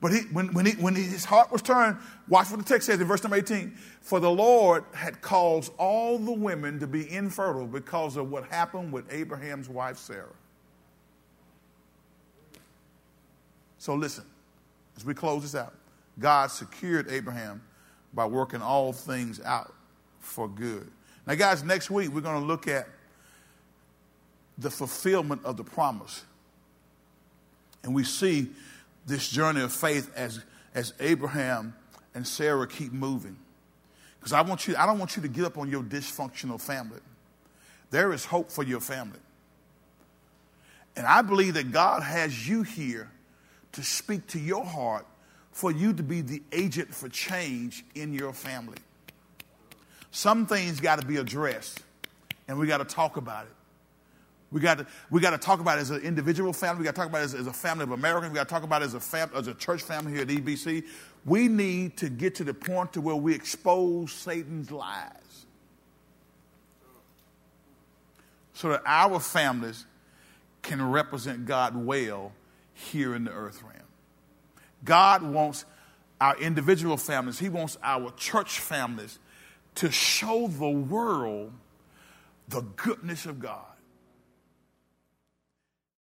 But 0.00 0.12
he, 0.12 0.20
when, 0.32 0.54
when, 0.54 0.64
he, 0.64 0.72
when 0.72 0.94
his 0.94 1.26
heart 1.26 1.52
was 1.52 1.60
turned, 1.60 1.98
watch 2.26 2.50
what 2.50 2.58
the 2.58 2.64
text 2.64 2.86
says 2.86 3.00
in 3.00 3.06
verse 3.06 3.22
number 3.22 3.36
18. 3.36 3.76
For 4.00 4.18
the 4.18 4.30
Lord 4.30 4.84
had 4.94 5.20
caused 5.20 5.72
all 5.76 6.18
the 6.18 6.32
women 6.32 6.80
to 6.80 6.86
be 6.86 7.10
infertile 7.12 7.66
because 7.66 8.16
of 8.16 8.30
what 8.30 8.44
happened 8.46 8.92
with 8.92 9.12
Abraham's 9.12 9.68
wife 9.68 9.98
Sarah. 9.98 10.26
So 13.80 13.94
listen, 13.94 14.24
as 14.94 15.06
we 15.06 15.14
close 15.14 15.40
this 15.40 15.54
out, 15.54 15.74
God 16.18 16.50
secured 16.50 17.10
Abraham 17.10 17.62
by 18.12 18.26
working 18.26 18.60
all 18.60 18.92
things 18.92 19.40
out 19.40 19.74
for 20.20 20.46
good. 20.46 20.88
Now, 21.26 21.34
guys, 21.34 21.64
next 21.64 21.90
week 21.90 22.10
we're 22.14 22.20
going 22.20 22.38
to 22.38 22.46
look 22.46 22.68
at 22.68 22.86
the 24.58 24.70
fulfillment 24.70 25.42
of 25.46 25.56
the 25.56 25.64
promise 25.64 26.24
And 27.82 27.94
we 27.94 28.04
see 28.04 28.50
this 29.06 29.26
journey 29.30 29.62
of 29.62 29.72
faith 29.72 30.12
as, 30.14 30.42
as 30.74 30.92
Abraham 31.00 31.74
and 32.14 32.26
Sarah 32.26 32.66
keep 32.66 32.92
moving. 32.92 33.38
Because 34.18 34.34
I 34.34 34.42
want 34.42 34.68
you, 34.68 34.76
I 34.76 34.84
don't 34.84 34.98
want 34.98 35.16
you 35.16 35.22
to 35.22 35.28
give 35.28 35.46
up 35.46 35.56
on 35.56 35.70
your 35.70 35.82
dysfunctional 35.82 36.60
family. 36.60 37.00
There 37.90 38.12
is 38.12 38.26
hope 38.26 38.50
for 38.50 38.62
your 38.62 38.80
family. 38.80 39.20
And 40.96 41.06
I 41.06 41.22
believe 41.22 41.54
that 41.54 41.72
God 41.72 42.02
has 42.02 42.46
you 42.46 42.62
here 42.62 43.10
to 43.72 43.82
speak 43.82 44.26
to 44.28 44.38
your 44.38 44.64
heart 44.64 45.06
for 45.52 45.70
you 45.70 45.92
to 45.92 46.02
be 46.02 46.20
the 46.20 46.42
agent 46.52 46.94
for 46.94 47.08
change 47.08 47.84
in 47.94 48.12
your 48.12 48.32
family. 48.32 48.78
Some 50.10 50.46
things 50.46 50.80
got 50.80 51.00
to 51.00 51.06
be 51.06 51.16
addressed, 51.16 51.80
and 52.48 52.58
we 52.58 52.66
got 52.66 52.78
to 52.78 52.84
talk 52.84 53.16
about 53.16 53.46
it. 53.46 53.52
We 54.52 54.60
got 54.60 54.78
to, 54.78 54.86
we 55.10 55.20
got 55.20 55.30
to 55.30 55.38
talk 55.38 55.60
about 55.60 55.78
it 55.78 55.82
as 55.82 55.90
an 55.90 56.02
individual 56.02 56.52
family. 56.52 56.80
We 56.80 56.84
got 56.84 56.96
to 56.96 57.00
talk 57.00 57.08
about 57.08 57.20
it 57.20 57.24
as, 57.24 57.34
as 57.34 57.46
a 57.46 57.52
family 57.52 57.84
of 57.84 57.92
Americans. 57.92 58.32
We 58.32 58.36
got 58.36 58.48
to 58.48 58.52
talk 58.52 58.64
about 58.64 58.82
it 58.82 58.86
as 58.86 58.94
a, 58.94 59.00
fam, 59.00 59.30
as 59.34 59.46
a 59.46 59.54
church 59.54 59.82
family 59.82 60.12
here 60.12 60.22
at 60.22 60.28
EBC. 60.28 60.84
We 61.24 61.46
need 61.46 61.96
to 61.98 62.08
get 62.08 62.34
to 62.36 62.44
the 62.44 62.54
point 62.54 62.94
to 62.94 63.00
where 63.00 63.14
we 63.14 63.32
expose 63.32 64.12
Satan's 64.12 64.72
lies. 64.72 65.46
So 68.54 68.70
that 68.70 68.82
our 68.84 69.20
families 69.20 69.86
can 70.62 70.90
represent 70.90 71.46
God 71.46 71.76
well 71.76 72.32
here 72.80 73.14
in 73.14 73.24
the 73.24 73.32
earth 73.32 73.62
realm. 73.62 73.76
God 74.84 75.22
wants 75.22 75.64
our 76.20 76.36
individual 76.38 76.96
families, 76.96 77.38
He 77.38 77.48
wants 77.48 77.78
our 77.82 78.10
church 78.12 78.60
families 78.60 79.18
to 79.76 79.90
show 79.90 80.48
the 80.48 80.68
world 80.68 81.52
the 82.48 82.62
goodness 82.62 83.26
of 83.26 83.40
God. 83.40 83.69